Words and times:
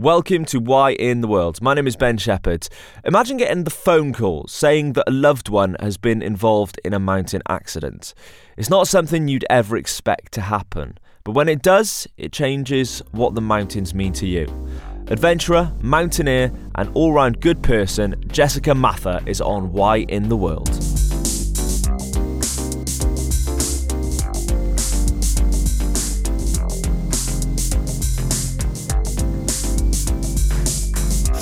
Welcome 0.00 0.44
to 0.44 0.60
Why 0.60 0.92
in 0.92 1.22
the 1.22 1.26
World. 1.26 1.60
My 1.60 1.74
name 1.74 1.88
is 1.88 1.96
Ben 1.96 2.18
Shepherd. 2.18 2.68
Imagine 3.04 3.36
getting 3.36 3.64
the 3.64 3.70
phone 3.70 4.12
call 4.12 4.46
saying 4.46 4.92
that 4.92 5.08
a 5.08 5.10
loved 5.10 5.48
one 5.48 5.74
has 5.80 5.96
been 5.96 6.22
involved 6.22 6.78
in 6.84 6.94
a 6.94 7.00
mountain 7.00 7.42
accident. 7.48 8.14
It's 8.56 8.70
not 8.70 8.86
something 8.86 9.26
you'd 9.26 9.44
ever 9.50 9.76
expect 9.76 10.30
to 10.34 10.40
happen, 10.40 10.98
but 11.24 11.32
when 11.32 11.48
it 11.48 11.62
does, 11.62 12.06
it 12.16 12.30
changes 12.30 13.02
what 13.10 13.34
the 13.34 13.40
mountains 13.40 13.92
mean 13.92 14.12
to 14.12 14.26
you. 14.28 14.46
Adventurer, 15.08 15.72
mountaineer, 15.80 16.52
and 16.76 16.90
all 16.94 17.12
round 17.12 17.40
good 17.40 17.60
person, 17.60 18.22
Jessica 18.28 18.76
Mather 18.76 19.20
is 19.26 19.40
on 19.40 19.72
Why 19.72 19.96
in 20.08 20.28
the 20.28 20.36
World. 20.36 20.97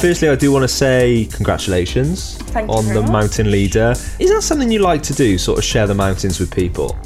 Firstly, 0.06 0.28
I 0.28 0.36
do 0.36 0.52
want 0.52 0.62
to 0.62 0.68
say 0.68 1.28
congratulations 1.32 2.36
Thank 2.52 2.70
on 2.70 2.86
the 2.86 3.02
much. 3.02 3.10
mountain 3.10 3.50
leader. 3.50 3.92
Is 4.20 4.30
that 4.30 4.42
something 4.42 4.70
you 4.70 4.78
like 4.78 5.02
to 5.02 5.12
do, 5.12 5.36
sort 5.36 5.58
of 5.58 5.64
share 5.64 5.88
the 5.88 5.96
mountains 5.96 6.38
with 6.38 6.54
people? 6.54 6.96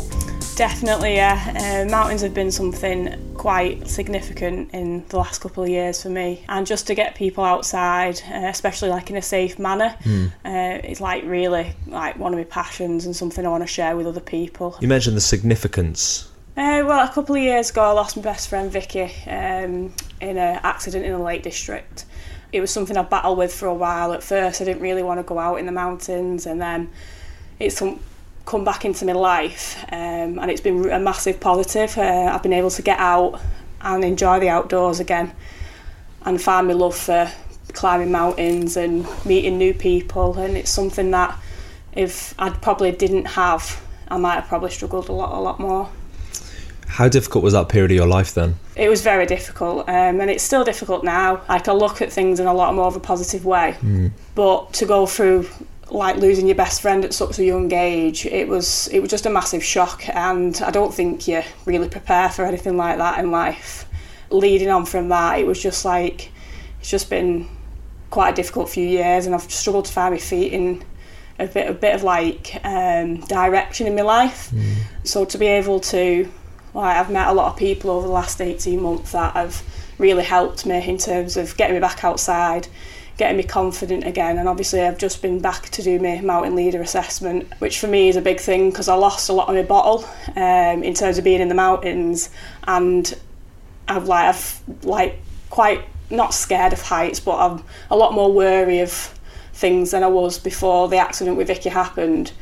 Definitely, 0.54 1.14
yeah. 1.14 1.86
Uh, 1.86 1.90
mountains 1.90 2.20
have 2.20 2.34
been 2.34 2.50
something 2.50 3.32
quite 3.32 3.88
significant 3.88 4.74
in 4.74 5.02
the 5.08 5.16
last 5.16 5.40
couple 5.40 5.62
of 5.62 5.70
years 5.70 6.02
for 6.02 6.10
me, 6.10 6.44
and 6.50 6.66
just 6.66 6.86
to 6.88 6.94
get 6.94 7.14
people 7.14 7.42
outside, 7.42 8.20
uh, 8.30 8.48
especially 8.48 8.90
like 8.90 9.08
in 9.08 9.16
a 9.16 9.22
safe 9.22 9.58
manner, 9.58 9.96
uh, 10.44 10.78
it's 10.84 11.00
like 11.00 11.24
really 11.24 11.72
like 11.86 12.18
one 12.18 12.34
of 12.34 12.38
my 12.38 12.44
passions 12.44 13.06
and 13.06 13.16
something 13.16 13.46
I 13.46 13.48
want 13.48 13.62
to 13.62 13.66
share 13.66 13.96
with 13.96 14.06
other 14.06 14.20
people. 14.20 14.76
You 14.78 14.88
mentioned 14.88 15.16
the 15.16 15.22
significance. 15.22 16.28
Uh, 16.54 16.84
well, 16.84 17.08
a 17.08 17.10
couple 17.10 17.34
of 17.34 17.40
years 17.40 17.70
ago, 17.70 17.80
I 17.80 17.92
lost 17.92 18.18
my 18.18 18.22
best 18.22 18.50
friend 18.50 18.70
Vicky 18.70 19.10
um, 19.26 19.94
in 20.20 20.36
an 20.36 20.60
accident 20.62 21.06
in 21.06 21.12
the 21.12 21.18
Lake 21.18 21.42
District. 21.42 22.04
It 22.52 22.60
was 22.60 22.70
something 22.70 22.96
I 22.96 23.02
battled 23.02 23.38
with 23.38 23.54
for 23.54 23.66
a 23.66 23.74
while. 23.74 24.12
At 24.12 24.22
first, 24.22 24.60
I 24.60 24.64
didn't 24.64 24.82
really 24.82 25.02
want 25.02 25.20
to 25.20 25.24
go 25.24 25.38
out 25.38 25.56
in 25.56 25.66
the 25.66 25.72
mountains, 25.72 26.46
and 26.46 26.60
then 26.60 26.90
it's 27.58 27.82
come, 28.46 28.64
back 28.64 28.84
into 28.84 29.04
my 29.04 29.12
life, 29.12 29.76
um, 29.92 30.38
and 30.40 30.50
it's 30.50 30.60
been 30.60 30.90
a 30.90 30.98
massive 30.98 31.38
positive. 31.38 31.96
Uh, 31.96 32.32
I've 32.34 32.42
been 32.42 32.52
able 32.52 32.70
to 32.70 32.82
get 32.82 32.98
out 32.98 33.40
and 33.80 34.02
enjoy 34.02 34.40
the 34.40 34.48
outdoors 34.48 34.98
again, 34.98 35.32
and 36.24 36.42
find 36.42 36.66
my 36.66 36.74
love 36.74 36.96
for 36.96 37.30
climbing 37.72 38.10
mountains 38.10 38.76
and 38.76 39.06
meeting 39.24 39.56
new 39.56 39.72
people. 39.72 40.36
And 40.36 40.56
it's 40.56 40.70
something 40.70 41.12
that 41.12 41.38
if 41.92 42.34
I 42.38 42.50
probably 42.50 42.90
didn't 42.92 43.26
have, 43.26 43.80
I 44.08 44.16
might 44.16 44.34
have 44.34 44.48
probably 44.48 44.70
struggled 44.70 45.08
a 45.08 45.12
lot, 45.12 45.32
a 45.32 45.40
lot 45.40 45.60
more. 45.60 45.88
How 47.00 47.08
difficult 47.08 47.42
was 47.42 47.54
that 47.54 47.70
period 47.70 47.92
of 47.92 47.94
your 47.94 48.06
life 48.06 48.34
then? 48.34 48.56
It 48.76 48.90
was 48.90 49.00
very 49.00 49.24
difficult, 49.24 49.88
um, 49.88 50.20
and 50.20 50.28
it's 50.28 50.44
still 50.44 50.64
difficult 50.64 51.02
now. 51.02 51.40
Like 51.48 51.66
I 51.66 51.72
look 51.72 52.02
at 52.02 52.12
things 52.12 52.40
in 52.40 52.46
a 52.46 52.52
lot 52.52 52.74
more 52.74 52.84
of 52.84 52.94
a 52.94 53.00
positive 53.00 53.46
way, 53.46 53.74
but 54.34 54.74
to 54.74 54.84
go 54.84 55.06
through 55.06 55.48
like 55.90 56.16
losing 56.16 56.46
your 56.46 56.56
best 56.56 56.82
friend 56.82 57.02
at 57.02 57.14
such 57.14 57.38
a 57.38 57.44
young 57.44 57.72
age, 57.72 58.26
it 58.26 58.46
was 58.48 58.86
it 58.88 59.00
was 59.00 59.08
just 59.08 59.24
a 59.24 59.30
massive 59.30 59.64
shock, 59.64 60.06
and 60.10 60.60
I 60.60 60.70
don't 60.70 60.92
think 60.92 61.26
you 61.26 61.42
really 61.64 61.88
prepare 61.88 62.28
for 62.28 62.44
anything 62.44 62.76
like 62.76 62.98
that 62.98 63.18
in 63.18 63.30
life. 63.30 63.86
Leading 64.28 64.68
on 64.68 64.84
from 64.84 65.08
that, 65.08 65.38
it 65.38 65.46
was 65.46 65.58
just 65.62 65.86
like 65.86 66.30
it's 66.80 66.90
just 66.90 67.08
been 67.08 67.48
quite 68.10 68.32
a 68.32 68.34
difficult 68.34 68.68
few 68.68 68.86
years, 68.86 69.24
and 69.24 69.34
I've 69.34 69.50
struggled 69.50 69.86
to 69.86 69.92
find 69.92 70.12
my 70.12 70.20
feet 70.20 70.52
in 70.52 70.84
a 71.38 71.46
bit 71.46 71.70
a 71.70 71.72
bit 71.72 71.94
of 71.94 72.02
like 72.02 72.60
um, 72.62 73.20
direction 73.20 73.86
in 73.86 73.94
my 73.94 74.02
life. 74.02 74.52
So 75.04 75.24
to 75.24 75.38
be 75.38 75.46
able 75.46 75.80
to 75.80 76.30
like 76.74 76.96
I've 76.96 77.10
met 77.10 77.28
a 77.28 77.32
lot 77.32 77.52
of 77.52 77.58
people 77.58 77.90
over 77.90 78.06
the 78.06 78.12
last 78.12 78.40
18 78.40 78.80
months 78.80 79.12
that 79.12 79.34
have 79.34 79.62
really 79.98 80.24
helped 80.24 80.66
me 80.66 80.88
in 80.88 80.98
terms 80.98 81.36
of 81.36 81.56
getting 81.56 81.74
me 81.74 81.80
back 81.80 82.04
outside, 82.04 82.68
getting 83.16 83.36
me 83.36 83.42
confident 83.42 84.06
again. 84.06 84.38
And 84.38 84.48
obviously, 84.48 84.80
I've 84.80 84.98
just 84.98 85.20
been 85.22 85.40
back 85.40 85.68
to 85.70 85.82
do 85.82 85.98
my 85.98 86.20
mountain 86.20 86.54
leader 86.56 86.80
assessment, 86.80 87.52
which 87.58 87.78
for 87.78 87.86
me 87.86 88.08
is 88.08 88.16
a 88.16 88.22
big 88.22 88.40
thing 88.40 88.70
because 88.70 88.88
I 88.88 88.94
lost 88.94 89.28
a 89.28 89.32
lot 89.32 89.48
of 89.48 89.54
my 89.54 89.62
bottle 89.62 90.04
um, 90.36 90.82
in 90.82 90.94
terms 90.94 91.18
of 91.18 91.24
being 91.24 91.40
in 91.40 91.48
the 91.48 91.54
mountains, 91.54 92.30
and 92.64 93.14
I've 93.88 94.08
like 94.08 94.34
I've 94.34 94.60
like 94.84 95.20
quite 95.50 95.84
not 96.10 96.34
scared 96.34 96.72
of 96.72 96.82
heights, 96.82 97.20
but 97.20 97.36
I'm 97.38 97.62
a 97.90 97.96
lot 97.96 98.14
more 98.14 98.32
wary 98.32 98.80
of 98.80 98.90
things 99.52 99.90
than 99.90 100.02
I 100.02 100.08
was 100.08 100.38
before 100.38 100.88
the 100.88 100.96
accident 100.96 101.36
with 101.36 101.48
Vicky 101.48 101.68
happened. 101.68 102.32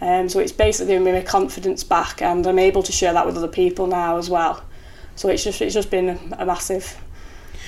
Um, 0.00 0.28
so 0.28 0.40
it's 0.40 0.52
basically 0.52 0.92
giving 0.92 1.04
me 1.04 1.12
my 1.12 1.22
confidence 1.22 1.84
back, 1.84 2.20
and 2.20 2.46
I'm 2.46 2.58
able 2.58 2.82
to 2.82 2.92
share 2.92 3.12
that 3.12 3.26
with 3.26 3.36
other 3.36 3.48
people 3.48 3.86
now 3.86 4.16
as 4.16 4.28
well. 4.28 4.62
So 5.16 5.28
it's 5.28 5.44
just 5.44 5.60
it's 5.62 5.74
just 5.74 5.90
been 5.90 6.18
a, 6.38 6.44
massive 6.44 7.00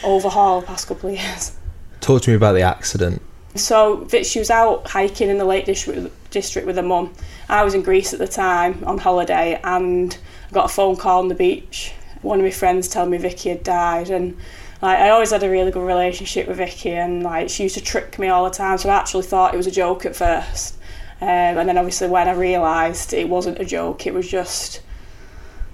overhaul 0.02 0.60
the 0.60 0.66
past 0.66 0.88
couple 0.88 1.10
of 1.10 1.16
years. 1.16 1.56
Talk 2.00 2.22
to 2.22 2.30
me 2.30 2.36
about 2.36 2.52
the 2.52 2.62
accident. 2.62 3.22
So 3.54 4.04
Vic, 4.04 4.26
she 4.26 4.38
was 4.38 4.50
out 4.50 4.86
hiking 4.88 5.30
in 5.30 5.38
the 5.38 5.44
Lake 5.44 5.64
District, 5.64 6.12
district 6.30 6.66
with 6.66 6.76
her 6.76 6.82
mum. 6.82 7.14
I 7.48 7.64
was 7.64 7.74
in 7.74 7.82
Greece 7.82 8.12
at 8.12 8.18
the 8.18 8.28
time 8.28 8.82
on 8.84 8.98
holiday, 8.98 9.58
and 9.64 10.16
I 10.50 10.52
got 10.52 10.66
a 10.66 10.68
phone 10.68 10.96
call 10.96 11.20
on 11.20 11.28
the 11.28 11.34
beach. 11.34 11.92
One 12.22 12.38
of 12.38 12.44
my 12.44 12.50
friends 12.50 12.88
told 12.88 13.10
me 13.10 13.18
Vicky 13.18 13.50
had 13.50 13.62
died, 13.62 14.10
and 14.10 14.36
like 14.82 14.98
I 14.98 15.10
always 15.10 15.30
had 15.30 15.42
a 15.42 15.50
really 15.50 15.70
good 15.70 15.86
relationship 15.86 16.48
with 16.48 16.58
Vicky, 16.58 16.92
and 16.92 17.22
like 17.22 17.48
she 17.48 17.62
used 17.62 17.76
to 17.76 17.82
trick 17.82 18.18
me 18.18 18.28
all 18.28 18.44
the 18.44 18.50
time. 18.50 18.76
So 18.78 18.90
I 18.90 18.96
actually 18.96 19.24
thought 19.24 19.54
it 19.54 19.56
was 19.56 19.66
a 19.66 19.70
joke 19.70 20.04
at 20.04 20.16
first, 20.16 20.75
um, 21.20 21.28
and 21.28 21.68
then 21.68 21.78
obviously 21.78 22.08
when 22.08 22.28
I 22.28 22.32
realised 22.32 23.12
it 23.12 23.28
wasn't 23.28 23.58
a 23.58 23.64
joke, 23.64 24.06
it 24.06 24.14
was 24.14 24.28
just 24.28 24.82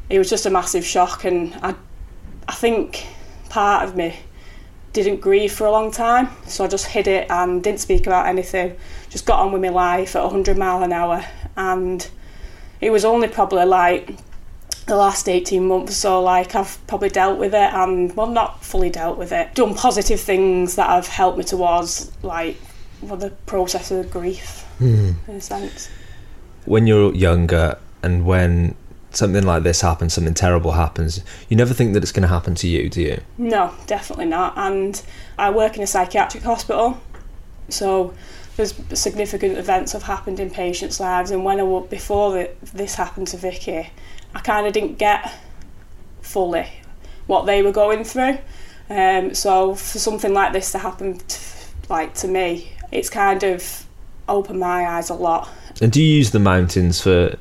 it 0.08 0.18
was 0.18 0.28
just 0.30 0.46
a 0.46 0.50
massive 0.50 0.84
shock, 0.84 1.24
and 1.24 1.54
I 1.62 1.74
I 2.48 2.54
think 2.54 3.06
part 3.48 3.88
of 3.88 3.96
me 3.96 4.16
didn't 4.92 5.20
grieve 5.20 5.52
for 5.52 5.66
a 5.66 5.70
long 5.70 5.90
time, 5.90 6.28
so 6.46 6.64
I 6.64 6.68
just 6.68 6.86
hid 6.86 7.08
it 7.08 7.30
and 7.30 7.62
didn't 7.62 7.80
speak 7.80 8.06
about 8.06 8.26
anything. 8.26 8.76
Just 9.08 9.26
got 9.26 9.40
on 9.40 9.52
with 9.52 9.62
my 9.62 9.70
life 9.70 10.14
at 10.14 10.22
100 10.22 10.56
mile 10.56 10.82
an 10.82 10.92
hour, 10.92 11.24
and 11.56 12.08
it 12.80 12.90
was 12.90 13.04
only 13.04 13.28
probably 13.28 13.64
like 13.64 14.16
the 14.86 14.96
last 14.96 15.28
18 15.28 15.66
months 15.66 15.96
so 15.96 16.20
like 16.20 16.56
I've 16.56 16.84
probably 16.86 17.08
dealt 17.08 17.38
with 17.38 17.54
it. 17.54 17.72
And 17.72 18.14
well 18.16 18.26
not 18.26 18.64
fully 18.64 18.90
dealt 18.90 19.18
with 19.18 19.32
it. 19.32 19.54
Done 19.54 19.74
positive 19.74 20.20
things 20.20 20.76
that 20.76 20.88
have 20.88 21.06
helped 21.06 21.38
me 21.38 21.44
towards 21.44 22.12
like 22.22 22.56
well, 23.02 23.16
the 23.16 23.30
process 23.46 23.90
of 23.90 24.10
grief 24.10 24.64
in 24.80 25.16
a 25.28 25.40
sense 25.40 25.90
When 26.64 26.86
you're 26.86 27.14
younger 27.14 27.78
and 28.02 28.24
when 28.24 28.74
something 29.10 29.44
like 29.44 29.62
this 29.62 29.80
happens, 29.80 30.14
something 30.14 30.34
terrible 30.34 30.72
happens, 30.72 31.22
you 31.48 31.56
never 31.56 31.74
think 31.74 31.92
that 31.94 32.02
it's 32.02 32.12
going 32.12 32.22
to 32.22 32.28
happen 32.28 32.54
to 32.56 32.66
you, 32.68 32.88
do 32.88 33.02
you? 33.02 33.20
No, 33.38 33.72
definitely 33.86 34.26
not. 34.26 34.54
And 34.56 35.00
I 35.38 35.50
work 35.50 35.76
in 35.76 35.82
a 35.82 35.86
psychiatric 35.86 36.42
hospital, 36.42 37.00
so 37.68 38.14
there's 38.56 38.74
significant 38.94 39.58
events 39.58 39.92
have 39.92 40.04
happened 40.04 40.40
in 40.40 40.50
patients' 40.50 41.00
lives. 41.00 41.30
And 41.30 41.44
when 41.44 41.60
I 41.60 41.62
wa- 41.62 41.80
before 41.80 42.32
the, 42.32 42.50
this 42.72 42.94
happened 42.94 43.28
to 43.28 43.36
Vicky, 43.36 43.90
I 44.34 44.40
kind 44.40 44.66
of 44.66 44.72
didn't 44.72 44.98
get 44.98 45.32
fully 46.20 46.68
what 47.26 47.46
they 47.46 47.62
were 47.62 47.72
going 47.72 48.04
through. 48.04 48.38
Um, 48.90 49.34
so 49.34 49.74
for 49.74 49.98
something 49.98 50.34
like 50.34 50.52
this 50.52 50.72
to 50.72 50.78
happen, 50.78 51.18
t- 51.18 51.38
like 51.88 52.14
to 52.14 52.28
me, 52.28 52.72
it's 52.92 53.10
kind 53.10 53.42
of 53.42 53.86
opened 54.28 54.60
my 54.60 54.86
eyes 54.86 55.10
a 55.10 55.14
lot. 55.14 55.48
And 55.80 55.90
do 55.90 56.02
you 56.02 56.16
use 56.16 56.30
the 56.30 56.38
mountains 56.38 57.00
for, 57.00 57.36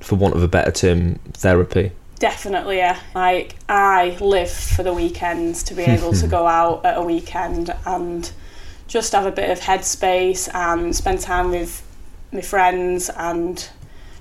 for 0.00 0.16
want 0.16 0.34
of 0.34 0.42
a 0.42 0.48
better 0.48 0.70
term, 0.70 1.18
therapy? 1.32 1.92
Definitely, 2.18 2.78
yeah. 2.78 2.98
Like 3.14 3.56
I 3.68 4.16
live 4.20 4.50
for 4.50 4.82
the 4.82 4.92
weekends 4.92 5.62
to 5.64 5.74
be 5.74 5.82
able 5.84 6.12
to 6.12 6.26
go 6.26 6.46
out 6.46 6.84
at 6.84 6.98
a 6.98 7.02
weekend 7.02 7.74
and 7.86 8.30
just 8.86 9.12
have 9.12 9.26
a 9.26 9.32
bit 9.32 9.50
of 9.50 9.60
headspace 9.60 10.52
and 10.54 10.94
spend 10.94 11.20
time 11.20 11.50
with 11.50 11.82
my 12.32 12.40
friends 12.40 13.08
and 13.10 13.68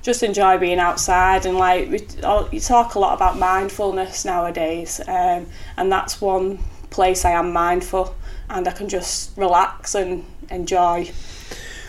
just 0.02 0.22
enjoy 0.22 0.58
being 0.58 0.80
outside 0.80 1.46
and 1.46 1.58
like 1.58 1.90
we 1.90 2.60
talk 2.60 2.96
a 2.96 3.00
lot 3.00 3.16
about 3.16 3.38
mindfulness 3.38 4.26
nowadays 4.26 5.00
um, 5.08 5.46
and 5.78 5.92
that's 5.92 6.20
one 6.20 6.60
place 6.90 7.24
I 7.24 7.32
am 7.32 7.54
mindful 7.54 8.14
and 8.50 8.68
I 8.68 8.72
can 8.72 8.90
just 8.90 9.36
relax 9.38 9.96
and 9.96 10.26
enjoy 10.54 11.12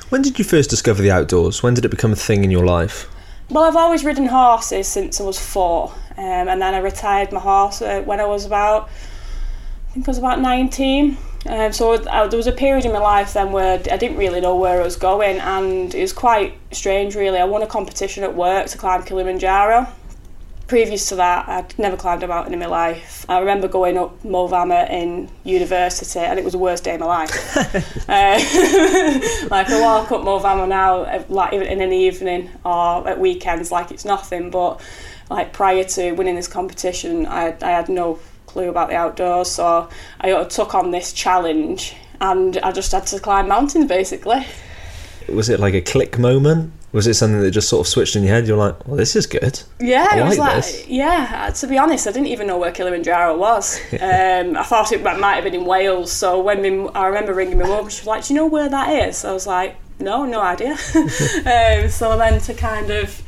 When 0.08 0.22
did 0.22 0.38
you 0.38 0.44
first 0.44 0.70
discover 0.70 1.02
the 1.02 1.10
outdoors? 1.10 1.62
When 1.62 1.74
did 1.74 1.84
it 1.84 1.90
become 1.90 2.12
a 2.12 2.16
thing 2.16 2.44
in 2.44 2.50
your 2.50 2.64
life? 2.64 3.08
Well, 3.50 3.64
I've 3.64 3.76
always 3.76 4.04
ridden 4.04 4.26
horses 4.26 4.88
since 4.88 5.20
I 5.20 5.24
was 5.24 5.38
four, 5.38 5.92
um, 6.16 6.48
and 6.48 6.62
then 6.62 6.74
I 6.74 6.78
retired 6.78 7.30
my 7.30 7.40
horse 7.40 7.82
uh, 7.82 8.00
when 8.02 8.18
I 8.18 8.24
was 8.24 8.46
about, 8.46 8.88
I 9.88 9.92
think 9.92 10.08
I 10.08 10.10
was 10.10 10.18
about 10.18 10.40
19. 10.40 11.16
Um, 11.46 11.72
so 11.72 11.92
uh, 11.92 12.26
there 12.26 12.38
was 12.38 12.46
a 12.46 12.52
period 12.52 12.86
in 12.86 12.92
my 12.92 13.00
life 13.00 13.34
then 13.34 13.52
where 13.52 13.74
I 13.74 13.98
didn't 13.98 14.16
really 14.16 14.40
know 14.40 14.56
where 14.56 14.80
I 14.80 14.84
was 14.84 14.96
going, 14.96 15.40
and 15.40 15.94
it 15.94 16.00
was 16.00 16.14
quite 16.14 16.54
strange, 16.72 17.14
really. 17.14 17.38
I 17.38 17.44
won 17.44 17.62
a 17.62 17.66
competition 17.66 18.24
at 18.24 18.34
work 18.34 18.66
to 18.68 18.78
climb 18.78 19.02
Kilimanjaro. 19.02 19.88
Previous 20.66 21.08
to 21.10 21.16
that, 21.16 21.46
I'd 21.46 21.78
never 21.78 21.96
climbed 21.96 22.22
a 22.22 22.28
mountain 22.28 22.54
in 22.54 22.58
my 22.58 22.66
life. 22.66 23.26
I 23.28 23.38
remember 23.38 23.68
going 23.68 23.98
up 23.98 24.24
Moel 24.24 24.48
Famau 24.48 24.88
in 24.88 25.28
university, 25.44 26.20
and 26.20 26.38
it 26.38 26.44
was 26.44 26.52
the 26.52 26.58
worst 26.58 26.84
day 26.84 26.94
of 26.94 27.00
my 27.00 27.06
life. 27.06 27.56
uh, 28.08 28.38
like 29.50 29.68
I 29.68 29.80
walk 29.80 30.10
up 30.10 30.24
Moel 30.24 30.40
Famau 30.40 30.66
now, 30.66 31.02
uh, 31.02 31.22
like 31.28 31.52
even 31.52 31.66
in 31.66 31.82
an 31.82 31.92
evening 31.92 32.50
or 32.64 33.06
at 33.06 33.20
weekends, 33.20 33.70
like 33.70 33.90
it's 33.90 34.06
nothing. 34.06 34.50
But 34.50 34.80
like 35.28 35.52
prior 35.52 35.84
to 35.84 36.12
winning 36.12 36.36
this 36.36 36.48
competition, 36.48 37.26
I, 37.26 37.54
I 37.60 37.70
had 37.70 37.90
no 37.90 38.18
clue 38.46 38.70
about 38.70 38.88
the 38.88 38.96
outdoors. 38.96 39.50
So 39.50 39.88
I 40.20 40.44
took 40.44 40.74
on 40.74 40.92
this 40.92 41.12
challenge 41.12 41.94
and 42.20 42.56
I 42.58 42.72
just 42.72 42.92
had 42.92 43.06
to 43.08 43.20
climb 43.20 43.48
mountains 43.48 43.86
basically. 43.86 44.46
Was 45.28 45.48
it 45.48 45.60
like 45.60 45.74
a 45.74 45.80
click 45.80 46.18
moment? 46.18 46.72
Was 46.94 47.08
it 47.08 47.14
something 47.14 47.40
that 47.40 47.50
just 47.50 47.68
sort 47.68 47.84
of 47.84 47.90
switched 47.90 48.14
in 48.14 48.22
your 48.22 48.32
head? 48.32 48.46
You're 48.46 48.56
like, 48.56 48.86
well, 48.86 48.96
this 48.96 49.16
is 49.16 49.26
good. 49.26 49.60
Yeah, 49.80 50.06
I 50.12 50.20
it 50.20 50.24
was 50.24 50.38
like 50.38 50.54
this. 50.54 50.86
yeah. 50.86 51.50
To 51.52 51.66
be 51.66 51.76
honest, 51.76 52.06
I 52.06 52.12
didn't 52.12 52.28
even 52.28 52.46
know 52.46 52.56
where 52.56 52.70
Kilimanjaro 52.70 53.36
was. 53.36 53.80
um, 53.94 54.56
I 54.56 54.62
thought 54.62 54.92
it 54.92 55.02
might 55.02 55.18
might 55.18 55.34
have 55.34 55.42
been 55.42 55.54
in 55.56 55.64
Wales. 55.64 56.12
So 56.12 56.40
when 56.40 56.62
me, 56.62 56.88
I 56.94 57.06
remember 57.08 57.34
ringing 57.34 57.58
my 57.58 57.66
mum, 57.66 57.88
she 57.88 58.02
was 58.02 58.06
like, 58.06 58.24
"Do 58.24 58.32
you 58.32 58.38
know 58.38 58.46
where 58.46 58.68
that 58.68 59.08
is?" 59.08 59.24
I 59.24 59.32
was 59.32 59.44
like, 59.44 59.74
"No, 59.98 60.24
no 60.24 60.40
idea." 60.40 60.70
um, 60.94 61.88
so 61.88 62.16
then 62.16 62.40
to 62.42 62.54
kind 62.54 62.88
of, 62.88 63.20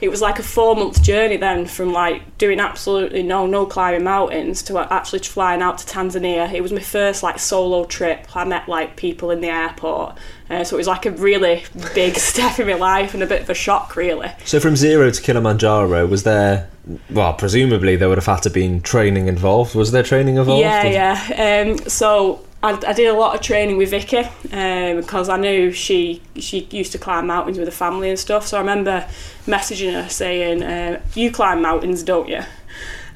it 0.00 0.08
was 0.08 0.20
like 0.20 0.38
a 0.38 0.42
four 0.42 0.76
month 0.76 1.02
journey 1.02 1.36
then 1.36 1.66
from 1.66 1.92
like 1.92 2.38
doing 2.38 2.60
absolutely 2.60 3.22
no 3.22 3.46
no 3.46 3.66
climbing 3.66 4.04
mountains 4.04 4.62
to 4.64 4.78
actually 4.78 5.20
flying 5.20 5.62
out 5.62 5.78
to 5.78 5.86
Tanzania. 5.86 6.52
It 6.52 6.62
was 6.62 6.72
my 6.72 6.80
first 6.80 7.22
like 7.22 7.38
solo 7.38 7.84
trip. 7.84 8.34
I 8.36 8.44
met 8.44 8.68
like 8.68 8.96
people 8.96 9.30
in 9.30 9.40
the 9.40 9.48
airport. 9.48 10.18
Uh, 10.50 10.62
so 10.62 10.76
it 10.76 10.78
was 10.78 10.86
like 10.86 11.06
a 11.06 11.10
really 11.10 11.64
big 11.94 12.16
step 12.30 12.58
in 12.58 12.66
my 12.66 12.74
life 12.74 13.14
and 13.14 13.22
a 13.22 13.26
bit 13.26 13.42
of 13.42 13.50
a 13.50 13.54
shock, 13.54 13.96
really. 13.96 14.30
So 14.44 14.60
from 14.60 14.76
zero 14.76 15.10
to 15.10 15.22
Kilimanjaro, 15.22 16.06
was 16.06 16.24
there? 16.24 16.68
Well, 17.08 17.32
presumably 17.32 17.96
there 17.96 18.10
would 18.10 18.18
have 18.18 18.26
had 18.26 18.42
to 18.42 18.50
been 18.50 18.82
training 18.82 19.26
involved. 19.26 19.74
Was 19.74 19.90
there 19.90 20.02
training 20.02 20.36
involved? 20.36 20.60
Yeah, 20.60 21.16
yeah. 21.26 21.66
Um, 21.66 21.78
so 21.88 22.44
I, 22.64 22.80
I 22.86 22.92
did 22.94 23.08
a 23.08 23.12
lot 23.12 23.34
of 23.34 23.42
training 23.42 23.76
with 23.76 23.90
Vicky 23.90 24.20
um, 24.50 24.96
because 24.96 25.28
I 25.28 25.36
knew 25.36 25.70
she 25.70 26.22
she 26.36 26.66
used 26.70 26.92
to 26.92 26.98
climb 26.98 27.26
mountains 27.26 27.58
with 27.58 27.68
her 27.68 27.72
family 27.72 28.08
and 28.08 28.18
stuff. 28.18 28.46
So 28.46 28.56
I 28.56 28.60
remember 28.60 29.06
messaging 29.46 29.92
her 29.92 30.08
saying, 30.08 30.62
uh, 30.62 31.02
"You 31.14 31.30
climb 31.30 31.60
mountains, 31.60 32.02
don't 32.02 32.26
you?" 32.26 32.40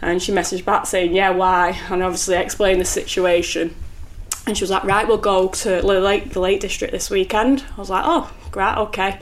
And 0.03 0.23
she 0.23 0.33
messaged 0.33 0.67
back 0.67 0.85
saying, 0.87 1.15
"Yeah, 1.15 1.31
why?" 1.31 1.81
And 1.89 2.03
obviously 2.03 2.37
I 2.37 2.41
explained 2.41 2.79
the 2.79 2.85
situation. 2.85 3.75
And 4.47 4.55
she 4.55 4.63
was 4.63 4.71
like, 4.71 4.85
"Right, 4.85 5.09
we'll 5.09 5.17
go 5.17 5.49
to 5.49 5.69
the 5.69 5.83
Lake, 5.83 6.35
the 6.35 6.41
Lake 6.41 6.61
District 6.61 6.93
this 6.93 7.09
weekend." 7.09 7.65
I 7.75 7.81
was 7.81 7.89
like, 7.89 8.05
"Oh, 8.05 8.31
great, 8.51 8.77
okay." 8.77 9.19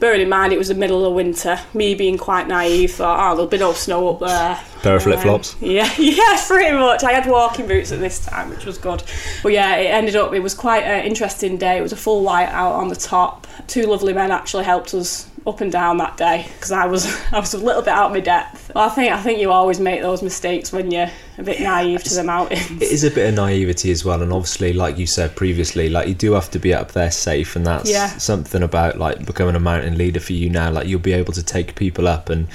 Bearing 0.00 0.22
in 0.22 0.28
mind 0.30 0.52
it 0.52 0.58
was 0.58 0.68
the 0.68 0.74
middle 0.74 1.04
of 1.04 1.12
winter, 1.12 1.60
me 1.74 1.94
being 1.94 2.16
quite 2.18 2.48
naive, 2.48 2.92
thought, 2.94 3.18
"Oh, 3.20 3.34
there'll 3.36 3.50
be 3.50 3.58
no 3.58 3.72
snow 3.74 4.08
up 4.08 4.20
there." 4.20 4.58
Pair 4.82 4.96
of 4.96 5.02
Um, 5.02 5.12
flip-flops? 5.12 5.56
yeah, 5.60 5.90
yeah, 5.98 6.42
pretty 6.46 6.74
much. 6.74 7.04
I 7.04 7.12
had 7.12 7.26
walking 7.30 7.66
boots 7.68 7.92
at 7.92 8.00
this 8.00 8.24
time, 8.24 8.48
which 8.48 8.64
was 8.64 8.78
good. 8.78 9.02
But 9.42 9.52
yeah, 9.52 9.76
it 9.76 9.88
ended 9.88 10.16
up. 10.16 10.32
It 10.32 10.40
was 10.42 10.54
quite 10.54 10.84
an 10.84 11.04
interesting 11.04 11.58
day. 11.58 11.76
It 11.76 11.82
was 11.82 11.92
a 11.92 11.96
full 11.96 12.22
white 12.24 12.48
out 12.48 12.72
on 12.72 12.88
the 12.88 12.96
top. 12.96 13.46
Two 13.66 13.82
lovely 13.82 14.14
men 14.14 14.30
actually 14.30 14.64
helped 14.64 14.94
us 14.94 15.26
up 15.46 15.60
and 15.62 15.72
down 15.72 15.96
that 15.96 16.16
day 16.18 16.46
because 16.54 16.70
I 16.70 16.86
was 16.86 17.06
I 17.32 17.38
was 17.40 17.54
a 17.54 17.58
little 17.58 17.82
bit 17.82 17.88
out 17.90 18.06
of 18.06 18.12
my 18.12 18.20
depth. 18.20 18.70
Well, 18.74 18.84
I 18.88 18.90
think 18.90 19.12
I 19.12 19.20
think 19.22 19.40
you 19.40 19.50
always 19.50 19.80
make 19.80 20.02
those 20.02 20.22
mistakes 20.22 20.72
when 20.72 20.90
you're 20.90 21.10
a 21.38 21.42
bit 21.42 21.60
naive 21.60 22.02
to 22.04 22.14
the 22.14 22.24
mountains. 22.24 22.70
It 22.82 22.90
is 22.92 23.04
a 23.04 23.10
bit 23.10 23.28
of 23.28 23.34
naivety 23.34 23.90
as 23.90 24.04
well, 24.04 24.22
and 24.22 24.32
obviously, 24.32 24.72
like 24.72 24.98
you 24.98 25.06
said 25.06 25.34
previously, 25.36 25.88
like 25.88 26.08
you 26.08 26.14
do 26.14 26.32
have 26.32 26.50
to 26.50 26.58
be 26.58 26.74
up 26.74 26.92
there 26.92 27.10
safe, 27.10 27.56
and 27.56 27.66
that's 27.66 27.90
Yeah. 27.90 28.08
something 28.18 28.62
about 28.62 28.98
like 28.98 29.24
becoming 29.24 29.54
a 29.56 29.60
mountain 29.60 29.96
leader 29.96 30.20
for 30.20 30.32
you 30.34 30.50
now. 30.50 30.70
Like 30.70 30.86
you'll 30.86 31.00
be 31.00 31.12
able 31.14 31.32
to 31.32 31.42
take 31.42 31.74
people 31.74 32.06
up, 32.06 32.28
and 32.28 32.46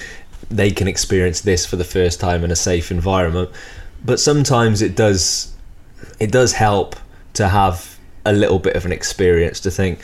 they 0.52 0.70
can 0.72 0.88
experience 0.88 1.42
this 1.42 1.66
for 1.66 1.76
the 1.78 1.84
first 1.84 2.20
time 2.20 2.44
in 2.44 2.52
a 2.52 2.56
safe 2.56 2.92
environment. 2.92 3.50
But 4.04 4.20
sometimes 4.20 4.84
it 4.84 4.96
does, 4.96 5.52
it 6.20 6.32
does 6.32 6.54
help 6.54 6.96
to 7.34 7.48
have 7.48 7.98
a 8.24 8.32
little 8.34 8.60
bit 8.60 8.76
of 8.76 8.86
an 8.86 8.92
experience 8.92 9.60
to 9.62 9.72
think. 9.72 10.00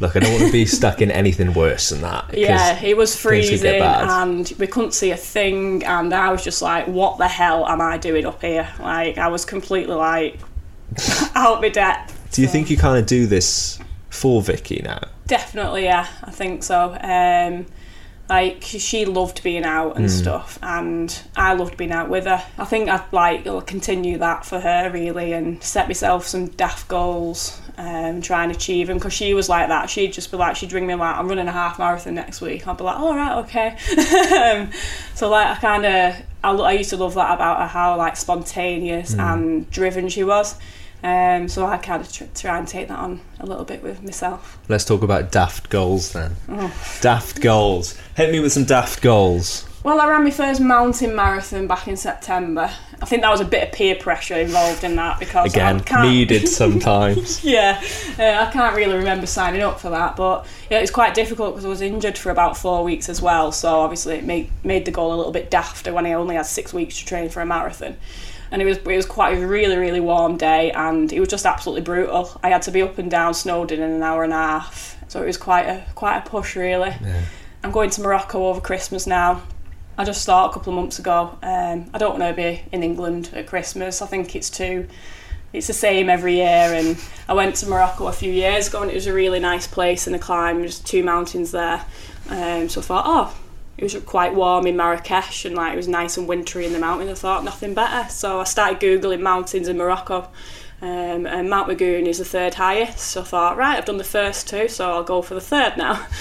Look, 0.00 0.14
I 0.16 0.20
don't 0.20 0.32
want 0.32 0.44
to 0.46 0.52
be 0.52 0.66
stuck 0.66 1.00
in 1.00 1.10
anything 1.10 1.54
worse 1.54 1.88
than 1.90 2.02
that. 2.02 2.36
Yeah, 2.36 2.78
it 2.82 2.96
was 2.96 3.16
freezing 3.16 3.80
and 3.80 4.52
we 4.58 4.66
couldn't 4.66 4.92
see 4.92 5.10
a 5.10 5.16
thing 5.16 5.84
and 5.84 6.12
I 6.12 6.30
was 6.30 6.44
just 6.44 6.60
like, 6.62 6.86
what 6.86 7.18
the 7.18 7.28
hell 7.28 7.66
am 7.66 7.80
I 7.80 7.96
doing 7.98 8.26
up 8.26 8.42
here? 8.42 8.68
Like 8.78 9.18
I 9.18 9.28
was 9.28 9.44
completely 9.44 9.94
like 9.94 10.38
out 11.34 11.60
my 11.60 11.68
depth. 11.68 12.12
Do 12.32 12.42
you 12.42 12.48
So- 12.48 12.52
think 12.52 12.70
you 12.70 12.76
kind 12.76 12.98
of 12.98 13.06
do 13.06 13.26
this 13.26 13.78
for 14.10 14.42
Vicky 14.42 14.80
now? 14.84 15.00
Definitely, 15.26 15.84
yeah, 15.84 16.06
I 16.22 16.30
think 16.30 16.62
so. 16.62 16.96
Um, 17.00 17.66
like 18.28 18.62
she 18.62 19.04
loved 19.06 19.42
being 19.42 19.64
out 19.64 19.96
and 19.96 20.10
stuff, 20.10 20.58
and 20.62 21.16
I 21.36 21.54
loved 21.54 21.76
being 21.76 21.92
out 21.92 22.08
with 22.08 22.26
her. 22.26 22.42
I 22.58 22.64
think 22.64 22.88
I'd 22.88 23.04
like 23.12 23.44
continue 23.66 24.18
that 24.18 24.44
for 24.44 24.58
her 24.60 24.90
really, 24.90 25.32
and 25.32 25.62
set 25.62 25.88
myself 25.88 26.26
some 26.26 26.46
daft 26.48 26.86
goals, 26.88 27.60
um, 27.78 28.20
try 28.22 28.42
and 28.42 28.52
achieve 28.52 28.86
them. 28.86 28.98
Because 28.98 29.12
she 29.12 29.34
was 29.34 29.48
like 29.48 29.68
that. 29.68 29.90
She'd 29.90 30.12
just 30.12 30.30
be 30.30 30.36
like, 30.36 30.56
she'd 30.56 30.72
ring 30.72 30.86
me 30.86 30.94
like, 30.94 31.16
I'm 31.16 31.28
running 31.28 31.48
a 31.48 31.52
half 31.52 31.78
marathon 31.78 32.14
next 32.14 32.40
week. 32.40 32.66
I'd 32.66 32.76
be 32.76 32.84
like, 32.84 32.98
all 32.98 33.14
right, 33.14 33.38
okay. 33.44 33.68
um, 34.60 34.70
so 35.14 35.28
like, 35.28 35.46
I 35.46 35.60
kind 35.60 35.86
of, 35.86 36.16
I, 36.42 36.50
I 36.50 36.72
used 36.72 36.90
to 36.90 36.96
love 36.96 37.14
that 37.14 37.34
about 37.34 37.60
her, 37.60 37.66
how 37.66 37.96
like 37.96 38.16
spontaneous 38.16 39.14
and 39.14 39.70
driven 39.70 40.08
she 40.08 40.24
was. 40.24 40.56
Um, 41.02 41.48
so 41.48 41.66
I 41.66 41.76
kind 41.76 42.02
of 42.02 42.10
tr- 42.10 42.24
try 42.34 42.58
and 42.58 42.66
take 42.66 42.88
that 42.88 42.98
on 42.98 43.20
a 43.38 43.46
little 43.46 43.64
bit 43.64 43.82
with 43.82 44.02
myself. 44.02 44.58
Let's 44.68 44.84
talk 44.84 45.02
about 45.02 45.30
daft 45.30 45.68
goals 45.68 46.12
then. 46.12 46.36
Oh. 46.48 46.98
Daft 47.00 47.40
goals. 47.40 47.96
Hit 48.16 48.32
me 48.32 48.40
with 48.40 48.52
some 48.52 48.64
daft 48.64 49.02
goals. 49.02 49.65
Well, 49.86 50.00
I 50.00 50.08
ran 50.08 50.24
my 50.24 50.32
first 50.32 50.60
mountain 50.60 51.14
marathon 51.14 51.68
back 51.68 51.86
in 51.86 51.96
September. 51.96 52.68
I 53.00 53.06
think 53.06 53.22
that 53.22 53.30
was 53.30 53.40
a 53.40 53.44
bit 53.44 53.68
of 53.68 53.72
peer 53.72 53.94
pressure 53.94 54.34
involved 54.34 54.82
in 54.82 54.96
that 54.96 55.20
because 55.20 55.52
Again, 55.52 55.80
needed 56.02 56.48
sometimes. 56.62 57.44
yeah, 57.44 57.80
uh, 58.18 58.44
I 58.44 58.50
can't 58.50 58.74
really 58.74 58.96
remember 58.96 59.26
signing 59.26 59.62
up 59.62 59.78
for 59.78 59.90
that, 59.90 60.16
but 60.16 60.44
yeah, 60.70 60.78
it 60.78 60.80
was 60.80 60.90
quite 60.90 61.14
difficult 61.14 61.54
because 61.54 61.64
I 61.64 61.68
was 61.68 61.82
injured 61.82 62.18
for 62.18 62.30
about 62.30 62.56
four 62.56 62.82
weeks 62.82 63.08
as 63.08 63.22
well. 63.22 63.52
So 63.52 63.78
obviously, 63.78 64.16
it 64.16 64.24
made 64.24 64.50
made 64.64 64.86
the 64.86 64.90
goal 64.90 65.14
a 65.14 65.18
little 65.18 65.30
bit 65.30 65.52
dafter 65.52 65.94
when 65.94 66.04
I 66.04 66.14
only 66.14 66.34
had 66.34 66.46
six 66.46 66.74
weeks 66.74 66.98
to 66.98 67.06
train 67.06 67.28
for 67.28 67.40
a 67.40 67.46
marathon. 67.46 67.96
And 68.50 68.60
it 68.60 68.64
was 68.64 68.78
it 68.78 68.86
was 68.88 69.06
quite 69.06 69.38
a 69.38 69.46
really 69.46 69.76
really 69.76 70.00
warm 70.00 70.36
day, 70.36 70.72
and 70.72 71.12
it 71.12 71.20
was 71.20 71.28
just 71.28 71.46
absolutely 71.46 71.82
brutal. 71.82 72.40
I 72.42 72.48
had 72.48 72.62
to 72.62 72.72
be 72.72 72.82
up 72.82 72.98
and 72.98 73.08
down 73.08 73.34
Snowdon 73.34 73.78
in 73.78 73.88
an 73.92 74.02
hour 74.02 74.24
and 74.24 74.32
a 74.32 74.36
half, 74.36 74.96
so 75.06 75.22
it 75.22 75.26
was 75.26 75.36
quite 75.36 75.66
a 75.66 75.84
quite 75.94 76.16
a 76.16 76.28
push 76.28 76.56
really. 76.56 76.90
I'm 77.62 77.70
going 77.70 77.90
to 77.90 78.00
Morocco 78.00 78.46
over 78.48 78.60
Christmas 78.60 79.06
now. 79.06 79.42
I 79.98 80.04
just 80.04 80.26
thought 80.26 80.50
a 80.50 80.52
couple 80.52 80.74
of 80.74 80.76
months 80.78 80.98
ago. 80.98 81.38
Um, 81.42 81.90
I 81.94 81.98
don't 81.98 82.18
want 82.18 82.22
to 82.22 82.34
be 82.34 82.62
in 82.70 82.82
England 82.82 83.30
at 83.32 83.46
Christmas. 83.46 84.02
I 84.02 84.06
think 84.06 84.36
it's 84.36 84.50
too. 84.50 84.88
It's 85.52 85.68
the 85.68 85.72
same 85.72 86.10
every 86.10 86.34
year, 86.34 86.74
and 86.74 86.98
I 87.28 87.32
went 87.32 87.56
to 87.56 87.68
Morocco 87.68 88.08
a 88.08 88.12
few 88.12 88.30
years 88.30 88.68
ago, 88.68 88.82
and 88.82 88.90
it 88.90 88.94
was 88.94 89.06
a 89.06 89.12
really 89.14 89.40
nice 89.40 89.66
place 89.66 90.06
and 90.06 90.14
a 90.14 90.18
climb. 90.18 90.58
There's 90.58 90.80
two 90.80 91.02
mountains 91.02 91.52
there, 91.52 91.82
um, 92.28 92.68
so 92.68 92.80
I 92.80 92.84
thought, 92.84 93.04
oh, 93.06 93.38
it 93.78 93.84
was 93.84 93.94
quite 94.04 94.34
warm 94.34 94.66
in 94.66 94.76
Marrakesh, 94.76 95.46
and 95.46 95.54
like 95.54 95.72
it 95.72 95.76
was 95.76 95.88
nice 95.88 96.18
and 96.18 96.28
wintry 96.28 96.66
in 96.66 96.74
the 96.74 96.78
mountains. 96.78 97.10
I 97.10 97.14
thought 97.14 97.44
nothing 97.44 97.72
better, 97.72 98.10
so 98.10 98.40
I 98.40 98.44
started 98.44 98.80
googling 98.80 99.20
mountains 99.20 99.68
in 99.68 99.78
Morocco. 99.78 100.28
Um, 100.82 101.26
and 101.26 101.48
Mount 101.48 101.70
M'Goun 101.70 102.06
is 102.06 102.18
the 102.18 102.24
third 102.26 102.54
highest, 102.54 102.98
so 102.98 103.22
I 103.22 103.24
thought, 103.24 103.56
right, 103.56 103.78
I've 103.78 103.86
done 103.86 103.96
the 103.96 104.04
first 104.04 104.46
two, 104.46 104.68
so 104.68 104.90
I'll 104.90 105.04
go 105.04 105.22
for 105.22 105.32
the 105.32 105.40
third 105.40 105.78
now. 105.78 106.06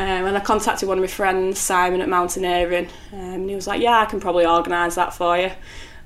Um, 0.00 0.24
and 0.24 0.34
I 0.34 0.40
contacted 0.40 0.88
one 0.88 0.96
of 0.96 1.02
my 1.02 1.08
friends, 1.08 1.58
Simon 1.58 2.00
at 2.00 2.08
Mountaineering, 2.08 2.88
um, 3.12 3.18
and 3.18 3.50
he 3.50 3.54
was 3.54 3.66
like, 3.66 3.82
"Yeah, 3.82 3.98
I 4.00 4.06
can 4.06 4.18
probably 4.18 4.46
organise 4.46 4.94
that 4.94 5.12
for 5.12 5.36
you." 5.36 5.50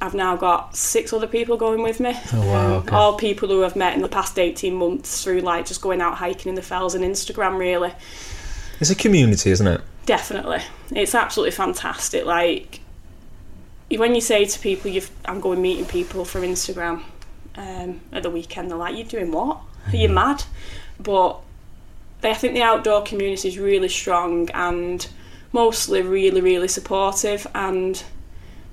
I've 0.01 0.15
now 0.15 0.35
got 0.37 0.75
six 0.75 1.13
other 1.13 1.29
people 1.29 1.57
going 1.57 1.81
with 1.81 2.01
me. 2.01 2.13
Oh, 2.33 2.47
wow, 2.47 2.67
Um, 2.67 2.73
okay. 2.73 2.97
All 2.97 3.17
people 3.17 3.49
who 3.49 3.65
I've 3.65 3.77
met 3.77 3.95
in 3.95 4.03
the 4.03 4.09
past 4.09 4.37
18 4.37 4.75
months 4.75 5.23
through 5.23 5.43
like 5.43 5.65
just 5.67 5.81
going 5.81 6.01
out 6.01 6.17
hiking 6.17 6.51
in 6.51 6.57
the 6.57 6.63
fells 6.63 6.97
and 6.97 7.05
Instagram, 7.05 7.57
really. 7.57 7.93
It's 8.81 8.91
a 8.91 8.97
community, 8.97 9.53
isn't 9.53 9.67
it? 9.67 9.81
Definitely. 10.07 10.61
It's 10.91 11.15
absolutely 11.15 11.53
fantastic. 11.53 12.25
Like, 12.27 12.81
when 13.91 14.17
you 14.17 14.21
say 14.21 14.45
to 14.45 14.59
people, 14.59 14.91
you've, 14.91 15.11
I'm 15.25 15.41
going 15.41 15.63
meeting 15.63 15.87
people 15.87 16.25
from 16.25 16.43
Instagram 16.43 17.03
um, 17.55 18.01
at 18.13 18.25
the 18.25 18.31
weekend, 18.31 18.71
they're 18.71 18.77
like, 18.77 18.97
You're 18.97 19.07
doing 19.07 19.31
what? 19.31 19.61
Are 19.87 19.97
you 19.97 20.09
mad? 20.09 20.43
But 20.99 21.41
they, 22.25 22.31
I 22.31 22.35
think 22.35 22.55
the 22.55 22.63
outdoor 22.63 23.03
community 23.03 23.49
is 23.49 23.59
really 23.59 23.89
strong 23.89 24.51
and 24.51 25.07
mostly 25.53 26.01
really, 26.01 26.41
really 26.41 26.69
supportive. 26.69 27.47
And 27.55 28.03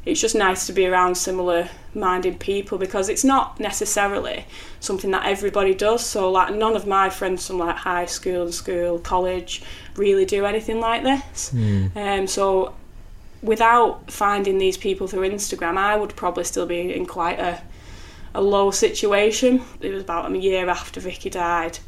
it's 0.06 0.22
just 0.22 0.36
nice 0.36 0.66
to 0.68 0.74
be 0.74 0.88
around 0.88 1.16
similar 1.16 1.70
minded 1.94 2.40
people 2.40 2.78
because 2.78 3.10
it's 3.10 3.26
not 3.26 3.60
necessarily 3.60 4.46
something 4.80 5.12
that 5.12 5.26
everybody 5.26 5.76
does. 5.76 6.04
So 6.04 6.32
like 6.32 6.56
none 6.56 6.78
of 6.78 6.88
my 6.88 7.10
friends 7.10 7.46
from 7.46 7.60
like 7.60 7.76
high 7.76 8.06
school 8.06 8.44
and 8.44 8.54
school, 8.54 9.00
college 9.00 9.62
really 9.98 10.26
do 10.26 10.46
anything 10.46 10.80
like 10.80 11.04
this. 11.04 11.52
Um, 11.98 12.28
so 12.28 12.74
without 13.44 14.10
finding 14.10 14.60
these 14.60 14.78
people 14.78 15.08
through 15.08 15.30
Instagram, 15.30 15.78
I 15.78 15.98
would 15.98 16.16
probably 16.16 16.46
still 16.46 16.66
be 16.66 16.94
in 16.94 17.06
quite 17.06 17.40
a 17.40 17.62
a 18.34 18.42
low 18.42 18.72
situation. 18.72 19.62
It 19.82 19.90
was 19.92 20.04
about 20.04 20.32
a 20.32 20.38
year 20.38 20.70
after 20.70 21.02
Vicky 21.02 21.30
died. 21.30 21.80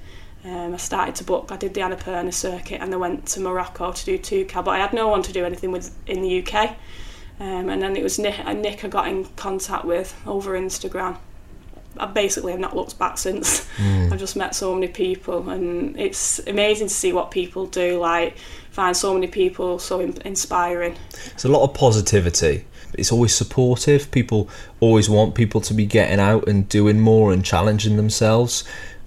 Um, 0.46 0.74
I 0.74 0.78
started 0.78 1.16
to 1.16 1.24
book. 1.24 1.52
I 1.52 1.58
did 1.58 1.74
the 1.74 1.82
Annapurna 1.82 2.34
circuit 2.34 2.82
and 2.82 2.92
then 2.92 3.00
went 3.00 3.26
to 3.28 3.40
Morocco 3.40 3.94
to 3.94 4.06
do 4.06 4.18
Toubkal, 4.18 4.66
but 4.66 4.72
I 4.72 4.80
had 4.80 4.94
no 4.94 5.08
one 5.08 5.24
to 5.24 5.32
do 5.32 5.46
anything 5.46 5.72
with 5.72 5.96
in 6.06 6.22
the 6.22 6.44
UK. 6.44 6.76
Um, 7.40 7.70
and 7.70 7.82
then 7.82 7.96
it 7.96 8.04
was 8.04 8.20
Nick, 8.20 8.46
Nick 8.58 8.84
I 8.84 8.88
got 8.88 9.08
in 9.08 9.26
contact 9.36 9.86
with 9.86 10.16
over 10.26 10.58
Instagram. 10.60 11.18
I 11.98 12.08
basically 12.08 12.52
have 12.52 12.60
not 12.60 12.76
looked 12.76 12.98
back 12.98 13.18
since. 13.18 13.68
Mm. 13.78 14.12
I've 14.12 14.20
just 14.20 14.36
met 14.36 14.56
so 14.56 14.74
many 14.74 14.88
people, 14.88 15.50
and 15.50 16.00
it's 16.00 16.40
amazing 16.48 16.88
to 16.88 16.94
see 16.94 17.14
what 17.14 17.32
people 17.32 17.68
do. 17.68 18.00
Like 18.00 18.38
find 18.72 18.98
so 18.98 19.14
many 19.14 19.28
people 19.28 19.80
so 19.80 20.00
in- 20.00 20.18
inspiring. 20.26 20.96
It's 21.34 21.46
a 21.46 21.50
lot 21.50 21.64
of 21.64 21.74
positivity. 21.74 22.66
It's 22.96 23.12
always 23.12 23.36
supportive. 23.36 24.12
People 24.12 24.50
always 24.80 25.10
want 25.10 25.36
people 25.36 25.62
to 25.62 25.74
be 25.74 25.86
getting 25.86 26.20
out 26.20 26.48
and 26.48 26.68
doing 26.68 27.00
more 27.00 27.32
and 27.32 27.44
challenging 27.44 27.98
themselves. 27.98 28.64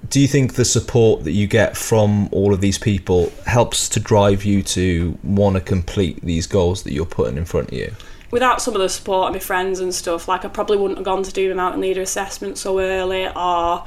Do 0.08 0.20
you 0.20 0.28
think 0.28 0.54
the 0.54 0.64
support 0.64 1.25
that 1.25 1.32
you 1.32 1.46
get 1.46 1.76
from 1.76 2.28
all 2.32 2.52
of 2.52 2.60
these 2.60 2.78
people 2.78 3.32
helps 3.46 3.88
to 3.90 4.00
drive 4.00 4.44
you 4.44 4.62
to 4.62 5.18
want 5.22 5.56
to 5.56 5.60
complete 5.60 6.20
these 6.22 6.46
goals 6.46 6.82
that 6.82 6.92
you're 6.92 7.06
putting 7.06 7.36
in 7.36 7.44
front 7.44 7.68
of 7.68 7.75
you? 7.75 7.94
Without 8.30 8.60
some 8.60 8.75
of 8.75 8.80
the 8.80 8.88
support 8.88 9.28
of 9.28 9.32
my 9.32 9.38
friends 9.38 9.80
and 9.80 9.94
stuff, 9.94 10.28
like 10.28 10.44
I 10.44 10.48
probably 10.48 10.76
wouldn't 10.76 10.98
have 10.98 11.04
gone 11.04 11.22
to 11.22 11.32
do 11.32 11.48
the 11.48 11.54
mountain 11.54 11.80
leader 11.80 12.02
assessment 12.02 12.58
so 12.58 12.78
early, 12.78 13.26
or 13.26 13.84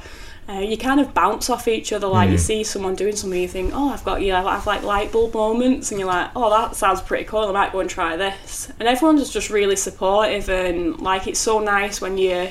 uh, 0.48 0.58
you 0.60 0.76
kind 0.76 0.98
of 0.98 1.14
bounce 1.14 1.48
off 1.48 1.68
each 1.68 1.92
other. 1.92 2.08
Like 2.08 2.30
you 2.30 2.38
see 2.38 2.64
someone 2.64 2.96
doing 2.96 3.14
something, 3.14 3.40
you 3.40 3.46
think, 3.46 3.72
oh, 3.74 3.90
I've 3.90 4.04
got 4.04 4.20
you. 4.22 4.32
know, 4.32 4.46
I 4.46 4.54
have 4.56 4.66
like 4.66 4.82
light 4.82 5.12
bulb 5.12 5.34
moments, 5.34 5.92
and 5.92 6.00
you're 6.00 6.08
like, 6.08 6.30
oh, 6.34 6.50
that 6.50 6.74
sounds 6.74 7.00
pretty 7.00 7.24
cool. 7.24 7.44
I 7.44 7.52
might 7.52 7.72
go 7.72 7.80
and 7.80 7.88
try 7.88 8.16
this. 8.16 8.72
And 8.80 8.88
everyone's 8.88 9.30
just 9.30 9.50
really 9.50 9.76
supportive, 9.76 10.48
and 10.48 10.98
like 11.00 11.28
it's 11.28 11.40
so 11.40 11.60
nice 11.60 12.00
when 12.00 12.18
you 12.18 12.48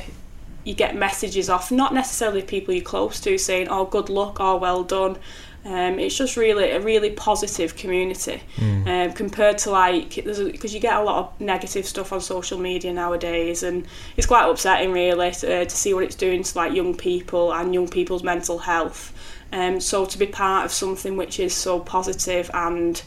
you 0.64 0.74
get 0.74 0.96
messages 0.96 1.50
off 1.50 1.72
not 1.72 1.94
necessarily 1.94 2.42
people 2.42 2.74
you're 2.74 2.84
close 2.84 3.20
to 3.22 3.38
saying, 3.38 3.68
oh, 3.70 3.86
good 3.86 4.10
luck 4.10 4.38
"Oh, 4.40 4.58
well 4.58 4.84
done. 4.84 5.18
Um, 5.66 6.00
it's 6.00 6.18
just 6.18 6.38
really 6.38 6.72
a 6.72 6.80
really 6.80 7.12
positive 7.12 7.76
community 7.76 8.42
um, 8.88 9.12
compared 9.12 9.58
to 9.60 9.72
like 9.72 10.16
because 10.16 10.74
you 10.74 10.80
get 10.80 10.96
a 10.96 11.04
lot 11.04 11.18
of 11.18 11.42
negative 11.42 11.86
stuff 11.86 12.14
on 12.14 12.22
social 12.22 12.58
media 12.58 12.94
nowadays 12.94 13.62
and 13.62 13.86
it's 14.16 14.26
quite 14.26 14.50
upsetting 14.50 14.94
really 14.94 15.32
to, 15.32 15.54
uh, 15.54 15.66
to 15.66 15.76
see 15.76 15.94
what 15.94 16.06
it's 16.06 16.16
doing 16.16 16.44
to 16.44 16.58
like 16.58 16.74
young 16.74 16.96
people 16.96 17.54
and 17.54 17.74
young 17.74 17.90
people's 17.90 18.24
mental 18.24 18.58
health 18.58 19.14
um, 19.52 19.82
so 19.82 20.06
to 20.06 20.18
be 20.18 20.26
part 20.26 20.66
of 20.66 20.72
something 20.72 21.18
which 21.18 21.42
is 21.42 21.54
so 21.54 21.78
positive 21.78 22.50
and 22.54 23.04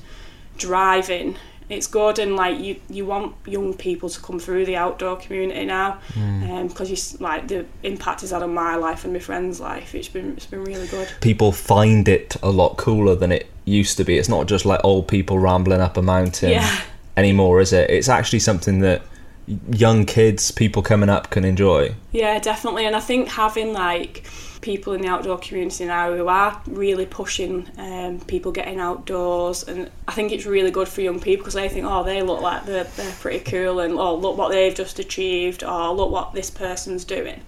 driving 0.59 1.37
it's 1.73 1.87
good 1.87 2.19
and 2.19 2.37
like 2.37 2.59
you 2.59 2.77
you 2.89 3.07
want 3.07 3.35
young 3.47 3.75
people 3.75 4.09
to 4.09 4.21
come 4.21 4.39
through 4.39 4.65
the 4.67 4.77
outdoor 4.77 5.17
community 5.17 5.65
now 5.65 5.93
hmm. 6.15 6.51
um, 6.51 6.69
because 6.69 6.91
you 6.91 7.19
like 7.21 7.49
the 7.49 7.65
impact 7.83 8.23
it's 8.23 8.33
had 8.33 8.43
on 8.43 8.53
my 8.55 8.77
life 8.77 9.05
and 9.05 9.13
my 9.13 9.19
friends 9.19 9.61
life 9.61 9.95
it's 9.95 10.09
been 10.09 10.33
it's 10.37 10.47
been 10.47 10.65
really 10.65 10.87
good 10.89 11.09
People 11.21 11.53
find 11.53 12.09
it 12.09 12.37
a 12.43 12.51
lot 12.51 12.77
cooler 12.77 13.15
than 13.15 13.33
it 13.33 13.49
used 13.65 13.97
to 13.97 14.05
be. 14.05 14.19
It's 14.19 14.29
not 14.29 14.47
just 14.47 14.65
like 14.65 14.81
old 14.85 15.09
people 15.09 15.39
rambling 15.39 15.81
up 15.81 15.97
a 15.97 16.03
mountain 16.03 16.51
Yeah. 16.51 16.81
anymore, 17.17 17.61
is 17.61 17.73
it? 17.73 17.91
It's 17.91 18.09
actually 18.09 18.41
something 18.41 18.81
that 18.81 19.03
young 19.47 20.07
kids, 20.07 20.51
people 20.51 20.83
coming 20.83 21.09
up 21.09 21.31
can 21.31 21.45
enjoy. 21.45 21.95
Yeah, 22.13 22.39
definitely. 22.39 22.87
And 22.87 22.95
I 22.95 23.01
think 23.01 23.29
having 23.29 23.73
like 23.73 24.25
people 24.61 24.93
in 24.93 25.03
the 25.03 25.09
outdoor 25.09 25.39
community 25.39 25.85
now 25.85 26.15
who 26.15 26.29
are 26.29 26.63
really 26.69 27.05
pushing 27.05 27.69
um, 27.79 28.21
people 28.21 28.53
getting 28.53 28.79
outdoors, 28.79 29.65
and 29.65 29.91
I 30.09 30.13
think 30.13 30.33
it's 30.33 30.47
really 30.47 30.71
good 30.71 30.89
for 30.89 31.01
young 31.01 31.21
people 31.21 31.43
because 31.43 31.55
they 31.55 31.69
think, 31.69 31.85
oh, 31.85 32.05
they 32.05 32.23
look 32.23 32.41
like 32.41 32.65
they're, 32.65 32.85
they're 32.85 33.15
pretty 33.21 33.41
cool, 33.41 33.81
and 33.81 33.95
oh, 33.95 34.15
look 34.15 34.39
what 34.39 34.51
they've 34.51 34.75
just 34.75 34.99
achieved, 34.99 35.65
or 35.65 35.93
look 35.93 36.11
what 36.11 36.33
this 36.33 36.51
person's 36.51 37.05
doing. 37.05 37.41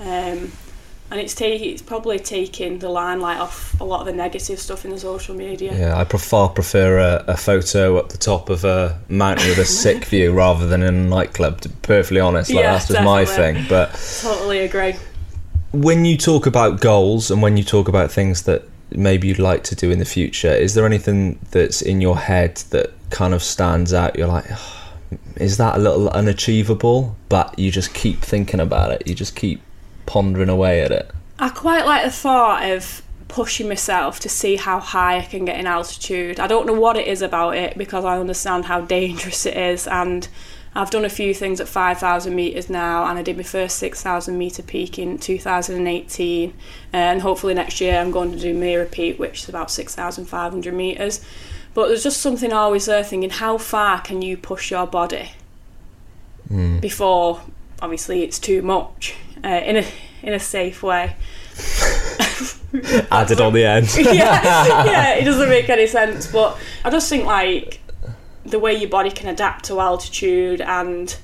Um, 0.00 0.52
and 1.10 1.18
it's 1.18 1.34
taking, 1.34 1.70
it's 1.70 1.82
probably 1.82 2.18
taking 2.18 2.78
the 2.78 2.88
limelight 2.88 3.38
off 3.38 3.78
a 3.80 3.84
lot 3.84 4.00
of 4.00 4.06
the 4.06 4.12
negative 4.12 4.58
stuff 4.58 4.84
in 4.84 4.90
the 4.90 4.98
social 4.98 5.34
media. 5.34 5.76
Yeah, 5.76 5.98
I 5.98 6.04
far 6.04 6.50
prefer 6.50 6.98
a, 6.98 7.24
a 7.28 7.36
photo 7.36 7.96
up 7.96 8.10
the 8.10 8.18
top 8.18 8.50
of 8.50 8.64
a 8.64 8.98
mountain 9.08 9.48
with 9.48 9.58
a 9.58 9.64
sick 9.82 10.04
view 10.04 10.32
rather 10.32 10.66
than 10.66 10.82
in 10.82 10.94
a 10.94 11.04
nightclub. 11.08 11.62
To 11.62 11.70
be 11.70 11.74
perfectly 11.82 12.20
honest, 12.20 12.52
like 12.52 12.62
Yeah, 12.62 12.72
that's 12.72 12.88
just 12.88 13.02
my 13.02 13.24
thing. 13.24 13.64
But 13.68 13.92
Totally 14.22 14.60
agree. 14.60 14.96
when 15.72 16.04
you 16.04 16.16
talk 16.18 16.46
about 16.46 16.80
goals 16.80 17.30
and 17.30 17.40
when 17.40 17.56
you 17.56 17.64
talk 17.64 17.88
about 17.88 18.10
things 18.12 18.42
that 18.42 18.64
maybe 18.90 19.28
you'd 19.28 19.38
like 19.38 19.64
to 19.64 19.74
do 19.74 19.90
in 19.90 19.98
the 19.98 20.04
future, 20.04 20.52
is 20.52 20.74
there 20.74 20.84
anything 20.84 21.38
that's 21.52 21.80
in 21.80 22.00
your 22.00 22.18
head 22.18 22.56
that 22.70 22.92
kind 23.10 23.32
of 23.32 23.42
stands 23.42 23.94
out? 23.94 24.16
You're 24.16 24.28
like, 24.28 24.44
"Oh, 24.50 24.92
is 25.36 25.56
that 25.56 25.76
a 25.76 25.78
little 25.78 26.10
unachievable? 26.10 27.16
But 27.28 27.58
you 27.58 27.70
just 27.70 27.94
keep 27.94 28.20
thinking 28.20 28.60
about 28.60 28.92
it. 28.92 29.06
You 29.06 29.14
just 29.14 29.34
keep 29.36 29.62
pondering 30.08 30.48
away 30.48 30.80
at 30.80 30.90
it. 30.90 31.10
I 31.38 31.50
quite 31.50 31.86
like 31.86 32.04
the 32.04 32.10
thought 32.10 32.68
of 32.68 33.02
pushing 33.28 33.68
myself 33.68 34.18
to 34.20 34.28
see 34.28 34.56
how 34.56 34.80
high 34.80 35.18
I 35.18 35.22
can 35.22 35.44
get 35.44 35.60
in 35.60 35.66
altitude. 35.66 36.40
I 36.40 36.46
don't 36.46 36.66
know 36.66 36.72
what 36.72 36.96
it 36.96 37.06
is 37.06 37.20
about 37.20 37.56
it 37.56 37.76
because 37.76 38.04
I 38.04 38.18
understand 38.18 38.64
how 38.64 38.80
dangerous 38.80 39.44
it 39.46 39.56
is 39.56 39.86
and 39.86 40.26
I've 40.74 40.90
done 40.90 41.04
a 41.04 41.10
few 41.10 41.34
things 41.34 41.60
at 41.60 41.68
5,000 41.68 42.34
metres 42.34 42.70
now 42.70 43.06
and 43.06 43.18
I 43.18 43.22
did 43.22 43.36
my 43.36 43.42
first 43.42 43.78
6,000 43.78 44.36
metre 44.36 44.62
peak 44.62 44.98
in 44.98 45.18
2018 45.18 46.50
uh, 46.50 46.52
and 46.92 47.20
hopefully 47.20 47.52
next 47.52 47.80
year 47.80 48.00
I'm 48.00 48.10
going 48.10 48.32
to 48.32 48.38
do 48.38 48.54
my 48.54 48.74
repeat, 48.74 49.18
which 49.18 49.42
is 49.42 49.48
about 49.48 49.70
6,500 49.70 50.74
metres. 50.74 51.20
But 51.74 51.88
there's 51.88 52.02
just 52.02 52.20
something 52.20 52.52
always 52.52 52.86
there 52.86 53.04
thinking 53.04 53.30
how 53.30 53.58
far 53.58 54.00
can 54.00 54.22
you 54.22 54.38
push 54.38 54.70
your 54.70 54.86
body 54.86 55.32
hmm. 56.48 56.78
before 56.78 57.42
obviously 57.80 58.22
it's 58.22 58.38
too 58.38 58.62
much 58.62 59.14
uh, 59.44 59.48
in 59.48 59.76
a 59.76 59.86
in 60.22 60.32
a 60.32 60.40
safe 60.40 60.82
way. 60.82 61.16
Added 63.10 63.40
on 63.40 63.52
the 63.52 63.64
end. 63.64 63.88
yeah, 63.98 64.84
yeah, 64.84 65.14
it 65.14 65.24
doesn't 65.24 65.48
make 65.48 65.68
any 65.68 65.86
sense. 65.86 66.30
But 66.30 66.58
I 66.84 66.90
just 66.90 67.08
think 67.08 67.24
like 67.24 67.80
the 68.44 68.58
way 68.58 68.74
your 68.74 68.90
body 68.90 69.10
can 69.10 69.28
adapt 69.28 69.66
to 69.66 69.80
altitude 69.80 70.60
and 70.60 71.16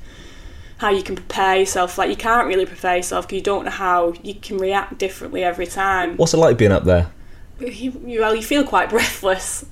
how 0.79 0.91
you 0.91 1.03
can 1.03 1.17
prepare 1.17 1.57
yourself. 1.57 1.99
Like 1.99 2.11
you 2.11 2.17
can't 2.17 2.47
really 2.47 2.67
prepare 2.67 2.97
yourself 2.97 3.27
because 3.27 3.37
you 3.37 3.43
don't 3.43 3.65
know 3.65 3.71
how 3.71 4.15
you 4.23 4.35
can 4.35 4.59
react 4.59 4.99
differently 4.99 5.45
every 5.45 5.67
time. 5.67 6.17
What's 6.17 6.35
it 6.35 6.39
like 6.39 6.59
being 6.59 6.73
up 6.73 6.85
there? 6.85 7.11
You, 7.61 8.01
you, 8.05 8.21
well, 8.21 8.35
you 8.35 8.43
feel 8.43 8.65
quite 8.65 8.91
breathless. 8.97 9.65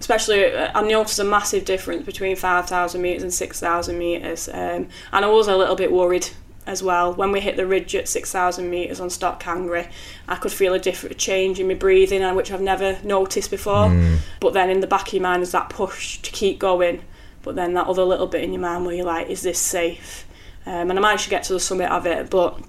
Especially, 0.00 0.52
uh, 0.52 0.72
I 0.74 0.82
noticed 0.82 1.18
a 1.18 1.24
massive 1.24 1.64
difference 1.64 2.04
between 2.04 2.34
5,000 2.34 3.00
metres 3.00 3.22
and 3.22 3.32
6,000 3.32 3.98
metres. 3.98 4.48
Um, 4.48 4.88
and 5.12 5.24
I 5.24 5.26
was 5.26 5.46
a 5.46 5.56
little 5.56 5.76
bit 5.76 5.92
worried 5.92 6.28
as 6.66 6.82
well. 6.82 7.12
When 7.12 7.32
we 7.32 7.40
hit 7.40 7.56
the 7.56 7.66
ridge 7.66 7.94
at 7.94 8.08
6,000 8.08 8.68
metres 8.68 8.98
on 9.00 9.10
Stok 9.10 9.40
Kangri, 9.40 9.88
I 10.26 10.36
could 10.36 10.52
feel 10.52 10.72
a 10.74 10.78
different 10.78 11.18
change 11.18 11.60
in 11.60 11.68
my 11.68 11.74
breathing, 11.74 12.22
uh, 12.22 12.34
which 12.34 12.50
I've 12.50 12.60
never 12.60 12.98
noticed 13.04 13.50
before. 13.50 13.88
But 14.40 14.54
then 14.54 14.70
in 14.70 14.80
the 14.80 14.86
back 14.86 15.08
of 15.08 15.12
your 15.12 15.22
mind 15.22 15.42
is 15.42 15.52
that 15.52 15.68
push 15.68 16.18
to 16.22 16.30
keep 16.30 16.58
going. 16.58 17.02
But 17.42 17.54
then 17.56 17.74
that 17.74 17.86
other 17.86 18.02
little 18.02 18.26
bit 18.26 18.42
in 18.42 18.52
your 18.52 18.62
mind 18.62 18.84
where 18.86 18.94
you're 18.94 19.06
like, 19.06 19.28
is 19.28 19.42
this 19.42 19.58
safe? 19.58 20.26
Um, 20.66 20.90
and 20.90 20.98
I 20.98 21.02
managed 21.02 21.24
to 21.24 21.30
get 21.30 21.42
to 21.44 21.54
the 21.54 21.60
summit 21.60 21.90
of 21.90 22.06
it, 22.06 22.30
but 22.30 22.60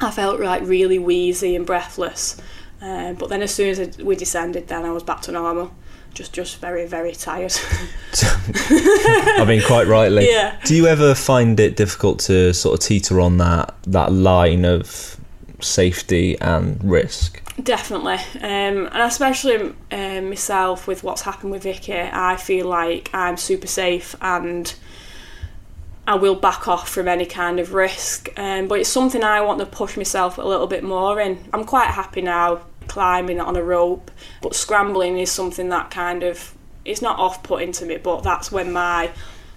I 0.00 0.10
felt 0.10 0.40
like 0.40 0.62
really 0.64 0.98
wheezy 0.98 1.56
and 1.56 1.66
breathless. 1.66 2.40
Um, 2.80 3.14
but 3.14 3.28
then 3.28 3.42
as 3.42 3.54
soon 3.54 3.70
as 3.70 3.98
we 3.98 4.16
descended, 4.16 4.68
then 4.68 4.84
I 4.84 4.90
was 4.90 5.02
back 5.02 5.22
to 5.22 5.32
normal. 5.32 5.74
Just, 6.14 6.32
just 6.32 6.58
very, 6.58 6.86
very 6.86 7.12
tired. 7.12 7.52
I 8.14 9.44
mean, 9.46 9.62
quite 9.66 9.86
rightly. 9.86 10.28
Yeah. 10.34 10.58
Do 10.64 10.74
you 10.74 10.86
ever 10.86 11.14
find 11.14 11.60
it 11.60 11.76
difficult 11.76 12.18
to 12.20 12.54
sort 12.54 12.78
of 12.78 12.86
teeter 12.86 13.20
on 13.20 13.38
that 13.38 13.74
that 13.86 14.12
line 14.12 14.64
of 14.64 15.16
safety 15.60 16.38
and 16.40 16.82
risk? 16.82 17.40
Definitely, 17.62 18.18
um, 18.40 18.88
and 18.90 19.02
especially 19.02 19.74
um, 19.92 20.28
myself 20.28 20.86
with 20.88 21.04
what's 21.04 21.22
happened 21.22 21.52
with 21.52 21.62
Vicky, 21.62 21.94
I 21.94 22.36
feel 22.36 22.66
like 22.66 23.10
I'm 23.12 23.36
super 23.36 23.68
safe 23.68 24.16
and 24.20 24.74
I 26.06 26.16
will 26.16 26.34
back 26.34 26.68
off 26.68 26.88
from 26.88 27.08
any 27.08 27.26
kind 27.26 27.58
of 27.58 27.72
risk. 27.72 28.28
Um, 28.36 28.68
but 28.68 28.80
it's 28.80 28.88
something 28.90 29.24
I 29.24 29.40
want 29.40 29.60
to 29.60 29.66
push 29.66 29.96
myself 29.96 30.36
a 30.36 30.42
little 30.42 30.66
bit 30.66 30.84
more 30.84 31.20
in. 31.20 31.38
I'm 31.52 31.64
quite 31.64 31.88
happy 31.88 32.20
now 32.22 32.60
climbing 32.88 33.40
on 33.40 33.56
a 33.56 33.62
rope, 33.62 34.10
but 34.42 34.54
scrambling 34.54 35.18
is 35.18 35.30
something 35.30 35.68
that 35.70 35.90
kind 35.90 36.22
of 36.22 36.54
it's 36.84 37.00
not 37.00 37.18
off-putting 37.18 37.72
to 37.72 37.86
me. 37.86 37.96
But 37.96 38.22
that's 38.22 38.52
when 38.52 38.72
my 38.72 39.10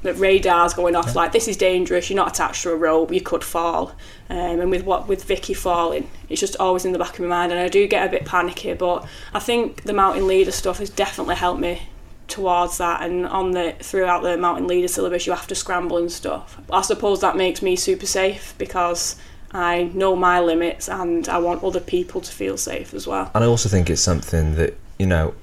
the 0.04 0.14
radar's 0.14 0.74
going 0.74 0.96
off 0.96 1.16
like 1.16 1.32
this 1.32 1.48
is 1.48 1.58
dangerous. 1.58 2.10
You're 2.10 2.18
not 2.18 2.30
attached 2.30 2.64
to 2.64 2.72
a 2.72 2.76
rope. 2.76 3.12
You 3.12 3.22
could 3.22 3.44
fall. 3.44 3.94
Um, 4.30 4.62
and 4.62 4.72
with 4.72 4.84
what 4.84 5.08
with 5.08 5.24
Vicky 5.24 5.54
falling, 5.54 6.10
it's 6.30 6.40
just 6.40 6.56
always 6.60 6.86
in 6.86 6.92
the 6.92 7.00
back 7.00 7.14
of 7.14 7.20
my 7.22 7.28
mind, 7.28 7.52
and 7.52 7.60
I 7.60 7.68
do 7.68 7.88
get 7.88 8.08
a 8.08 8.12
bit 8.12 8.26
panicky. 8.26 8.74
But 8.74 9.08
I 9.34 9.40
think 9.40 9.84
the 9.84 9.94
mountain 9.94 10.28
leader 10.28 10.52
stuff 10.52 10.80
has 10.80 10.90
definitely 10.90 11.36
helped 11.36 11.60
me 11.60 11.82
towards 12.28 12.78
that 12.78 13.02
and 13.02 13.26
on 13.26 13.52
the 13.52 13.74
throughout 13.80 14.22
the 14.22 14.38
mountain 14.38 14.68
leader 14.68 14.88
syllabus 14.88 15.26
you 15.26 15.32
have 15.32 15.48
to 15.48 15.56
scramble 15.56 15.98
and 15.98 16.12
stuff 16.12 16.60
i 16.72 16.82
suppose 16.82 17.22
that 17.22 17.38
makes 17.38 17.62
me 17.62 17.74
super 17.76 18.06
safe 18.06 18.54
because 18.58 19.16
i 19.52 19.84
know 19.94 20.16
my 20.16 20.40
limits 20.40 20.90
and 20.90 21.30
i 21.30 21.38
want 21.38 21.64
other 21.64 21.80
people 21.80 22.22
to 22.22 22.32
feel 22.32 22.58
safe 22.58 22.94
as 22.94 23.08
well 23.08 23.32
And 23.34 23.44
I 23.44 23.48
also 23.48 23.70
think 23.70 23.90
it's 23.90 24.02
something 24.02 24.56
that, 24.56 24.78
you 25.00 25.06
know, 25.06 25.34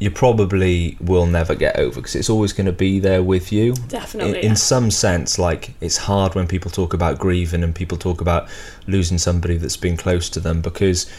you 0.00 0.10
probably 0.10 0.96
will 1.00 1.26
never 1.26 1.54
get 1.54 1.76
over 1.78 1.96
because 2.00 2.14
it's 2.14 2.28
always 2.28 2.52
going 2.52 2.66
to 2.66 2.72
be 2.72 2.98
there 2.98 3.22
with 3.22 3.52
you. 3.52 3.74
Definitely, 3.88 4.40
In, 4.40 4.50
in 4.50 4.56
some 4.56 4.90
sense, 4.90 5.38
like 5.38 5.72
it's 5.80 5.96
hard 5.96 6.34
when 6.34 6.46
people 6.48 6.70
talk 6.70 6.94
about 6.94 7.18
grieving 7.18 7.62
and 7.62 7.74
people 7.74 7.96
talk 7.96 8.20
about 8.20 8.48
losing 8.86 9.18
somebody 9.18 9.56
that's 9.56 9.76
been 9.76 9.96
close 9.96 10.28
to 10.30 10.40
them 10.40 10.60
because 10.60 11.10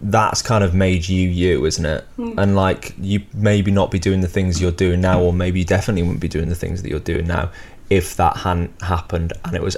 that's 0.00 0.42
kind 0.42 0.62
of 0.62 0.74
made 0.74 1.08
you 1.08 1.28
you, 1.28 1.64
isn't 1.64 1.86
it? 1.86 2.04
Hmm. 2.16 2.38
And 2.38 2.54
like 2.54 2.94
you 2.98 3.22
maybe 3.32 3.70
not 3.70 3.90
be 3.90 3.98
doing 3.98 4.20
the 4.20 4.28
things 4.28 4.60
you're 4.60 4.70
doing 4.70 5.00
now, 5.00 5.20
or 5.20 5.32
maybe 5.32 5.60
you 5.60 5.64
definitely 5.64 6.02
wouldn't 6.02 6.20
be 6.20 6.28
doing 6.28 6.48
the 6.48 6.54
things 6.54 6.82
that 6.82 6.90
you're 6.90 7.00
doing 7.00 7.26
now 7.26 7.50
if 7.90 8.16
that 8.16 8.36
hadn't 8.38 8.80
happened 8.82 9.32
and 9.44 9.54
it 9.54 9.62
was 9.62 9.76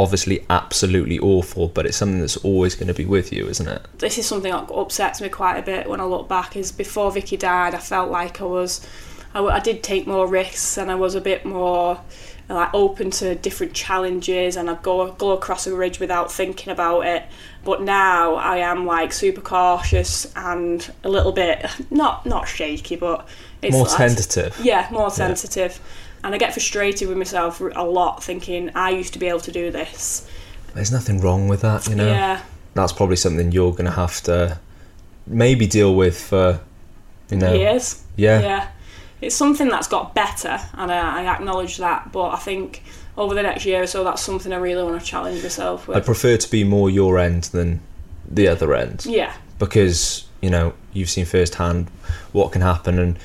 obviously 0.00 0.44
absolutely 0.50 1.18
awful, 1.18 1.68
but 1.68 1.86
it's 1.86 1.96
something 1.96 2.20
that's 2.20 2.36
always 2.38 2.74
going 2.74 2.88
to 2.88 2.94
be 2.94 3.04
with 3.04 3.32
you, 3.32 3.46
isn't 3.48 3.68
it? 3.68 3.82
This 3.98 4.18
is 4.18 4.26
something 4.26 4.50
that 4.50 4.70
upsets 4.72 5.20
me 5.20 5.28
quite 5.28 5.58
a 5.58 5.62
bit 5.62 5.88
when 5.88 6.00
I 6.00 6.04
look 6.04 6.28
back. 6.28 6.56
Is 6.56 6.72
before 6.72 7.12
Vicky 7.12 7.36
died, 7.36 7.74
I 7.74 7.78
felt 7.78 8.10
like 8.10 8.40
I 8.40 8.44
was, 8.44 8.86
I 9.34 9.60
did 9.60 9.82
take 9.82 10.06
more 10.06 10.26
risks 10.26 10.78
and 10.78 10.90
I 10.90 10.94
was 10.94 11.14
a 11.14 11.20
bit 11.20 11.44
more 11.44 12.00
like 12.48 12.74
open 12.74 13.12
to 13.12 13.36
different 13.36 13.74
challenges 13.74 14.56
and 14.56 14.68
I'd 14.68 14.82
go 14.82 15.12
go 15.12 15.30
across 15.30 15.68
a 15.68 15.74
ridge 15.76 16.00
without 16.00 16.32
thinking 16.32 16.72
about 16.72 17.06
it. 17.06 17.22
But 17.64 17.82
now 17.82 18.34
I 18.34 18.56
am 18.58 18.86
like 18.86 19.12
super 19.12 19.40
cautious 19.40 20.26
and 20.34 20.90
a 21.04 21.08
little 21.08 21.30
bit 21.32 21.64
not 21.90 22.26
not 22.26 22.48
shaky, 22.48 22.96
but 22.96 23.28
it's 23.62 23.72
More 23.76 23.86
like- 23.86 23.96
tentative. 23.96 24.58
Yeah, 24.60 24.88
more 24.90 25.10
sensitive. 25.10 25.78
And 26.22 26.34
I 26.34 26.38
get 26.38 26.52
frustrated 26.52 27.08
with 27.08 27.16
myself 27.16 27.60
a 27.60 27.82
lot, 27.82 28.22
thinking 28.22 28.70
I 28.74 28.90
used 28.90 29.12
to 29.14 29.18
be 29.18 29.26
able 29.26 29.40
to 29.40 29.52
do 29.52 29.70
this. 29.70 30.28
There's 30.74 30.92
nothing 30.92 31.20
wrong 31.20 31.48
with 31.48 31.62
that, 31.62 31.88
you 31.88 31.94
know. 31.94 32.06
Yeah, 32.06 32.42
That's 32.74 32.92
probably 32.92 33.16
something 33.16 33.52
you're 33.52 33.72
going 33.72 33.86
to 33.86 33.90
have 33.90 34.20
to 34.22 34.58
maybe 35.26 35.66
deal 35.66 35.94
with 35.94 36.20
for, 36.20 36.60
you 37.30 37.38
know. 37.38 37.52
years. 37.54 38.02
Yeah. 38.16 38.40
Yeah, 38.40 38.68
it's 39.20 39.34
something 39.34 39.68
that's 39.68 39.88
got 39.88 40.14
better, 40.14 40.58
and 40.74 40.90
I, 40.92 41.22
I 41.22 41.34
acknowledge 41.34 41.78
that. 41.78 42.12
But 42.12 42.30
I 42.30 42.36
think 42.36 42.82
over 43.16 43.34
the 43.34 43.42
next 43.42 43.64
year 43.66 43.82
or 43.82 43.86
so, 43.86 44.04
that's 44.04 44.22
something 44.22 44.52
I 44.52 44.56
really 44.56 44.82
want 44.82 45.00
to 45.00 45.06
challenge 45.06 45.42
myself 45.42 45.88
with. 45.88 45.96
I 45.96 46.00
prefer 46.00 46.36
to 46.36 46.50
be 46.50 46.64
more 46.64 46.88
your 46.90 47.18
end 47.18 47.44
than 47.44 47.80
the 48.28 48.46
other 48.46 48.74
end 48.74 49.04
yeah, 49.06 49.34
because 49.58 50.24
you 50.40 50.50
know 50.50 50.72
you've 50.92 51.10
seen 51.10 51.24
firsthand 51.24 51.88
what 52.32 52.52
can 52.52 52.62
happen, 52.62 52.98
and 52.98 53.18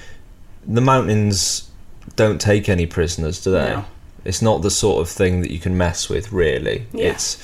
the 0.65 0.81
mountains 0.81 1.69
don't 2.15 2.39
take 2.39 2.69
any 2.69 2.85
prisoners, 2.85 3.43
do 3.43 3.51
they? 3.51 3.69
No. 3.69 3.85
It's 4.23 4.41
not 4.41 4.61
the 4.61 4.71
sort 4.71 5.01
of 5.01 5.09
thing 5.09 5.41
that 5.41 5.51
you 5.51 5.59
can 5.59 5.77
mess 5.77 6.09
with, 6.09 6.31
really. 6.31 6.87
Yeah. 6.93 7.11
It's 7.11 7.43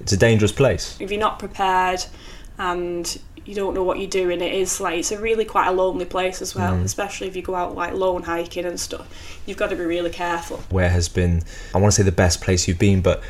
it's 0.00 0.12
a 0.12 0.16
dangerous 0.16 0.52
place. 0.52 0.96
if 0.98 1.10
you're 1.10 1.20
not 1.20 1.38
prepared 1.38 2.04
and 2.58 3.20
you 3.44 3.54
don't 3.54 3.74
know 3.74 3.82
what 3.82 3.98
you're 3.98 4.08
doing, 4.08 4.40
it 4.40 4.52
is 4.52 4.80
like 4.80 4.98
it's 4.98 5.12
a 5.12 5.20
really 5.20 5.44
quite 5.44 5.66
a 5.66 5.72
lonely 5.72 6.04
place 6.04 6.40
as 6.40 6.54
well. 6.54 6.74
Mm. 6.74 6.84
Especially 6.84 7.26
if 7.26 7.36
you 7.36 7.42
go 7.42 7.54
out 7.54 7.74
like 7.74 7.92
lone 7.94 8.22
hiking 8.22 8.64
and 8.64 8.78
stuff, 8.78 9.40
you've 9.46 9.56
got 9.56 9.70
to 9.70 9.76
be 9.76 9.84
really 9.84 10.10
careful. 10.10 10.58
Where 10.70 10.90
has 10.90 11.08
been 11.08 11.42
I 11.74 11.78
want 11.78 11.92
to 11.92 11.96
say 11.96 12.02
the 12.02 12.12
best 12.12 12.40
place 12.40 12.68
you've 12.68 12.78
been, 12.78 13.00
but 13.02 13.22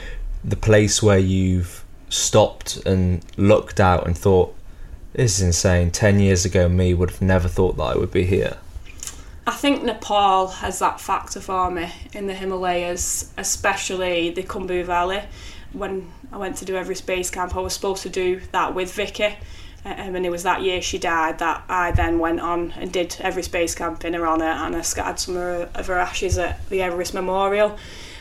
the 0.44 0.56
place 0.56 1.02
where 1.02 1.18
you've 1.18 1.84
stopped 2.08 2.76
and 2.86 3.24
looked 3.36 3.80
out 3.80 4.06
and 4.06 4.16
thought, 4.16 4.54
"This 5.12 5.38
is 5.38 5.42
insane." 5.42 5.90
Ten 5.90 6.20
years 6.20 6.44
ago, 6.44 6.68
me 6.68 6.92
would 6.92 7.10
have 7.10 7.22
never 7.22 7.48
thought 7.48 7.76
that 7.76 7.82
I 7.82 7.96
would 7.96 8.10
be 8.10 8.24
here. 8.24 8.58
I 9.50 9.54
think 9.54 9.82
Nepal 9.82 10.46
has 10.46 10.78
that 10.78 11.00
factor 11.00 11.40
for 11.40 11.72
me 11.72 11.92
in 12.12 12.28
the 12.28 12.34
Himalayas, 12.34 13.32
especially 13.36 14.30
the 14.30 14.44
Khumbu 14.44 14.84
Valley. 14.84 15.22
When 15.72 16.08
I 16.30 16.36
went 16.36 16.58
to 16.58 16.64
do 16.64 16.76
Everest 16.76 17.04
Base 17.04 17.30
Camp, 17.30 17.56
I 17.56 17.58
was 17.58 17.72
supposed 17.72 18.04
to 18.04 18.08
do 18.08 18.40
that 18.52 18.76
with 18.76 18.92
Vicky, 18.92 19.36
um, 19.84 20.14
and 20.14 20.24
it 20.24 20.30
was 20.30 20.44
that 20.44 20.62
year 20.62 20.80
she 20.80 20.98
died 20.98 21.40
that 21.40 21.64
I 21.68 21.90
then 21.90 22.20
went 22.20 22.38
on 22.38 22.70
and 22.76 22.92
did 22.92 23.16
Everest 23.18 23.50
Base 23.50 23.74
Camp 23.74 24.04
in 24.04 24.14
her 24.14 24.24
honour, 24.24 24.44
and 24.44 24.76
I 24.76 24.82
scattered 24.82 25.18
some 25.18 25.36
of 25.36 25.86
her 25.88 25.98
ashes 25.98 26.38
at 26.38 26.68
the 26.68 26.82
Everest 26.82 27.12
Memorial. 27.12 27.76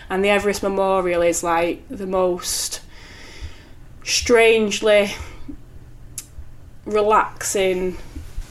And 0.09 0.25
the 0.25 0.29
Everest 0.29 0.63
Memorial 0.63 1.21
is 1.21 1.43
like 1.43 1.87
the 1.89 2.07
most 2.07 2.81
strangely 4.03 5.13
relaxing 6.85 7.97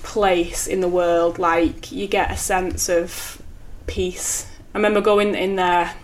place 0.09 0.67
in 0.67 0.81
the 0.81 0.88
world. 0.88 1.38
Like 1.38 1.93
you 1.93 2.07
get 2.09 2.31
a 2.31 2.37
sense 2.37 2.88
of 2.88 3.41
peace. 3.87 4.50
I 4.75 4.79
remember 4.79 5.00
going 5.00 5.35
in 5.35 5.57
there 5.57 5.95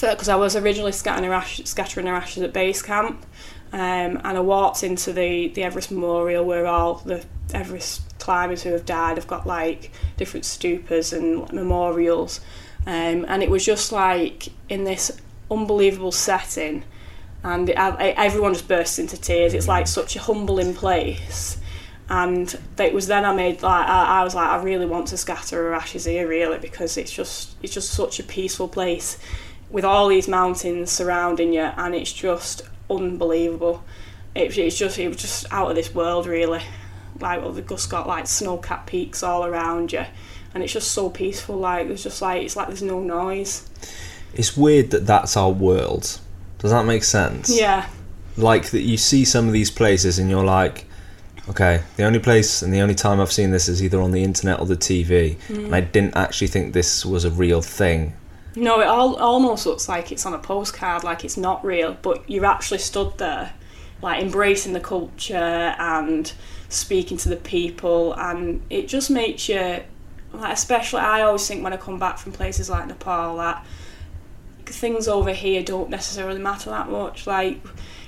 because 0.00 0.28
I 0.28 0.36
was 0.36 0.56
originally 0.56 0.92
scattering 0.92 1.28
her, 1.28 1.34
ash- 1.34 1.60
scattering 1.64 2.06
her 2.06 2.14
ashes 2.14 2.42
at 2.42 2.52
base 2.52 2.82
camp, 2.82 3.24
um, 3.72 4.20
and 4.24 4.38
I 4.38 4.40
walked 4.40 4.82
into 4.82 5.12
the 5.12 5.48
the 5.48 5.62
Everest 5.62 5.90
Memorial 5.90 6.44
where 6.44 6.66
all 6.66 6.94
the 6.94 7.24
Everest 7.52 8.18
climbers 8.18 8.62
who 8.62 8.70
have 8.70 8.86
died 8.86 9.16
have 9.16 9.26
got 9.26 9.46
like 9.46 9.90
different 10.16 10.44
stupas 10.44 11.12
and 11.12 11.52
memorials, 11.52 12.40
um, 12.86 13.24
and 13.28 13.42
it 13.42 13.50
was 13.50 13.64
just 13.64 13.92
like 13.92 14.48
in 14.68 14.84
this 14.84 15.20
unbelievable 15.50 16.12
setting 16.12 16.84
and 17.44 17.68
it, 17.68 17.78
I, 17.78 18.10
everyone 18.10 18.54
just 18.54 18.68
bursts 18.68 18.98
into 18.98 19.20
tears. 19.20 19.54
It's 19.54 19.68
like 19.68 19.86
such 19.86 20.16
a 20.16 20.20
humbling 20.20 20.74
place, 20.74 21.58
and 22.08 22.58
it 22.78 22.92
was 22.92 23.06
then 23.06 23.24
I 23.24 23.34
made 23.34 23.62
like 23.62 23.86
I, 23.86 24.20
I 24.20 24.24
was 24.24 24.34
like 24.34 24.48
I 24.48 24.62
really 24.62 24.86
want 24.86 25.08
to 25.08 25.16
scatter 25.16 25.56
her 25.56 25.74
ashes 25.74 26.04
here 26.04 26.26
really 26.28 26.58
because 26.58 26.96
it's 26.96 27.12
just 27.12 27.56
it's 27.62 27.72
just 27.72 27.90
such 27.90 28.18
a 28.20 28.22
peaceful 28.22 28.68
place 28.68 29.18
with 29.70 29.84
all 29.84 30.08
these 30.08 30.28
mountains 30.28 30.90
surrounding 30.90 31.52
you, 31.54 31.62
and 31.62 31.94
it's 31.94 32.12
just 32.12 32.62
unbelievable. 32.90 33.82
It, 34.34 34.56
it's 34.58 34.76
just 34.76 34.98
it 34.98 35.08
was 35.08 35.16
just 35.16 35.46
out 35.50 35.70
of 35.70 35.76
this 35.76 35.94
world 35.94 36.26
really. 36.26 36.62
Like 37.20 37.40
well, 37.40 37.52
they've 37.52 37.66
just 37.66 37.90
got 37.90 38.06
like 38.06 38.26
snow-capped 38.26 38.86
peaks 38.86 39.22
all 39.22 39.44
around 39.44 39.92
you, 39.92 40.04
and 40.54 40.62
it's 40.62 40.72
just 40.72 40.90
so 40.90 41.08
peaceful. 41.08 41.56
Like 41.56 41.86
there's 41.86 42.02
just 42.02 42.20
like 42.20 42.42
it's 42.42 42.56
like 42.56 42.68
there's 42.68 42.82
no 42.82 43.00
noise. 43.00 43.68
It's 44.34 44.56
weird 44.56 44.90
that 44.90 45.06
that's 45.06 45.36
our 45.36 45.50
world. 45.50 46.18
Does 46.58 46.70
that 46.70 46.84
make 46.84 47.04
sense? 47.04 47.50
Yeah, 47.54 47.86
Like 48.36 48.70
that 48.70 48.80
you 48.82 48.96
see 48.96 49.24
some 49.24 49.46
of 49.46 49.52
these 49.52 49.70
places 49.70 50.18
and 50.18 50.30
you're 50.30 50.44
like, 50.44 50.86
okay, 51.52 51.82
the 51.96 52.04
only 52.04 52.18
place 52.18 52.62
and 52.62 52.72
the 52.72 52.80
only 52.80 52.94
time 52.94 53.20
I've 53.20 53.30
seen 53.30 53.50
this 53.50 53.68
is 53.68 53.82
either 53.82 54.00
on 54.00 54.10
the 54.10 54.22
internet 54.22 54.58
or 54.58 54.64
the 54.64 54.76
TV, 54.76 55.36
and 55.50 55.74
I 55.74 55.82
mm. 55.82 55.92
didn't 55.92 56.16
actually 56.16 56.46
think 56.46 56.72
this 56.72 57.04
was 57.04 57.24
a 57.26 57.30
real 57.30 57.60
thing. 57.60 58.14
No, 58.56 58.80
it 58.80 58.86
all 58.86 59.16
almost 59.16 59.66
looks 59.66 59.88
like 59.88 60.10
it's 60.12 60.24
on 60.24 60.32
a 60.32 60.38
postcard, 60.38 61.04
like 61.04 61.24
it's 61.24 61.36
not 61.36 61.64
real, 61.64 61.96
but 62.00 62.28
you're 62.28 62.46
actually 62.46 62.78
stood 62.78 63.18
there, 63.18 63.52
like 64.00 64.22
embracing 64.22 64.72
the 64.72 64.80
culture 64.80 65.74
and 65.78 66.32
speaking 66.70 67.18
to 67.18 67.28
the 67.28 67.36
people, 67.36 68.14
and 68.14 68.62
it 68.70 68.88
just 68.88 69.10
makes 69.10 69.48
you, 69.48 69.82
like, 70.32 70.52
especially 70.54 71.00
I 71.00 71.20
always 71.20 71.46
think 71.46 71.62
when 71.62 71.74
I 71.74 71.76
come 71.76 71.98
back 71.98 72.16
from 72.16 72.32
places 72.32 72.70
like 72.70 72.86
Nepal 72.86 73.36
that 73.36 73.64
things 74.64 75.06
over 75.06 75.32
here 75.32 75.62
don't 75.62 75.90
necessarily 75.90 76.40
matter 76.40 76.70
that 76.70 76.88
much. 76.88 77.26
Like, 77.26 77.60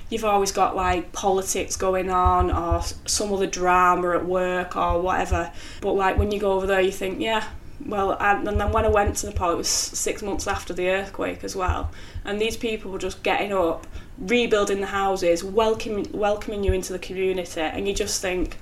you've 0.09 0.25
always 0.25 0.51
got 0.51 0.75
like 0.75 1.11
politics 1.11 1.75
going 1.75 2.09
on 2.09 2.51
or 2.51 2.81
some 3.05 3.33
other 3.33 3.47
drama 3.47 4.11
at 4.11 4.25
work 4.25 4.75
or 4.75 5.01
whatever. 5.01 5.51
But 5.81 5.93
like 5.93 6.17
when 6.17 6.31
you 6.31 6.39
go 6.39 6.53
over 6.53 6.67
there, 6.67 6.81
you 6.81 6.91
think, 6.91 7.19
yeah, 7.19 7.47
well, 7.85 8.17
and, 8.19 8.47
and 8.47 8.59
then 8.59 8.71
when 8.71 8.85
I 8.85 8.89
went 8.89 9.17
to 9.17 9.27
Nepal, 9.27 9.51
it 9.51 9.57
was 9.57 9.67
six 9.67 10.21
months 10.21 10.47
after 10.47 10.73
the 10.73 10.89
earthquake 10.89 11.43
as 11.43 11.55
well. 11.55 11.91
And 12.23 12.39
these 12.39 12.55
people 12.55 12.91
were 12.91 12.99
just 12.99 13.23
getting 13.23 13.51
up, 13.51 13.87
rebuilding 14.17 14.79
the 14.79 14.87
houses, 14.87 15.43
welcoming 15.43 16.07
welcoming 16.13 16.63
you 16.63 16.73
into 16.73 16.93
the 16.93 16.99
community, 16.99 17.61
and 17.61 17.87
you 17.87 17.93
just 17.93 18.21
think. 18.21 18.57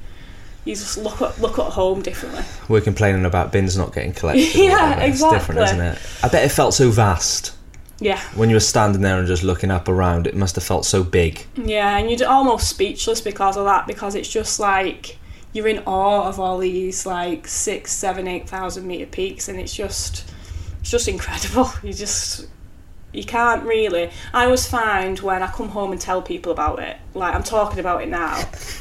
You 0.66 0.76
just 0.76 0.98
look 0.98 1.22
at 1.22 1.42
look 1.42 1.60
at 1.60 1.74
home 1.74 2.02
differently. 2.02 2.42
We're 2.70 2.80
complaining 2.80 3.26
about 3.26 3.52
bins 3.52 3.76
not 3.76 3.94
getting 3.94 4.14
collected. 4.14 4.56
Yeah, 4.56 4.92
whatever. 4.92 5.12
It's 5.12 5.20
different, 5.20 5.60
exactly. 5.60 5.88
isn't 5.88 5.98
it? 5.98 6.24
I 6.24 6.30
bet 6.30 6.46
it 6.46 6.50
felt 6.54 6.74
so 6.74 6.90
vast 6.90 7.54
Yeah, 8.04 8.22
when 8.36 8.50
you 8.50 8.56
were 8.56 8.60
standing 8.60 9.02
there 9.02 9.18
and 9.18 9.28
just 9.28 9.44
looking 9.44 9.72
up 9.72 9.88
around. 9.88 10.28
It 10.28 10.36
must 10.36 10.56
have 10.56 10.64
felt 10.64 10.86
so 10.86 11.04
big. 11.04 11.46
Yeah, 11.56 11.98
and 11.98 12.12
you're 12.12 12.30
almost 12.30 12.70
speechless 12.70 13.22
because 13.22 13.56
of 13.56 13.66
that, 13.66 13.88
because 13.88 14.16
it's 14.16 14.30
just 14.30 14.60
like 14.60 15.18
you're 15.54 15.68
in 15.68 15.80
awe 15.86 16.28
of 16.28 16.40
all 16.40 16.58
these 16.58 17.06
like 17.06 17.48
six, 17.48 17.94
seven, 17.94 18.28
eight 18.28 18.50
thousand 18.50 18.86
meter 18.86 19.06
peaks, 19.06 19.48
and 19.48 19.60
it's 19.60 19.74
just 19.74 20.30
it's 20.82 20.92
just 20.92 21.08
incredible. 21.08 21.72
You 21.84 21.94
just 21.94 22.48
you 23.14 23.24
can't 23.24 23.64
really. 23.64 24.10
I 24.34 24.46
always 24.46 24.68
find 24.68 25.20
when 25.20 25.42
I 25.42 25.48
come 25.48 25.70
home 25.70 25.92
and 25.92 26.02
tell 26.02 26.22
people 26.22 26.52
about 26.52 26.80
it, 26.80 26.98
like 27.16 27.36
I'm 27.36 27.44
talking 27.44 27.80
about 27.80 28.02
it 28.02 28.10
now, 28.10 28.36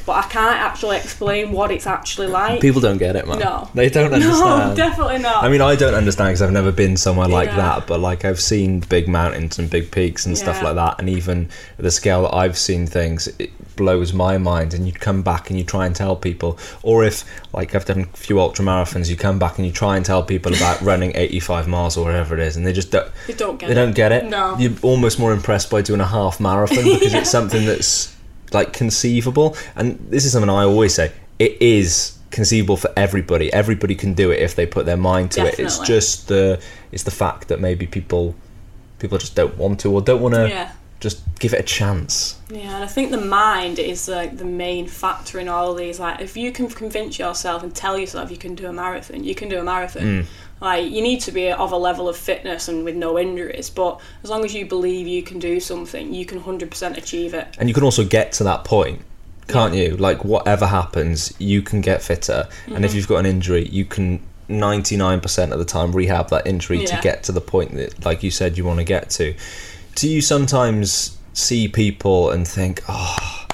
but 0.07 0.13
I 0.13 0.23
can't 0.29 0.57
actually 0.59 0.97
explain 0.97 1.53
what 1.53 1.71
it's 1.71 1.87
actually 1.87 2.29
like. 2.29 2.61
People 2.61 2.81
don't 2.81 2.99
get 2.99 3.15
it, 3.17 3.27
man. 3.27 3.39
No. 3.41 3.69
They 3.75 3.91
don't 3.91 4.13
understand. 4.15 4.71
no, 4.71 4.75
definitely 4.75 5.19
not. 5.19 5.45
I 5.45 5.49
mean, 5.51 5.61
I 5.61 5.77
don't 5.77 5.95
understand 5.95 6.29
because 6.31 6.43
I've 6.43 6.53
never 6.53 6.73
been 6.73 6.97
somewhere 6.97 7.29
like 7.29 7.49
Yeah. 7.49 7.57
that, 7.57 7.87
but 7.87 8.01
like 8.01 8.25
I've 8.25 8.41
seen 8.41 8.81
big 8.81 9.07
mountains 9.09 9.59
and 9.59 9.69
big 9.69 9.91
peaks 9.91 10.25
and 10.27 10.37
stuff 10.37 10.63
like 10.63 10.75
that, 10.77 10.99
and 10.99 11.09
even 11.09 11.49
the 11.77 11.91
scale 11.91 12.23
that 12.23 12.35
I've 12.35 12.57
seen 12.57 12.87
things, 12.87 13.29
it 13.39 13.51
blows 13.77 14.13
my 14.13 14.39
mind. 14.39 14.73
And 14.75 14.87
you 14.87 14.93
come 14.93 15.23
back 15.23 15.51
and 15.51 15.59
you 15.59 15.65
try 15.65 15.85
and 15.87 15.95
tell 15.95 16.17
people, 16.17 16.59
or 16.83 17.05
if 17.05 17.25
like 17.53 17.75
I've 17.75 17.85
done 17.85 18.01
a 18.01 18.17
few 18.17 18.41
ultra 18.41 18.65
marathons, 18.65 19.11
you 19.11 19.17
come 19.17 19.39
back 19.39 19.59
and 19.59 19.67
you 19.67 19.73
try 19.73 19.97
and 19.97 20.07
tell 20.07 20.23
people 20.23 20.55
about 20.55 20.81
running 20.91 21.13
85 21.15 21.69
miles 21.69 21.97
or 21.99 22.05
whatever 22.07 22.35
it 22.35 22.41
is, 22.41 22.57
and 22.57 22.67
they 22.67 22.73
just 22.73 22.91
don't. 22.91 23.11
they 23.27 23.35
don't 23.35 23.59
get 23.59 23.71
it 23.71 23.75
They 23.75 23.81
it. 23.81 23.85
don't 23.85 23.95
get 23.95 24.13
it. 24.13 24.25
No. 24.25 24.57
You're 24.59 24.73
almost 24.83 25.19
more 25.19 25.33
impressed 25.35 25.71
by 25.71 25.83
doing 25.83 26.01
a 26.01 26.07
half 26.07 26.41
marathon 26.41 26.85
because 26.85 27.13
Yeah. 27.13 27.21
it's 27.21 27.31
something 27.31 27.67
that's 27.67 28.17
like 28.55 28.73
conceivable. 28.73 29.57
And 29.77 29.99
this 30.11 30.25
is 30.25 30.33
something 30.33 30.51
I 30.51 30.65
always 30.65 30.95
say: 30.95 31.13
it 31.39 31.61
is 31.61 32.19
conceivable 32.31 32.77
for 32.77 32.91
everybody. 32.97 33.53
Everybody 33.53 33.95
can 33.95 34.15
do 34.15 34.31
it 34.31 34.41
if 34.41 34.57
they 34.57 34.67
put 34.67 34.87
their 34.87 34.97
mind 34.97 35.31
to 35.33 35.47
it. 35.47 35.59
It's 35.59 35.79
just 35.81 36.29
the 36.29 36.61
it's 36.91 37.05
the 37.05 37.11
fact 37.11 37.49
that 37.49 37.61
maybe 37.61 37.87
people 37.87 38.35
people 38.99 39.19
just 39.19 39.35
don't 39.35 39.57
want 39.57 39.81
to 39.81 39.93
or 39.93 40.01
don't 40.01 40.21
want 40.21 40.35
to 40.35 40.49
Yeah. 40.49 40.73
Just 41.03 41.21
give 41.41 41.53
it 41.53 41.59
a 41.59 41.65
chance. 41.65 42.41
Yeah, 42.49 42.77
and 42.77 42.85
I 42.85 42.87
think 42.87 43.11
the 43.11 43.21
mind 43.21 43.81
is 43.81 44.09
like 44.09 44.39
the 44.39 44.45
main 44.45 44.87
factor 44.87 45.41
in 45.41 45.49
all 45.49 45.75
these. 45.75 45.99
Like, 45.99 46.21
if 46.21 46.37
you 46.37 46.53
can 46.53 46.69
convince 46.69 47.19
yourself 47.19 47.65
and 47.65 47.75
tell 47.75 47.99
yourself 47.99 48.31
you 48.31 48.37
can 48.37 48.55
do 48.55 48.69
a 48.69 48.73
marathon, 48.73 49.25
you 49.25 49.35
can 49.35 49.49
do 49.49 49.59
a 49.59 49.65
marathon. 49.65 50.03
Mm. 50.03 50.27
Like, 50.61 50.93
you 50.93 51.03
need 51.03 51.21
to 51.23 51.33
be 51.33 51.51
of 51.51 51.73
a 51.73 51.77
level 51.77 52.09
of 52.09 52.17
fitness 52.17 52.69
and 52.69 52.85
with 52.85 52.95
no 52.95 53.19
injuries, 53.19 53.69
but 53.69 54.01
as 54.23 54.31
long 54.31 54.45
as 54.45 54.55
you 54.55 54.65
believe 54.65 55.09
you 55.09 55.25
can 55.25 55.41
do 55.41 55.59
something, 55.59 56.15
you 56.15 56.25
can 56.25 56.41
100% 56.41 56.97
achieve 56.97 57.35
it. 57.35 57.49
And 57.59 57.69
you 57.69 57.75
can 57.75 57.83
also 57.83 58.05
get 58.05 58.31
to 58.35 58.45
that 58.45 58.63
point, 58.63 59.03
can't 59.49 59.75
you? 59.75 59.97
Like 59.97 60.25
whatever 60.25 60.67
happens, 60.67 61.35
you 61.41 61.63
can 61.63 61.81
get 61.81 62.01
fitter, 62.01 62.49
and 62.67 62.77
Mm-hmm. 62.77 62.85
if 62.85 62.95
you've 62.95 63.09
got 63.09 63.17
an 63.19 63.27
injury, 63.27 63.69
you 63.69 63.85
can. 63.85 64.23
99% 64.49 65.53
of 65.53 65.59
the 65.59 65.65
time 65.65 65.93
rehab 65.93 66.29
that 66.29 66.47
injury 66.47 66.85
to 66.85 66.99
get 67.01 67.23
to 67.23 67.33
the 67.33 67.41
point 67.41 67.73
that 67.75 68.05
like 68.05 68.23
you 68.23 68.31
said 68.31 68.59
you 68.59 68.65
want 68.65 68.79
to 68.81 68.85
get 68.85 69.09
to 69.09 69.35
do 69.95 70.09
you 70.09 70.21
sometimes 70.21 71.19
see 71.33 71.69
people 71.69 72.31
and 72.31 72.47
think 72.47 72.83
oh 72.89 73.47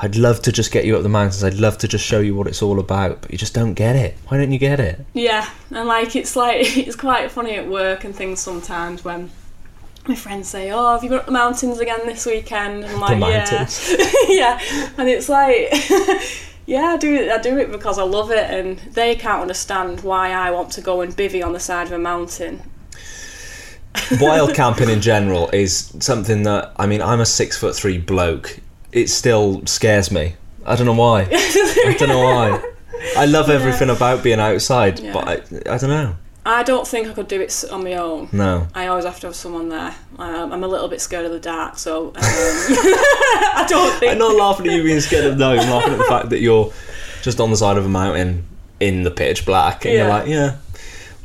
i'd 0.00 0.16
love 0.16 0.40
to 0.42 0.52
just 0.52 0.72
get 0.72 0.84
you 0.84 0.96
up 0.96 1.02
the 1.02 1.08
mountains 1.08 1.42
i'd 1.44 1.54
love 1.54 1.76
to 1.78 1.88
just 1.88 2.04
show 2.04 2.20
you 2.20 2.34
what 2.34 2.46
it's 2.46 2.62
all 2.62 2.78
about 2.78 3.20
but 3.22 3.30
you 3.30 3.38
just 3.38 3.54
don't 3.54 3.74
get 3.74 3.94
it 3.96 4.16
why 4.28 4.36
don't 4.36 4.52
you 4.52 4.58
get 4.58 4.80
it 4.80 5.04
Yeah, 5.14 5.48
and 5.70 5.86
like 5.88 6.16
it's 6.16 6.36
like 6.36 6.76
it's 6.76 6.96
quite 6.96 7.30
funny 7.30 7.54
at 7.54 7.68
work 7.68 8.04
and 8.04 8.14
things 8.14 8.40
sometimes 8.40 9.04
when 9.04 9.30
my 10.08 10.14
friends 10.14 10.48
say, 10.48 10.70
"Oh, 10.70 10.92
have 10.92 11.02
you 11.02 11.10
been 11.10 11.18
up 11.18 11.26
the 11.26 11.32
mountains 11.32 11.80
again 11.80 11.98
this 12.06 12.26
weekend?" 12.26 12.84
And 12.84 13.02
I'm 13.02 13.18
like, 13.18 13.48
"Yeah, 13.48 13.68
yeah," 14.28 14.60
and 14.96 15.08
it's 15.08 15.28
like, 15.28 15.68
"Yeah, 16.66 16.92
I 16.94 16.96
do 16.96 17.12
it. 17.12 17.28
I 17.28 17.38
do 17.38 17.58
it 17.58 17.72
because 17.72 17.98
I 17.98 18.04
love 18.04 18.30
it," 18.30 18.48
and 18.48 18.78
they 18.94 19.16
can't 19.16 19.42
understand 19.42 20.02
why 20.02 20.30
I 20.30 20.52
want 20.52 20.70
to 20.74 20.80
go 20.80 21.00
and 21.00 21.12
bivvy 21.16 21.44
on 21.44 21.52
the 21.54 21.58
side 21.58 21.88
of 21.88 21.92
a 21.92 21.98
mountain. 21.98 22.62
Wild 24.20 24.54
camping 24.54 24.88
in 24.88 25.00
general 25.00 25.48
is 25.50 25.92
something 26.00 26.42
that 26.44 26.72
I 26.76 26.86
mean 26.86 27.02
I'm 27.02 27.20
a 27.20 27.26
six 27.26 27.56
foot 27.58 27.74
three 27.76 27.98
bloke. 27.98 28.58
It 28.92 29.08
still 29.08 29.64
scares 29.66 30.10
me. 30.10 30.34
I 30.64 30.74
don't 30.76 30.86
know 30.86 30.94
why. 30.94 31.28
I 31.30 31.96
don't 31.98 32.08
know 32.08 32.22
why. 32.22 32.72
I 33.16 33.26
love 33.26 33.50
everything 33.50 33.90
about 33.90 34.22
being 34.22 34.40
outside, 34.40 34.98
Yeah. 34.98 35.12
but 35.12 35.28
I, 35.28 35.34
I 35.74 35.78
don't 35.78 35.90
know. 35.90 36.16
I 36.44 36.62
don't 36.62 36.86
think 36.86 37.08
I 37.08 37.12
could 37.12 37.26
do 37.28 37.40
it 37.40 37.64
on 37.72 37.82
my 37.84 37.94
own. 37.94 38.28
No. 38.32 38.68
I 38.74 38.86
always 38.86 39.04
have 39.04 39.18
to 39.20 39.26
have 39.26 39.34
someone 39.36 39.68
there. 39.68 39.94
Um, 40.18 40.52
I'm 40.52 40.62
a 40.62 40.68
little 40.68 40.86
bit 40.88 41.00
scared 41.00 41.24
of 41.26 41.32
the 41.32 41.40
dark, 41.40 41.76
so 41.76 42.08
um, 42.08 42.14
I 42.20 43.66
don't 43.68 43.98
think. 43.98 44.12
I'm 44.12 44.18
not 44.18 44.34
laughing 44.36 44.66
at 44.68 44.72
you 44.74 44.82
being 44.82 45.00
scared 45.00 45.24
of 45.24 45.38
no. 45.38 45.50
I'm 45.50 45.68
laughing 45.70 45.92
at 45.92 45.98
the 45.98 46.04
fact 46.04 46.30
that 46.30 46.40
you're 46.40 46.72
just 47.22 47.40
on 47.40 47.50
the 47.50 47.56
side 47.56 47.76
of 47.78 47.84
a 47.84 47.88
mountain 47.88 48.46
in 48.80 49.02
the 49.02 49.10
pitch 49.10 49.44
black, 49.44 49.84
and 49.84 49.94
you're 49.94 50.08
like, 50.08 50.28
yeah, 50.28 50.56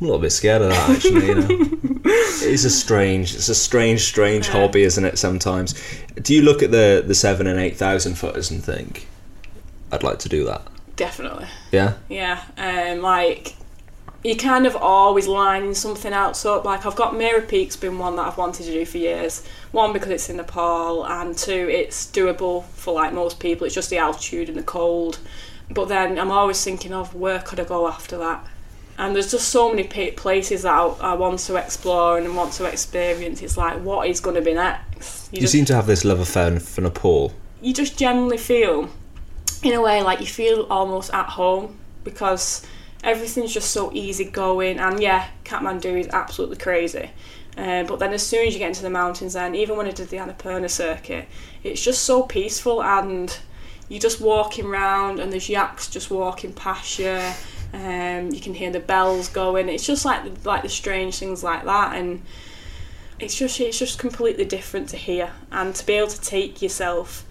a 0.00 0.04
little 0.04 0.18
bit 0.18 0.30
scared 0.30 0.62
of 0.62 0.70
that. 0.70 0.90
Actually, 0.90 1.26
you 1.26 1.34
know, 1.36 1.46
it's 2.12 2.64
a 2.64 2.70
strange, 2.70 3.34
it's 3.34 3.48
a 3.48 3.54
strange, 3.54 4.02
strange 4.02 4.46
Yeah. 4.48 4.52
hobby, 4.52 4.82
isn't 4.82 5.04
it? 5.04 5.18
Sometimes, 5.18 5.74
do 6.20 6.34
you 6.34 6.42
look 6.42 6.62
at 6.62 6.70
the 6.70 7.02
the 7.06 7.14
seven 7.14 7.46
and 7.46 7.58
eight 7.58 7.76
thousand 7.76 8.14
footers 8.16 8.50
and 8.50 8.62
think, 8.62 9.06
I'd 9.90 10.02
like 10.02 10.18
to 10.20 10.28
do 10.28 10.44
that? 10.44 10.62
Definitely. 10.96 11.46
Yeah. 11.70 11.94
Yeah, 12.08 12.42
um, 12.58 13.00
like 13.00 13.54
you 14.24 14.36
kind 14.36 14.66
of 14.66 14.76
always 14.76 15.26
lining 15.26 15.74
something 15.74 16.12
else 16.12 16.44
up. 16.44 16.64
Like 16.64 16.86
I've 16.86 16.94
got 16.94 17.16
Mera 17.16 17.42
Peak's 17.42 17.76
been 17.76 17.98
one 17.98 18.14
that 18.16 18.26
I've 18.26 18.38
wanted 18.38 18.64
to 18.66 18.72
do 18.72 18.84
for 18.84 18.98
years. 18.98 19.44
One 19.72 19.92
because 19.92 20.10
it's 20.10 20.28
in 20.30 20.36
Nepal, 20.36 21.04
and 21.06 21.36
two 21.36 21.68
it's 21.70 22.06
doable 22.06 22.64
for 22.74 22.92
like 22.94 23.12
most 23.12 23.40
people. 23.40 23.66
It's 23.66 23.74
just 23.74 23.90
the 23.90 23.98
altitude 23.98 24.48
and 24.48 24.56
the 24.58 24.62
cold. 24.62 25.18
But 25.70 25.88
then 25.88 26.18
I'm 26.18 26.30
always 26.30 26.62
thinking 26.62 26.92
of 26.92 27.14
where 27.14 27.40
could 27.40 27.58
I 27.58 27.64
go 27.64 27.88
after 27.88 28.16
that. 28.18 28.46
And 28.98 29.16
there's 29.16 29.30
just 29.30 29.48
so 29.48 29.70
many 29.70 29.84
places 29.84 30.62
that 30.62 30.72
I, 30.72 30.86
I 31.00 31.14
want 31.14 31.38
to 31.40 31.56
explore 31.56 32.18
and 32.18 32.36
want 32.36 32.52
to 32.54 32.64
experience. 32.66 33.42
It's 33.42 33.56
like, 33.56 33.80
what 33.80 34.08
is 34.08 34.20
going 34.20 34.36
to 34.36 34.42
be 34.42 34.54
next? 34.54 35.32
You, 35.32 35.40
just, 35.40 35.52
seem 35.52 35.64
to 35.66 35.74
have 35.74 35.86
this 35.86 36.04
love 36.04 36.20
affair 36.20 36.60
for 36.60 36.82
Nepal. 36.82 37.32
you 37.60 37.72
just 37.72 37.98
generally 37.98 38.36
feel, 38.36 38.90
in 39.62 39.72
a 39.72 39.80
way, 39.80 40.02
like 40.02 40.20
you 40.20 40.26
feel 40.26 40.66
almost 40.70 41.12
at 41.14 41.26
home 41.26 41.78
because 42.04 42.66
everything's 43.02 43.52
just 43.52 43.70
so 43.70 43.90
easy 43.92 44.24
going. 44.24 44.78
And 44.78 45.00
yeah, 45.00 45.28
Kathmandu 45.44 45.98
is 45.98 46.08
absolutely 46.08 46.56
crazy. 46.56 47.10
Uh, 47.56 47.84
but 47.84 47.98
then 47.98 48.12
as 48.12 48.26
soon 48.26 48.46
as 48.46 48.54
you 48.54 48.58
get 48.58 48.68
into 48.68 48.82
the 48.82 48.90
mountains, 48.90 49.34
then 49.34 49.54
even 49.54 49.76
when 49.76 49.86
I 49.86 49.90
did 49.90 50.08
the 50.08 50.16
Annapurna 50.16 50.70
circuit, 50.70 51.28
it's 51.62 51.82
just 51.82 52.04
so 52.04 52.22
peaceful 52.22 52.82
and 52.82 53.36
you're 53.88 54.00
just 54.00 54.20
walking 54.20 54.66
around 54.66 55.20
and 55.20 55.30
there's 55.30 55.48
yaks 55.48 55.88
just 55.88 56.10
walking 56.10 56.52
past 56.54 56.98
you. 56.98 57.20
Um, 57.72 58.32
you 58.32 58.40
can 58.40 58.54
hear 58.54 58.70
the 58.70 58.80
bells 58.80 59.28
going. 59.28 59.68
It's 59.68 59.86
just 59.86 60.04
like 60.04 60.22
like 60.44 60.62
the 60.62 60.68
strange 60.68 61.18
things 61.18 61.42
like 61.42 61.64
that, 61.64 61.96
and 61.96 62.22
it's 63.18 63.36
just 63.36 63.60
it's 63.60 63.78
just 63.78 63.98
completely 63.98 64.44
different 64.44 64.90
to 64.90 64.96
here. 64.96 65.30
And 65.50 65.74
to 65.74 65.86
be 65.86 65.94
able 65.94 66.08
to 66.08 66.20
take 66.20 66.60
yourself 66.60 67.24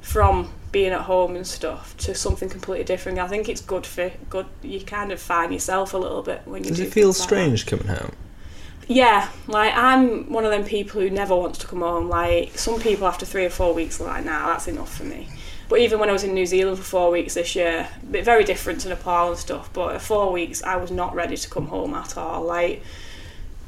from 0.00 0.52
being 0.70 0.92
at 0.92 1.02
home 1.02 1.34
and 1.34 1.46
stuff 1.46 1.96
to 1.96 2.14
something 2.14 2.48
completely 2.48 2.84
different, 2.84 3.18
I 3.18 3.26
think 3.26 3.48
it's 3.48 3.60
good 3.60 3.86
for 3.86 4.12
good. 4.30 4.46
You 4.62 4.80
kind 4.80 5.10
of 5.10 5.20
find 5.20 5.52
yourself 5.52 5.94
a 5.94 5.98
little 5.98 6.22
bit 6.22 6.42
when 6.44 6.62
you. 6.62 6.70
Does 6.70 6.78
do 6.78 6.84
it 6.84 6.92
feel 6.92 7.12
things 7.12 7.20
like 7.20 7.28
strange 7.28 7.66
coming 7.66 7.88
home? 7.88 8.12
Yeah, 8.88 9.28
like 9.46 9.74
I'm 9.74 10.32
one 10.32 10.46
of 10.46 10.50
them 10.50 10.64
people 10.64 11.00
who 11.00 11.10
never 11.10 11.36
wants 11.36 11.58
to 11.58 11.66
come 11.66 11.80
home. 11.80 12.08
Like 12.08 12.56
some 12.56 12.80
people 12.80 13.06
after 13.06 13.26
three 13.26 13.44
or 13.44 13.50
four 13.50 13.74
weeks 13.74 14.00
are 14.00 14.04
like, 14.04 14.24
nah, 14.24 14.46
that's 14.46 14.66
enough 14.66 14.96
for 14.96 15.04
me. 15.04 15.28
But 15.68 15.80
even 15.80 15.98
when 15.98 16.08
I 16.08 16.12
was 16.12 16.24
in 16.24 16.32
New 16.32 16.46
Zealand 16.46 16.78
for 16.78 16.84
four 16.84 17.10
weeks 17.10 17.34
this 17.34 17.54
year, 17.54 17.88
bit 18.10 18.24
very 18.24 18.44
different 18.44 18.80
to 18.80 18.88
Nepal 18.88 19.30
and 19.30 19.38
stuff. 19.38 19.70
But 19.72 20.00
four 20.00 20.32
weeks, 20.32 20.62
I 20.62 20.76
was 20.76 20.90
not 20.90 21.14
ready 21.14 21.36
to 21.36 21.50
come 21.50 21.66
home 21.66 21.94
at 21.94 22.16
all. 22.16 22.42
Like 22.42 22.82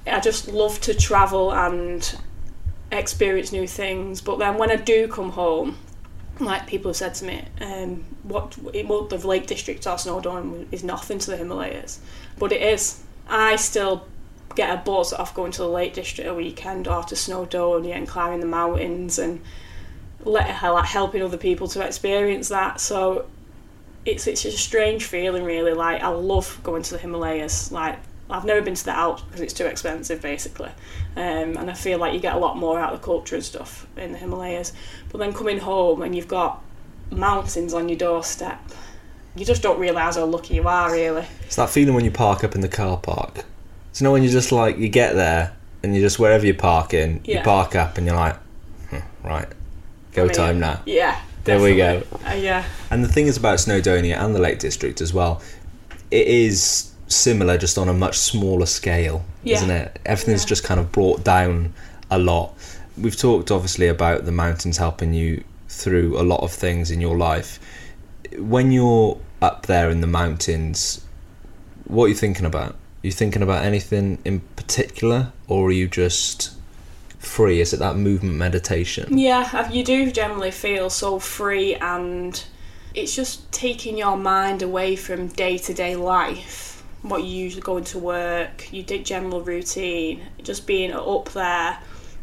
I 0.07 0.21
just 0.21 0.49
love 0.49 0.81
to 0.83 0.95
travel 0.95 1.53
and 1.53 2.19
experience 2.91 3.53
new 3.53 3.67
things. 3.67 4.21
But 4.21 4.39
then 4.39 4.57
when 4.57 4.71
I 4.71 4.77
do 4.77 5.09
come 5.09 5.31
home, 5.31 5.77
like 6.39 6.67
people 6.67 6.91
have 6.91 6.97
said 6.97 7.15
to 7.17 7.25
me, 7.27 7.45
um, 7.61 8.05
what 8.23 8.57
well, 8.59 9.05
the 9.05 9.19
Lake 9.27 9.47
District 9.47 9.87
or 9.87 9.99
Snowdon 9.99 10.69
is 10.73 10.83
nothing 10.83 11.19
to 11.19 11.31
the 11.31 11.37
Himalayas, 11.37 12.01
but 12.39 12.53
it 12.53 12.63
is. 12.63 13.03
I 13.29 13.57
still 13.57 14.07
get 14.57 14.75
a 14.75 14.83
buzz 14.83 15.13
off 15.13 15.35
going 15.35 15.53
to 15.53 15.63
the 15.63 15.69
Lake 15.69 15.95
District 15.95 16.29
a 16.29 16.35
weekend 16.35 16.89
or 16.89 17.03
to 17.05 17.15
Snowdonia 17.15 17.95
and 17.95 18.09
climbing 18.09 18.41
the 18.41 18.47
mountains 18.47 19.19
and 19.19 19.41
let 20.25 20.63
like 20.63 20.85
helping 20.85 21.23
other 21.23 21.37
people 21.37 21.69
to 21.69 21.85
experience 21.85 22.49
that. 22.49 22.81
So 22.81 23.27
it's 24.05 24.27
it's 24.27 24.43
just 24.43 24.57
a 24.57 24.61
strange 24.61 25.05
feeling, 25.05 25.45
really. 25.45 25.73
Like 25.73 26.03
I 26.03 26.09
love 26.09 26.59
going 26.63 26.83
to 26.83 26.93
the 26.93 26.99
Himalayas. 26.99 27.73
Like 27.73 27.99
I've 28.29 28.45
never 28.45 28.63
been 28.63 28.75
to 28.75 28.85
the 28.85 28.97
Alps 28.97 29.23
because 29.23 29.41
it's 29.41 29.53
too 29.53 29.67
expensive, 29.67 30.23
basically. 30.23 30.71
Um, 31.17 31.57
and 31.57 31.71
I 31.71 31.75
feel 31.75 31.99
like 31.99 32.15
you 32.15 32.21
get 32.21 32.37
a 32.37 32.39
lot 32.39 32.57
more 32.57 32.79
out 32.79 32.93
of 32.93 33.01
the 33.01 33.05
culture 33.05 33.35
and 33.35 33.45
stuff 33.45 33.87
in 33.97 34.13
the 34.13 34.19
Himalayas. 34.19 34.73
But 35.11 35.19
then 35.19 35.33
coming 35.33 35.59
home 35.59 36.03
and 36.03 36.15
you've 36.15 36.29
got 36.29 36.63
mountains 37.11 37.75
on 37.75 37.89
your 37.89 37.99
doorstep, 37.99 38.61
you 39.35 39.45
just 39.45 39.63
don't 39.63 39.79
realise 39.81 40.17
how 40.17 40.27
lucky 40.27 40.55
you 40.55 40.69
are, 40.69 40.93
really. 40.93 41.27
It's 41.43 41.57
that 41.57 41.71
feeling 41.71 41.95
when 41.95 42.05
you 42.05 42.11
park 42.11 42.45
up 42.45 42.55
in 42.55 42.61
the 42.61 42.69
car 42.69 42.97
park. 42.97 43.45
So 43.93 44.03
you 44.03 44.05
know 44.05 44.13
when 44.13 44.23
you 44.23 44.29
just 44.29 44.53
like 44.53 44.79
you 44.79 44.89
get 44.89 45.15
there 45.15 45.53
and 45.83 45.95
you 45.95 46.01
just 46.01 46.19
wherever 46.19 46.47
you 46.47 46.55
park 46.55 46.95
in, 46.95 47.21
you 47.25 47.41
park 47.41 47.75
up 47.75 47.99
and 47.99 48.07
you're 48.07 48.17
like, 48.17 48.37
"Hmm, 48.91 49.27
right, 49.27 49.49
go 50.13 50.23
I 50.23 50.27
mean, 50.27 50.35
time 50.35 50.61
now. 50.61 50.81
Yeah. 50.87 51.21
There 51.45 51.61
we 51.61 51.77
go. 51.77 52.03
Uh, 52.29 52.35
yeah. 52.35 52.65
And 52.91 53.03
the 53.03 53.09
thing 53.09 53.27
is 53.27 53.37
about 53.37 53.59
Snowdonia 53.59 54.19
and 54.23 54.35
the 54.35 54.39
Lake 54.39 54.59
District 54.59 55.01
as 55.01 55.15
well, 55.15 55.41
it 56.11 56.27
is 56.27 56.93
similar 57.09 57.57
just 57.59 57.79
on 57.79 57.89
a 57.89 57.93
much 57.95 58.19
smaller 58.19 58.67
scale, 58.67 59.25
Yeah. 59.43 59.57
isn't 59.57 59.71
it? 59.71 59.99
Everything's 60.05 60.43
Yeah. 60.43 60.49
just 60.49 60.65
kind 60.65 60.79
of 60.79 60.93
brought 60.93 61.25
down 61.25 61.73
a 62.11 62.19
lot. 62.19 62.55
We've 62.99 63.17
talked 63.17 63.51
obviously 63.51 63.89
about 63.89 64.27
the 64.27 64.33
mountains 64.33 64.77
helping 64.77 65.15
you 65.15 65.43
through 65.69 66.21
a 66.21 66.23
lot 66.23 66.43
of 66.43 66.53
things 66.53 66.91
in 66.91 67.01
your 67.01 67.17
life. 67.17 67.59
When 68.39 68.71
you're 68.71 69.17
up 69.41 69.67
there 69.67 69.89
in 69.91 70.03
the 70.03 70.07
mountains, 70.07 71.01
what 71.85 72.05
are 72.05 72.09
you 72.09 72.15
thinking 72.15 72.45
about? 72.45 72.73
Are 72.73 73.07
you 73.07 73.13
thinking 73.13 73.43
about 73.43 73.65
anything 73.65 74.19
in 74.25 74.41
particular, 74.57 75.33
or 75.49 75.69
are 75.69 75.73
you 75.73 75.89
just 75.89 76.51
free? 77.21 77.61
Is 77.61 77.73
it 77.73 77.79
that 77.79 77.97
movement 77.97 78.35
meditation? 78.35 79.17
Yeah, 79.17 79.71
you 79.71 79.85
do 79.85 80.11
generally 80.11 80.51
feel 80.51 80.91
so 80.91 81.19
free, 81.19 81.77
and 81.77 82.43
it's 82.95 83.15
just 83.15 83.51
taking 83.53 83.97
your 83.97 84.17
mind 84.17 84.63
away 84.63 84.97
from 84.97 85.29
day 85.29 85.59
to 85.59 85.75
day 85.75 85.95
life. 85.95 86.83
What 87.03 87.23
you 87.23 87.31
usually 87.31 87.63
go 87.63 87.77
into 87.77 87.99
work, 87.99 88.73
you 88.73 88.83
did 88.83 89.07
general 89.07 89.41
routine, 89.43 90.23
just 90.43 90.67
being 90.67 90.93
up 90.93 91.31
there 91.31 91.79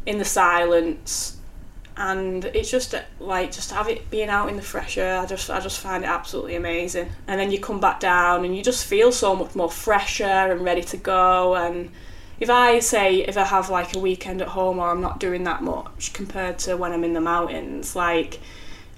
in 0.06 0.18
the 0.18 0.24
silence, 0.24 1.36
and 1.96 2.44
it's 2.44 2.70
just 2.70 2.94
uh, 2.94 3.02
like 3.18 3.50
just 3.50 3.72
have 3.72 3.88
it 3.88 4.08
being 4.10 4.28
out 4.28 4.48
in 4.48 4.56
the 4.56 4.62
fresh 4.62 4.98
air. 4.98 5.20
I 5.20 5.26
just 5.26 5.50
I 5.50 5.60
just 5.60 5.80
find 5.80 6.04
it 6.04 6.08
absolutely 6.08 6.54
amazing. 6.56 7.08
And 7.26 7.40
then 7.40 7.50
you 7.50 7.60
come 7.60 7.80
back 7.80 8.00
down, 8.00 8.44
and 8.44 8.56
you 8.56 8.62
just 8.62 8.84
feel 8.84 9.10
so 9.12 9.34
much 9.34 9.54
more 9.54 9.70
fresher 9.70 10.24
and 10.24 10.64
ready 10.64 10.82
to 10.82 10.96
go. 10.96 11.54
And 11.54 11.90
if 12.40 12.50
I 12.50 12.78
say 12.78 13.16
if 13.16 13.36
I 13.36 13.44
have 13.44 13.70
like 13.70 13.94
a 13.94 13.98
weekend 13.98 14.40
at 14.42 14.48
home 14.48 14.78
or 14.78 14.90
I'm 14.90 15.00
not 15.00 15.20
doing 15.20 15.44
that 15.44 15.62
much 15.62 16.12
compared 16.12 16.58
to 16.60 16.76
when 16.76 16.92
I'm 16.92 17.04
in 17.04 17.12
the 17.12 17.20
mountains, 17.20 17.96
like 17.96 18.40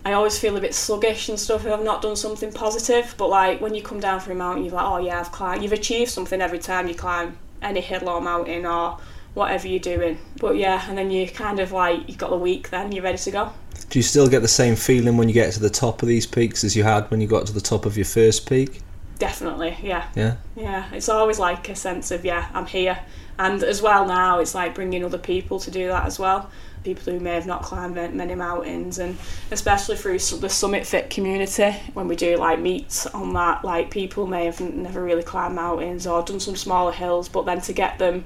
I 0.05 0.13
always 0.13 0.39
feel 0.39 0.57
a 0.57 0.61
bit 0.61 0.75
sluggish 0.75 1.29
and 1.29 1.39
stuff 1.39 1.67
if 1.67 1.73
I've 1.73 1.85
not 1.85 2.03
done 2.03 2.17
something 2.17 2.53
positive. 2.53 3.15
But 3.17 3.29
like 3.29 3.61
when 3.61 3.75
you 3.75 3.83
come 3.83 4.01
down 4.01 4.21
from 4.21 4.33
a 4.33 4.37
mountain, 4.37 4.65
you're 4.65 4.75
like, 4.75 4.87
oh 4.87 4.99
yeah, 4.99 5.21
I've 5.21 5.33
climbed. 5.33 5.63
You've 5.63 5.73
achieved 5.73 6.11
something 6.11 6.41
every 6.41 6.59
time 6.59 6.89
you 6.89 6.95
climb 6.95 7.37
any 7.63 7.81
hill 7.81 8.09
or 8.09 8.21
mountain 8.21 8.67
or 8.67 8.99
whatever 9.35 9.69
you're 9.69 9.81
doing. 9.81 10.19
But 10.39 10.57
yeah, 10.57 10.85
and 10.89 10.97
then 10.97 11.11
you 11.11 11.29
kind 11.29 11.61
of 11.61 11.73
like 11.73 12.09
you've 12.09 12.19
got 12.19 12.31
the 12.31 12.39
week, 12.39 12.71
then 12.71 12.93
you're 12.93 13.05
ready 13.05 13.19
to 13.19 13.31
go. 13.31 13.53
Do 13.89 13.99
you 13.99 14.03
still 14.03 14.29
get 14.29 14.41
the 14.41 14.49
same 14.49 14.77
feeling 14.77 15.17
when 15.17 15.29
you 15.29 15.35
get 15.35 15.53
to 15.55 15.61
the 15.61 15.71
top 15.71 16.03
of 16.03 16.09
these 16.09 16.27
peaks 16.27 16.63
as 16.63 16.77
you 16.77 16.85
had 16.85 17.11
when 17.11 17.21
you 17.21 17.27
got 17.27 17.47
to 17.47 17.53
the 17.53 17.61
top 17.61 17.87
of 17.87 17.97
your 17.97 18.07
first 18.07 18.49
peak? 18.49 18.81
Definitely, 19.19 19.77
yeah. 19.83 20.09
Yeah. 20.15 20.37
Yeah, 20.57 20.89
it's 20.93 21.09
always 21.09 21.39
like 21.39 21.69
a 21.69 21.77
sense 21.77 22.11
of 22.11 22.25
yeah, 22.25 22.49
I'm 22.55 22.67
here, 22.67 22.99
and 23.41 23.65
as 23.65 23.81
well 23.81 24.07
now 24.07 24.39
it's 24.39 24.55
like 24.55 24.75
bringing 24.75 25.03
other 25.05 25.19
people 25.19 25.59
to 25.59 25.71
do 25.71 25.89
that 25.89 26.05
as 26.05 26.19
well. 26.19 26.51
People 26.85 27.13
who 27.13 27.21
may 27.21 27.35
have 27.35 27.47
not 27.47 27.63
climbed 27.63 27.95
many 27.95 28.35
mountains, 28.35 28.99
and 28.99 29.19
especially 29.51 29.97
through 29.97 30.19
the 30.19 30.49
Summit 30.49 30.87
Fit 30.87 31.11
community, 31.11 31.73
when 31.95 32.07
we 32.07 32.17
do 32.17 32.37
like 32.37 32.59
meets 32.59 33.07
on 33.07 33.33
that, 33.35 33.65
like 33.65 33.91
people 33.91 34.27
may 34.27 34.45
have 34.45 34.61
never 34.61 35.03
really 35.03 35.23
climbed 35.23 35.55
mountains 35.55 36.07
or 36.07 36.23
done 36.23 36.41
some 36.41 36.57
smaller 36.57 36.93
hills, 36.93 37.29
but 37.29 37.45
then 37.45 37.61
to 37.63 37.73
get 37.73 37.99
them 37.99 38.25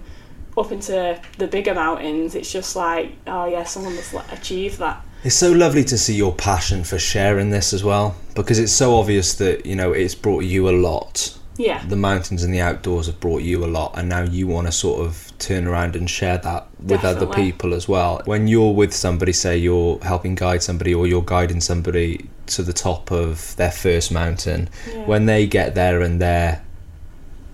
up 0.57 0.70
into 0.70 1.20
the 1.38 1.46
bigger 1.48 1.74
mountains, 1.74 2.35
it's 2.35 2.53
just 2.53 2.77
like, 2.77 3.12
oh 3.27 3.46
yeah, 3.46 3.64
someone 3.64 3.94
has 3.94 4.14
achieved 4.31 4.79
that. 4.79 5.05
It's 5.24 5.35
so 5.35 5.50
lovely 5.50 5.85
to 5.85 5.98
see 5.98 6.14
your 6.14 6.35
passion 6.35 6.85
for 6.85 6.98
sharing 6.98 7.50
this 7.50 7.72
as 7.72 7.83
well, 7.83 8.14
because 8.35 8.59
it's 8.59 8.72
so 8.72 8.94
obvious 8.96 9.35
that 9.35 9.64
you 9.66 9.74
know 9.74 9.92
it's 9.92 10.14
brought 10.14 10.44
you 10.44 10.68
a 10.68 10.72
lot. 10.72 11.37
Yeah. 11.56 11.84
The 11.86 11.96
mountains 11.96 12.42
and 12.42 12.52
the 12.52 12.60
outdoors 12.60 13.06
have 13.06 13.20
brought 13.20 13.42
you 13.42 13.64
a 13.64 13.66
lot, 13.66 13.92
and 13.96 14.08
now 14.08 14.22
you 14.22 14.46
want 14.46 14.66
to 14.66 14.72
sort 14.72 15.06
of 15.06 15.32
turn 15.38 15.66
around 15.66 15.94
and 15.96 16.08
share 16.10 16.38
that 16.38 16.66
with 16.78 16.88
Definitely. 17.02 17.26
other 17.26 17.34
people 17.34 17.74
as 17.74 17.88
well. 17.88 18.22
When 18.24 18.48
you're 18.48 18.72
with 18.74 18.92
somebody, 18.94 19.32
say 19.32 19.56
you're 19.56 19.98
helping 20.00 20.34
guide 20.34 20.62
somebody 20.62 20.92
or 20.94 21.06
you're 21.06 21.22
guiding 21.22 21.60
somebody 21.60 22.28
to 22.46 22.62
the 22.62 22.72
top 22.72 23.10
of 23.12 23.54
their 23.56 23.70
first 23.70 24.10
mountain, 24.10 24.68
Yeah. 24.92 25.04
when 25.06 25.26
they 25.26 25.46
get 25.46 25.74
there 25.74 26.00
and 26.00 26.20
they're 26.20 26.62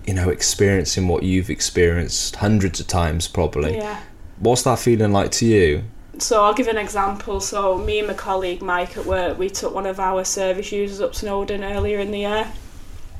you 0.07 0.15
know 0.15 0.29
experiencing 0.29 1.07
what 1.07 1.21
you've 1.21 1.51
experienced 1.51 2.37
hundreds 2.37 2.79
of 2.79 2.87
times 2.87 3.27
probably 3.27 3.75
Yeah. 3.77 3.99
what's 4.39 4.63
that 4.63 4.79
feeling 4.79 5.11
like 5.13 5.29
to 5.33 5.45
you 5.45 5.83
So 6.17 6.43
I'll 6.43 6.55
give 6.55 6.67
an 6.67 6.77
example. 6.77 7.39
So 7.39 7.77
me 7.77 7.99
and 7.99 8.07
my 8.07 8.15
colleague 8.15 8.61
Mike 8.63 8.97
at 8.97 9.05
work, 9.05 9.37
we 9.37 9.47
took 9.49 9.73
one 9.75 9.85
of 9.85 9.99
our 9.99 10.23
service 10.25 10.71
users 10.71 11.01
up 11.01 11.13
Snowdon 11.15 11.63
earlier 11.63 11.99
in 11.99 12.09
the 12.11 12.19
year. 12.19 12.47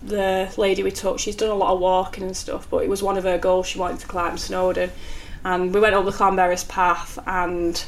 The 0.03 0.51
lady 0.57 0.83
we 0.83 0.91
took, 0.91 1.19
she's 1.19 1.35
done 1.35 1.49
a 1.49 1.55
lot 1.55 1.73
of 1.73 1.79
walking 1.79 2.23
and 2.23 2.35
stuff, 2.35 2.67
but 2.69 2.83
it 2.83 2.89
was 2.89 3.03
one 3.03 3.17
of 3.17 3.23
her 3.23 3.37
goals. 3.37 3.67
She 3.67 3.79
wanted 3.79 3.99
to 3.99 4.07
climb 4.07 4.37
Snowdon, 4.37 4.91
and 5.43 5.73
we 5.73 5.79
went 5.79 5.95
up 5.95 6.05
the 6.05 6.11
Llanberis 6.11 6.67
path. 6.67 7.19
And 7.27 7.83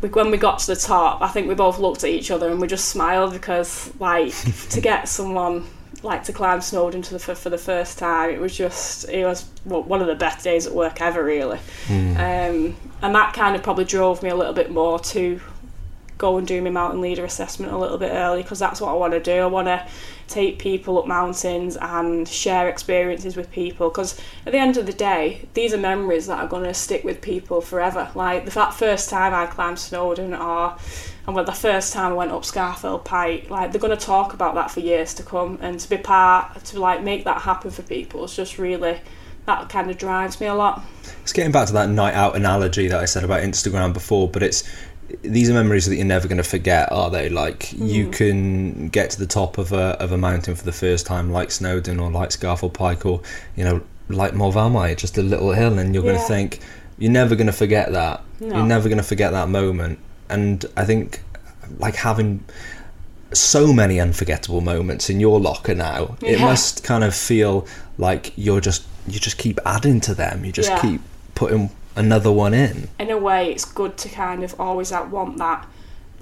we, 0.00 0.08
when 0.08 0.30
we 0.30 0.38
got 0.38 0.60
to 0.60 0.66
the 0.66 0.76
top, 0.76 1.20
I 1.20 1.28
think 1.28 1.48
we 1.48 1.54
both 1.54 1.78
looked 1.78 2.04
at 2.04 2.10
each 2.10 2.30
other 2.30 2.50
and 2.50 2.60
we 2.60 2.66
just 2.66 2.88
smiled 2.88 3.32
because, 3.32 3.92
like, 4.00 4.34
to 4.70 4.80
get 4.80 5.08
someone 5.08 5.66
like 6.02 6.24
to 6.24 6.32
climb 6.32 6.60
Snowdon 6.60 7.02
to 7.02 7.12
the, 7.14 7.18
for, 7.18 7.34
for 7.34 7.50
the 7.50 7.58
first 7.58 7.98
time, 7.98 8.30
it 8.30 8.40
was 8.40 8.56
just 8.56 9.08
it 9.08 9.24
was 9.24 9.42
one 9.64 10.00
of 10.00 10.06
the 10.06 10.14
best 10.14 10.42
days 10.44 10.66
at 10.66 10.72
work 10.72 11.00
ever, 11.00 11.22
really. 11.22 11.58
Um, 12.16 12.76
and 13.02 13.14
that 13.14 13.34
kind 13.34 13.56
of 13.56 13.62
probably 13.62 13.84
drove 13.84 14.22
me 14.22 14.30
a 14.30 14.36
little 14.36 14.54
bit 14.54 14.70
more 14.70 14.98
to 14.98 15.40
go 16.18 16.36
and 16.36 16.46
do 16.46 16.60
my 16.60 16.70
mountain 16.70 17.00
leader 17.00 17.24
assessment 17.24 17.72
a 17.72 17.78
little 17.78 17.96
bit 17.96 18.12
early 18.12 18.42
because 18.42 18.58
that's 18.58 18.80
what 18.80 18.90
I 18.90 18.94
want 18.94 19.14
to 19.14 19.20
do. 19.20 19.32
I 19.32 19.46
want 19.46 19.68
to 19.68 19.86
take 20.30 20.58
people 20.58 20.98
up 20.98 21.06
mountains 21.06 21.76
and 21.76 22.26
share 22.26 22.68
experiences 22.68 23.36
with 23.36 23.50
people 23.50 23.88
because 23.88 24.20
at 24.46 24.52
the 24.52 24.58
end 24.58 24.76
of 24.76 24.86
the 24.86 24.92
day, 24.92 25.46
these 25.54 25.74
are 25.74 25.78
memories 25.78 26.26
that 26.26 26.38
are 26.38 26.48
going 26.48 26.64
to 26.64 26.74
stick 26.74 27.04
with 27.04 27.20
people 27.20 27.60
forever. 27.60 28.10
Like 28.14 28.44
the 28.44 28.50
that 28.52 28.74
first 28.74 29.10
time 29.10 29.34
I 29.34 29.46
climbed 29.46 29.78
Snowdon 29.78 30.34
or 30.34 30.76
and 31.26 31.36
when 31.36 31.44
the 31.44 31.52
first 31.52 31.92
time 31.92 32.12
I 32.12 32.14
went 32.14 32.30
up 32.32 32.42
Scafell 32.42 33.04
Pike, 33.04 33.50
like 33.50 33.72
they're 33.72 33.80
going 33.80 33.96
to 33.96 34.04
talk 34.04 34.32
about 34.32 34.54
that 34.54 34.70
for 34.70 34.80
years 34.80 35.14
to 35.14 35.22
come 35.22 35.58
and 35.60 35.78
to 35.78 35.88
be 35.88 35.96
part 35.96 36.64
to 36.64 36.80
like 36.80 37.02
make 37.02 37.24
that 37.24 37.42
happen 37.42 37.70
for 37.70 37.82
people 37.82 38.24
it's 38.24 38.36
just 38.36 38.58
really 38.58 39.00
that 39.46 39.68
kind 39.68 39.90
of 39.90 39.98
drives 39.98 40.40
me 40.40 40.46
a 40.46 40.54
lot. 40.54 40.82
it's 41.22 41.32
getting 41.32 41.52
back 41.52 41.66
to 41.66 41.72
that 41.72 41.88
night 41.88 42.14
out 42.14 42.36
analogy 42.36 42.88
that 42.88 43.00
i 43.00 43.04
said 43.04 43.24
about 43.24 43.42
instagram 43.42 43.92
before 43.92 44.28
but 44.28 44.42
it's 44.42 44.68
these 45.22 45.50
are 45.50 45.54
memories 45.54 45.86
that 45.86 45.96
you're 45.96 46.04
never 46.04 46.28
going 46.28 46.38
to 46.38 46.48
forget 46.48 46.90
are 46.92 47.10
they? 47.10 47.28
Like 47.28 47.72
you 47.72 48.06
hmm. 48.06 48.10
can 48.10 48.88
get 48.88 49.10
to 49.10 49.18
the 49.18 49.26
top 49.26 49.58
of 49.58 49.72
a, 49.72 50.00
of 50.00 50.12
a 50.12 50.18
mountain 50.18 50.54
for 50.54 50.64
the 50.64 50.72
first 50.72 51.06
time 51.06 51.30
like 51.30 51.50
snowdon 51.50 52.00
or 52.00 52.10
like 52.10 52.30
scafell 52.30 52.72
pike 52.72 53.06
or 53.06 53.20
you 53.56 53.64
know 53.64 53.82
like 54.08 54.34
Moel 54.34 54.52
Famau, 54.52 54.96
just 54.96 55.18
a 55.18 55.22
little 55.22 55.52
hill 55.52 55.78
and 55.78 55.94
you're 55.94 56.02
going 56.02 56.16
to 56.18 56.22
think 56.22 56.60
you're 56.98 57.12
never 57.12 57.34
going 57.34 57.46
to 57.46 57.52
forget 57.52 57.92
that. 57.92 58.22
No. 58.40 58.56
you're 58.56 58.66
never 58.66 58.88
going 58.88 58.98
to 58.98 59.04
forget 59.04 59.32
that 59.32 59.48
moment. 59.48 59.98
And 60.28 60.64
i 60.76 60.84
think 60.84 61.22
like 61.78 61.96
having 61.96 62.44
so 63.32 63.72
many 63.72 64.00
unforgettable 64.00 64.60
moments 64.60 65.08
in 65.08 65.20
your 65.20 65.38
locker 65.38 65.74
now 65.74 66.16
it 66.20 66.40
must 66.40 66.82
kind 66.82 67.04
of 67.04 67.14
feel 67.14 67.64
like 67.96 68.32
you're 68.36 68.60
just 68.60 68.84
you 69.06 69.18
just 69.18 69.38
keep 69.38 69.58
adding 69.64 70.00
to 70.00 70.14
them. 70.14 70.44
You 70.44 70.52
just 70.52 70.70
Yeah. 70.70 70.80
keep 70.80 71.00
putting 71.34 71.70
another 71.96 72.32
one 72.32 72.54
in. 72.54 72.88
In 72.98 73.10
a 73.10 73.18
way 73.18 73.50
it's 73.50 73.64
good 73.64 73.96
to 73.98 74.08
kind 74.08 74.42
of 74.42 74.58
always 74.60 74.92
want 74.92 75.38
that 75.38 75.66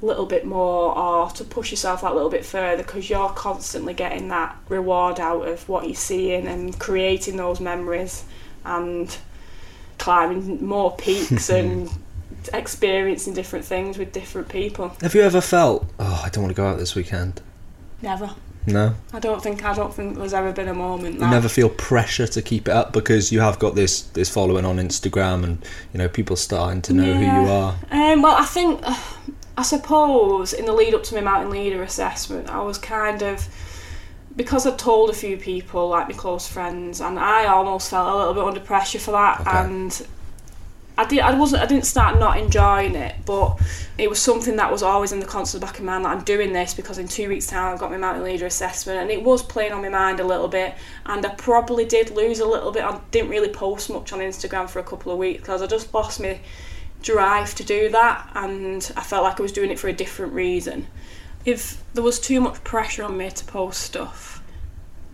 little 0.00 0.26
bit 0.26 0.44
more 0.44 0.96
or 0.96 1.28
to 1.30 1.44
push 1.44 1.70
yourself 1.70 2.02
that 2.02 2.14
little 2.14 2.30
bit 2.30 2.44
further 2.44 2.82
because 2.82 3.10
you're 3.10 3.30
constantly 3.30 3.92
getting 3.92 4.28
that 4.28 4.56
reward 4.68 5.18
out 5.18 5.48
of 5.48 5.68
what 5.68 5.86
you're 5.86 5.94
seeing 5.94 6.46
and 6.46 6.78
creating 6.78 7.36
those 7.36 7.58
memories 7.58 8.24
and 8.64 9.18
climbing 9.98 10.64
more 10.64 10.94
peaks 10.96 11.50
and 11.50 11.90
experiencing 12.52 13.34
different 13.34 13.64
things 13.64 13.98
with 13.98 14.12
different 14.12 14.48
people. 14.48 14.94
Have 15.00 15.14
you 15.14 15.22
ever 15.22 15.40
felt 15.40 15.88
oh 15.98 16.22
i 16.24 16.28
don't 16.28 16.44
want 16.44 16.54
to 16.54 16.60
go 16.60 16.66
out 16.66 16.78
this 16.78 16.94
weekend 16.94 17.40
never 18.00 18.30
no. 18.68 18.94
I 19.12 19.18
don't 19.18 19.42
think 19.42 19.64
i 19.64 19.74
don't 19.74 19.92
think 19.92 20.16
there's 20.16 20.32
ever 20.34 20.52
been 20.52 20.68
a 20.68 20.74
moment 20.74 21.16
you 21.16 21.26
never 21.26 21.48
feel 21.48 21.68
pressure 21.68 22.26
to 22.26 22.42
keep 22.42 22.68
it 22.68 22.72
up 22.72 22.92
because 22.92 23.32
you 23.32 23.40
have 23.40 23.58
got 23.58 23.74
this 23.74 24.02
this 24.02 24.28
following 24.28 24.64
on 24.64 24.76
instagram 24.76 25.44
and 25.44 25.64
you 25.92 25.98
know 25.98 26.08
people 26.08 26.36
starting 26.36 26.82
to 26.82 26.92
know 26.92 27.12
who 27.14 27.24
you 27.24 27.48
are. 27.50 27.76
Um, 27.90 28.22
well, 28.22 28.36
I 28.36 28.44
think, 28.44 28.80
uh, 28.82 28.96
I 29.56 29.62
suppose, 29.62 30.52
in 30.52 30.66
the 30.66 30.72
lead 30.72 30.94
up 30.94 31.02
to 31.04 31.14
my 31.14 31.20
mountain 31.20 31.50
leader 31.50 31.82
assessment, 31.82 32.48
I 32.48 32.60
was 32.62 32.78
kind 32.78 33.22
of 33.22 33.46
because 34.36 34.66
I 34.66 34.76
told 34.76 35.10
a 35.10 35.12
few 35.12 35.36
people, 35.36 35.88
like 35.88 36.08
my 36.08 36.14
close 36.14 36.46
friends, 36.46 37.00
and 37.00 37.18
I 37.18 37.46
almost 37.46 37.90
felt 37.90 38.08
a 38.08 38.16
little 38.16 38.34
bit 38.34 38.44
under 38.44 38.60
pressure 38.60 39.00
for 39.00 39.10
that, 39.12 39.40
Okay. 39.40 39.50
and 39.50 40.06
I 40.98 41.04
did. 41.04 41.20
I 41.20 41.32
wasn't. 41.38 41.62
I 41.62 41.66
didn't 41.66 41.86
start 41.86 42.18
not 42.18 42.38
enjoying 42.38 42.96
it, 42.96 43.14
but 43.24 43.56
it 43.98 44.10
was 44.10 44.20
something 44.20 44.56
that 44.56 44.72
was 44.72 44.82
always 44.82 45.12
in 45.12 45.20
the 45.20 45.26
constant 45.26 45.62
back 45.62 45.78
of 45.78 45.84
my 45.84 45.92
mind 45.92 46.04
that 46.04 46.10
I'm 46.10 46.24
doing 46.24 46.52
this 46.52 46.74
because 46.74 46.98
in 46.98 47.06
two 47.06 47.28
weeks' 47.28 47.46
time 47.46 47.72
I've 47.72 47.78
got 47.78 47.92
my 47.92 47.96
mountain 47.96 48.24
leader 48.24 48.46
assessment, 48.46 48.98
and 48.98 49.08
it 49.08 49.22
was 49.22 49.40
playing 49.40 49.72
on 49.72 49.80
my 49.80 49.90
mind 49.90 50.18
a 50.18 50.24
little 50.24 50.48
bit, 50.48 50.74
and 51.06 51.24
I 51.24 51.28
probably 51.36 51.84
did 51.84 52.10
lose 52.10 52.40
a 52.40 52.46
little 52.46 52.72
bit. 52.72 52.82
I 52.82 53.00
didn't 53.12 53.30
really 53.30 53.48
post 53.48 53.88
much 53.90 54.12
on 54.12 54.18
Instagram 54.18 54.68
for 54.68 54.80
a 54.80 54.82
couple 54.82 55.12
of 55.12 55.18
weeks 55.18 55.40
because 55.40 55.62
I 55.62 55.68
just 55.68 55.94
lost 55.94 56.18
my 56.18 56.40
drive 57.00 57.54
to 57.54 57.64
do 57.64 57.88
that, 57.90 58.28
and 58.34 58.90
I 58.96 59.02
felt 59.02 59.22
like 59.22 59.38
I 59.38 59.42
was 59.42 59.52
doing 59.52 59.70
it 59.70 59.78
for 59.78 59.86
a 59.86 59.92
different 59.92 60.32
reason. 60.32 60.88
If 61.44 61.80
there 61.94 62.02
was 62.02 62.18
too 62.18 62.40
much 62.40 62.64
pressure 62.64 63.04
on 63.04 63.16
me 63.16 63.30
to 63.30 63.44
post 63.44 63.82
stuff, 63.82 64.37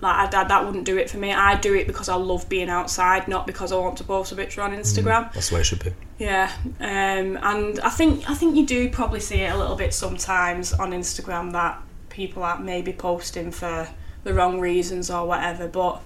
like 0.04 0.34
I, 0.34 0.44
that 0.44 0.66
wouldn't 0.66 0.84
do 0.84 0.98
it 0.98 1.08
for 1.08 1.16
me. 1.16 1.32
I 1.32 1.56
do 1.56 1.74
it 1.74 1.86
because 1.86 2.10
I 2.10 2.14
love 2.14 2.46
being 2.48 2.68
outside, 2.68 3.26
not 3.26 3.46
because 3.46 3.72
I 3.72 3.76
want 3.76 3.96
to 3.98 4.04
post 4.04 4.32
a 4.32 4.36
picture 4.36 4.60
on 4.60 4.72
Instagram. 4.72 5.32
that's 5.32 5.48
the 5.48 5.54
way 5.54 5.62
it 5.62 5.64
should 5.64 5.82
be 5.82 5.92
Yeah, 6.18 6.52
um, 6.78 7.38
and 7.42 7.80
I 7.80 7.88
think 7.88 8.28
I 8.28 8.34
think 8.34 8.54
you 8.54 8.66
do 8.66 8.90
probably 8.90 9.20
see 9.20 9.40
it 9.40 9.52
a 9.52 9.56
little 9.56 9.76
bit 9.76 9.94
sometimes 9.94 10.74
on 10.74 10.90
Instagram 10.90 11.52
that 11.52 11.80
people 12.10 12.42
are 12.42 12.58
maybe 12.58 12.92
posting 12.92 13.50
for 13.50 13.88
the 14.24 14.34
wrong 14.34 14.60
reasons 14.60 15.10
or 15.10 15.26
whatever. 15.26 15.68
But 15.68 16.02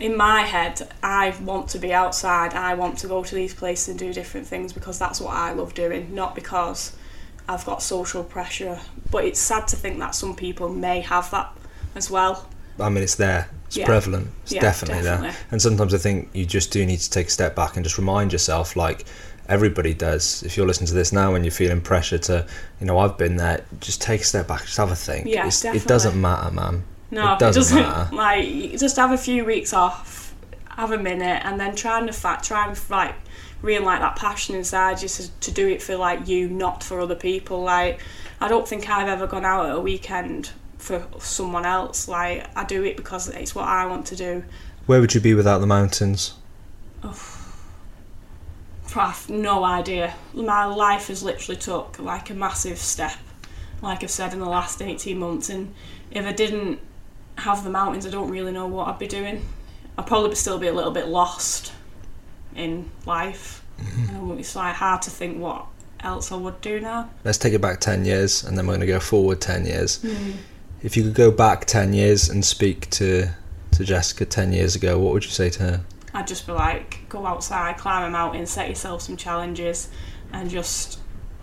in 0.00 0.16
my 0.16 0.40
head, 0.40 0.88
I 1.00 1.34
want 1.40 1.68
to 1.70 1.78
be 1.78 1.94
outside. 1.94 2.54
I 2.54 2.74
want 2.74 2.98
to 2.98 3.06
go 3.06 3.22
to 3.22 3.34
these 3.34 3.54
places 3.54 3.88
and 3.88 3.98
do 3.98 4.12
different 4.12 4.48
things 4.48 4.72
because 4.72 4.98
that's 4.98 5.20
what 5.20 5.34
I 5.34 5.52
love 5.52 5.74
doing, 5.74 6.12
not 6.12 6.34
because 6.34 6.96
I've 7.48 7.64
got 7.64 7.82
social 7.82 8.24
pressure. 8.24 8.80
But 9.12 9.24
it's 9.24 9.38
sad 9.38 9.68
to 9.68 9.76
think 9.76 10.00
that 10.00 10.16
some 10.16 10.34
people 10.34 10.68
may 10.68 11.00
have 11.02 11.30
that 11.30 11.52
as 11.94 12.10
well. 12.10 12.48
I 12.80 12.88
mean, 12.88 13.02
it's 13.02 13.16
there. 13.16 13.48
It's 13.66 13.76
Yeah. 13.76 13.86
prevalent. 13.86 14.28
It's 14.44 14.52
Yeah, 14.52 14.60
definitely, 14.62 15.02
there. 15.02 15.34
And 15.50 15.60
sometimes 15.60 15.92
I 15.94 15.98
think 15.98 16.30
you 16.32 16.46
just 16.46 16.70
do 16.70 16.84
need 16.86 17.00
to 17.00 17.10
take 17.10 17.26
a 17.26 17.30
step 17.30 17.54
back 17.54 17.76
and 17.76 17.84
just 17.84 17.98
remind 17.98 18.32
yourself, 18.32 18.76
like 18.76 19.04
everybody 19.48 19.94
does. 19.94 20.42
If 20.44 20.56
you're 20.56 20.66
listening 20.66 20.88
to 20.88 20.94
this 20.94 21.12
now 21.12 21.34
and 21.34 21.44
you're 21.44 21.52
feeling 21.52 21.80
pressure 21.80 22.18
to, 22.18 22.46
you 22.80 22.86
know, 22.86 22.98
I've 22.98 23.16
been 23.18 23.36
there. 23.36 23.62
Just 23.80 24.00
take 24.02 24.20
a 24.20 24.24
step 24.24 24.46
back. 24.48 24.64
Just 24.64 24.76
have 24.76 24.90
a 24.90 24.96
think. 24.96 25.26
Yeah, 25.26 25.46
It's- 25.46 25.64
it 25.64 25.86
doesn't 25.86 26.20
matter, 26.20 26.50
man. 26.50 26.84
No, 27.10 27.32
it 27.34 27.38
doesn't, 27.38 27.78
matter. 27.80 28.08
Like, 28.14 28.78
just 28.78 28.96
have 28.96 29.12
a 29.12 29.16
few 29.18 29.44
weeks 29.46 29.72
off, 29.72 30.34
have 30.76 30.92
a 30.92 30.98
minute, 30.98 31.40
and 31.44 31.58
then 31.58 31.74
try 31.74 31.98
and 31.98 32.14
fact, 32.14 32.44
try 32.44 32.66
and 32.68 32.78
like 32.90 33.14
reignite 33.62 34.00
that 34.00 34.16
passion 34.16 34.54
inside 34.54 35.02
you 35.02 35.08
to, 35.08 35.28
to 35.40 35.50
do 35.50 35.66
it 35.68 35.82
for 35.82 35.96
like 35.96 36.28
you, 36.28 36.48
not 36.48 36.82
for 36.84 37.00
other 37.00 37.14
people. 37.16 37.62
Like, 37.62 38.00
I 38.40 38.48
don't 38.48 38.68
think 38.68 38.88
I've 38.88 39.08
ever 39.08 39.26
gone 39.26 39.44
out 39.46 39.66
at 39.66 39.74
a 39.76 39.80
weekend 39.80 40.50
for 40.78 41.06
someone 41.18 41.66
else. 41.66 42.08
Like, 42.08 42.46
I 42.56 42.64
do 42.64 42.84
it 42.84 42.96
because 42.96 43.28
it's 43.28 43.54
what 43.54 43.66
I 43.66 43.86
want 43.86 44.06
to 44.06 44.16
do. 44.16 44.44
Where 44.86 45.00
would 45.00 45.14
you 45.14 45.20
be 45.20 45.34
without 45.34 45.58
the 45.58 45.66
mountains? 45.66 46.34
I've 48.96 49.28
no 49.28 49.64
idea. 49.64 50.14
My 50.34 50.64
life 50.64 51.08
has 51.08 51.22
literally 51.22 51.60
took 51.60 51.98
like 51.98 52.30
a 52.30 52.34
massive 52.34 52.78
step, 52.78 53.16
like 53.82 54.02
I've 54.02 54.10
said 54.10 54.32
in 54.32 54.40
the 54.40 54.48
last 54.48 54.80
18 54.80 55.18
months. 55.18 55.50
And 55.50 55.74
if 56.10 56.24
I 56.24 56.32
didn't 56.32 56.80
have 57.36 57.64
the 57.64 57.70
mountains, 57.70 58.06
I 58.06 58.10
don't 58.10 58.30
really 58.30 58.50
know 58.50 58.66
what 58.66 58.88
I'd 58.88 58.98
be 58.98 59.06
doing. 59.06 59.46
I'd 59.96 60.06
probably 60.06 60.34
still 60.34 60.58
be 60.58 60.68
a 60.68 60.72
little 60.72 60.90
bit 60.90 61.06
lost 61.06 61.72
in 62.54 62.90
life. 63.06 63.64
Um, 64.10 64.38
it's 64.38 64.56
like 64.56 64.74
hard 64.74 65.02
to 65.02 65.10
think 65.10 65.38
what 65.38 65.66
else 66.00 66.32
I 66.32 66.36
would 66.36 66.60
do 66.60 66.80
now. 66.80 67.10
Let's 67.24 67.38
take 67.38 67.52
it 67.52 67.60
back 67.60 67.80
10 67.80 68.04
years 68.04 68.42
and 68.42 68.56
then 68.56 68.66
we're 68.66 68.72
going 68.72 68.80
to 68.80 68.86
go 68.86 69.00
forward 69.00 69.40
10 69.40 69.66
years. 69.66 70.04
If 70.82 70.96
you 70.96 71.02
could 71.02 71.14
go 71.14 71.30
back 71.30 71.64
10 71.64 71.92
years 71.92 72.28
and 72.28 72.44
speak 72.44 72.88
to, 72.90 73.28
to 73.72 73.84
Jessica 73.84 74.24
10 74.24 74.52
years 74.52 74.76
ago, 74.76 74.98
what 74.98 75.12
would 75.12 75.24
you 75.24 75.30
say 75.30 75.50
to 75.50 75.62
her? 75.62 75.84
I'd 76.14 76.26
just 76.26 76.46
be 76.46 76.52
like, 76.52 77.00
go 77.08 77.26
outside, 77.26 77.78
climb 77.78 78.04
a 78.04 78.10
mountain, 78.10 78.46
set 78.46 78.68
yourself 78.68 79.02
some 79.02 79.16
challenges, 79.16 79.88
and 80.32 80.48
just 80.48 81.00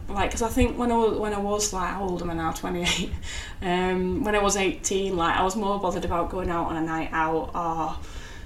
like, 0.07 0.29
because 0.29 0.41
I 0.41 0.49
think 0.49 0.77
when 0.77 0.91
I 0.91 0.97
was 0.97 1.17
when 1.17 1.33
I 1.33 1.39
was 1.39 1.73
like, 1.73 1.89
how 1.89 2.07
old 2.07 2.21
am 2.21 2.29
I 2.29 2.33
now? 2.33 2.51
Twenty 2.53 2.83
eight. 2.83 3.11
Um, 3.61 4.23
when 4.23 4.35
I 4.35 4.41
was 4.41 4.55
eighteen, 4.55 5.17
like 5.17 5.35
I 5.35 5.43
was 5.43 5.55
more 5.55 5.79
bothered 5.79 6.05
about 6.05 6.29
going 6.29 6.49
out 6.49 6.67
on 6.67 6.77
a 6.77 6.81
night 6.81 7.09
out 7.11 7.51
or 7.55 7.97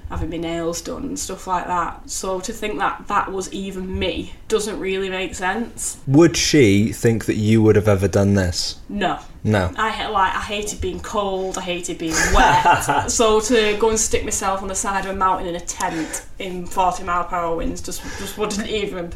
having 0.09 0.29
my 0.29 0.37
nails 0.37 0.81
done 0.81 1.03
and 1.03 1.19
stuff 1.19 1.45
like 1.45 1.67
that. 1.67 2.09
So 2.09 2.39
to 2.39 2.51
think 2.51 2.79
that 2.79 3.07
that 3.07 3.31
was 3.31 3.51
even 3.53 3.97
me 3.99 4.33
doesn't 4.47 4.79
really 4.79 5.09
make 5.09 5.35
sense. 5.35 5.99
Would 6.07 6.35
she 6.35 6.91
think 6.91 7.25
that 7.25 7.35
you 7.35 7.61
would 7.61 7.75
have 7.75 7.87
ever 7.87 8.07
done 8.07 8.33
this? 8.33 8.79
No. 8.89 9.19
No. 9.43 9.71
I 9.77 10.09
like 10.09 10.35
I 10.35 10.41
hated 10.41 10.81
being 10.81 10.99
cold. 10.99 11.57
I 11.57 11.61
hated 11.61 11.97
being 11.97 12.15
wet. 12.33 13.11
so 13.11 13.39
to 13.39 13.77
go 13.77 13.89
and 13.89 13.99
stick 13.99 14.23
myself 14.23 14.61
on 14.61 14.67
the 14.67 14.75
side 14.75 15.05
of 15.05 15.11
a 15.11 15.15
mountain 15.15 15.47
in 15.47 15.55
a 15.55 15.59
tent 15.59 16.25
in 16.39 16.65
forty 16.65 17.03
mile 17.03 17.23
per 17.25 17.35
hour 17.35 17.55
winds 17.55 17.81
just 17.81 18.01
just 18.19 18.37
wouldn't 18.37 18.67
even. 18.67 19.13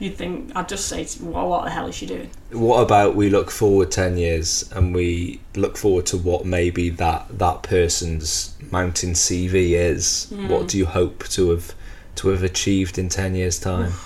You'd 0.00 0.16
think 0.16 0.50
I'd 0.56 0.68
just 0.68 0.88
say, 0.88 1.04
to, 1.04 1.24
well, 1.26 1.48
what 1.50 1.64
the 1.64 1.70
hell 1.70 1.86
is 1.86 1.94
she 1.94 2.06
doing? 2.06 2.30
What 2.52 2.80
about 2.80 3.14
we 3.14 3.28
look 3.28 3.50
forward 3.50 3.92
10 3.92 4.16
years 4.16 4.68
and 4.74 4.94
we 4.94 5.40
look 5.54 5.76
forward 5.76 6.06
to 6.06 6.16
what 6.16 6.46
maybe 6.46 6.88
that, 6.88 7.38
that 7.38 7.62
person's 7.62 8.56
mountain 8.70 9.10
CV 9.10 9.72
is? 9.72 10.26
What 10.30 10.62
hmm. 10.62 10.66
do 10.66 10.78
you 10.78 10.86
hope 10.86 11.28
to 11.28 11.50
have 11.50 11.74
to 12.16 12.28
have 12.28 12.42
achieved 12.42 12.98
in 12.98 13.08
10 13.08 13.34
years' 13.36 13.60
time? 13.60 13.92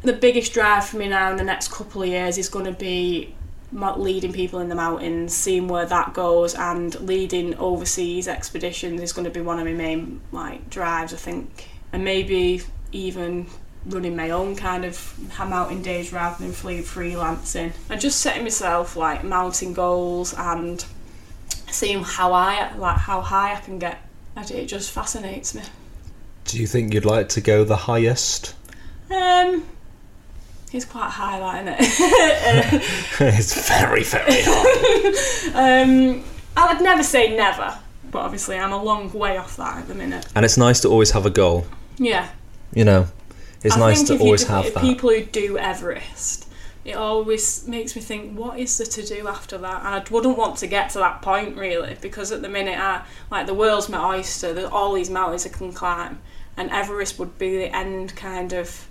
The 0.00 0.12
biggest 0.12 0.52
drive 0.52 0.84
for 0.86 0.96
me 0.96 1.08
now 1.08 1.32
in 1.32 1.36
the 1.36 1.44
next 1.44 1.72
couple 1.72 2.02
of 2.02 2.08
years 2.08 2.38
is 2.38 2.48
going 2.48 2.66
to 2.66 2.72
be 2.72 3.34
leading 3.72 4.32
people 4.32 4.60
in 4.60 4.68
the 4.68 4.76
mountains, 4.76 5.34
seeing 5.34 5.66
where 5.66 5.86
that 5.86 6.14
goes, 6.14 6.54
and 6.54 6.98
leading 7.00 7.56
overseas 7.56 8.28
expeditions 8.28 9.02
is 9.02 9.12
going 9.12 9.24
to 9.24 9.30
be 9.30 9.40
one 9.40 9.58
of 9.58 9.66
my 9.66 9.72
main 9.72 10.20
like 10.30 10.70
drives, 10.70 11.12
I 11.12 11.16
think, 11.16 11.68
and 11.92 12.04
maybe 12.04 12.62
even 12.92 13.48
running 13.86 14.16
my 14.16 14.30
own 14.30 14.56
kind 14.56 14.84
of 14.84 15.18
mountain 15.38 15.82
days 15.82 16.12
rather 16.12 16.42
than 16.42 16.52
free 16.52 16.80
freelancing, 16.80 17.72
and 17.88 18.00
just 18.00 18.20
setting 18.20 18.42
myself 18.42 18.96
like 18.96 19.24
mountain 19.24 19.72
goals 19.74 20.34
and 20.34 20.84
seeing 21.70 22.02
how 22.02 22.32
I 22.32 22.74
like 22.76 22.96
how 22.98 23.20
high 23.20 23.54
I 23.54 23.60
can 23.60 23.78
get. 23.78 23.98
It 24.36 24.66
just 24.66 24.92
fascinates 24.92 25.54
me. 25.54 25.62
Do 26.44 26.58
you 26.58 26.66
think 26.66 26.94
you'd 26.94 27.04
like 27.04 27.28
to 27.30 27.40
go 27.40 27.64
the 27.64 27.76
highest? 27.76 28.54
Um, 29.10 29.66
it's 30.72 30.84
quite 30.84 31.10
high, 31.10 31.38
that 31.40 31.80
isn't 31.80 32.78
it? 32.78 32.82
it's 33.34 33.68
very, 33.68 34.04
very 34.04 34.42
high 34.44 35.82
um, 35.82 36.22
I 36.56 36.72
would 36.72 36.82
never 36.82 37.02
say 37.02 37.34
never, 37.36 37.78
but 38.10 38.20
obviously 38.20 38.58
I'm 38.58 38.72
a 38.72 38.82
long 38.82 39.12
way 39.12 39.36
off 39.38 39.56
that 39.56 39.78
at 39.78 39.88
the 39.88 39.94
minute. 39.94 40.26
and 40.34 40.44
it's 40.44 40.56
nice 40.56 40.80
to 40.80 40.88
always 40.88 41.10
have 41.12 41.26
a 41.26 41.30
goal. 41.30 41.66
Yeah, 41.98 42.28
You 42.74 42.84
know, 42.84 43.08
it's 43.62 43.76
I 43.76 43.78
nice 43.80 44.02
to 44.04 44.18
always 44.18 44.44
do- 44.44 44.52
have 44.52 44.74
that. 44.74 44.82
People 44.82 45.10
who 45.10 45.24
do 45.24 45.58
Everest, 45.58 46.46
it 46.84 46.96
always 46.96 47.66
makes 47.66 47.94
me 47.96 48.02
think, 48.02 48.38
what 48.38 48.58
is 48.58 48.78
there 48.78 48.86
to 48.86 49.02
do 49.04 49.28
after 49.28 49.58
that? 49.58 49.84
And 49.84 49.88
I 49.88 50.04
wouldn't 50.10 50.38
want 50.38 50.56
to 50.58 50.66
get 50.66 50.90
to 50.90 50.98
that 50.98 51.22
point 51.22 51.56
really, 51.56 51.96
because 52.00 52.32
at 52.32 52.40
the 52.42 52.48
minute, 52.48 52.78
I 52.78 53.02
like 53.30 53.46
the 53.46 53.54
world's 53.54 53.88
my 53.88 54.16
oyster. 54.16 54.54
There's 54.54 54.70
all 54.70 54.94
these 54.94 55.10
mountains 55.10 55.44
I 55.46 55.50
can 55.50 55.72
climb, 55.72 56.20
and 56.56 56.70
Everest 56.70 57.18
would 57.18 57.36
be 57.38 57.56
the 57.58 57.74
end 57.76 58.14
kind 58.16 58.52
of. 58.52 58.86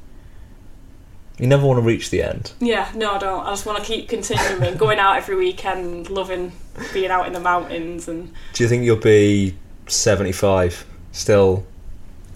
You 1.40 1.46
never 1.46 1.68
want 1.68 1.78
to 1.78 1.82
reach 1.84 2.10
the 2.10 2.24
end. 2.24 2.52
Yeah, 2.60 2.92
no, 2.96 3.12
I 3.14 3.18
don't. 3.20 3.46
I 3.46 3.52
just 3.52 3.66
want 3.66 3.78
to 3.78 3.86
keep 3.86 4.10
continuing, 4.10 4.76
going 4.78 4.98
out 4.98 5.18
every 5.18 5.36
weekend, 5.36 6.10
loving 6.10 6.52
being 6.94 7.12
out 7.12 7.28
in 7.28 7.34
the 7.34 7.40
mountains 7.40 8.08
and 8.08 8.32
Do 8.54 8.64
you 8.64 8.70
think 8.70 8.84
you'll 8.84 8.98
be 8.98 9.56
75 9.88 10.86
still 11.12 11.66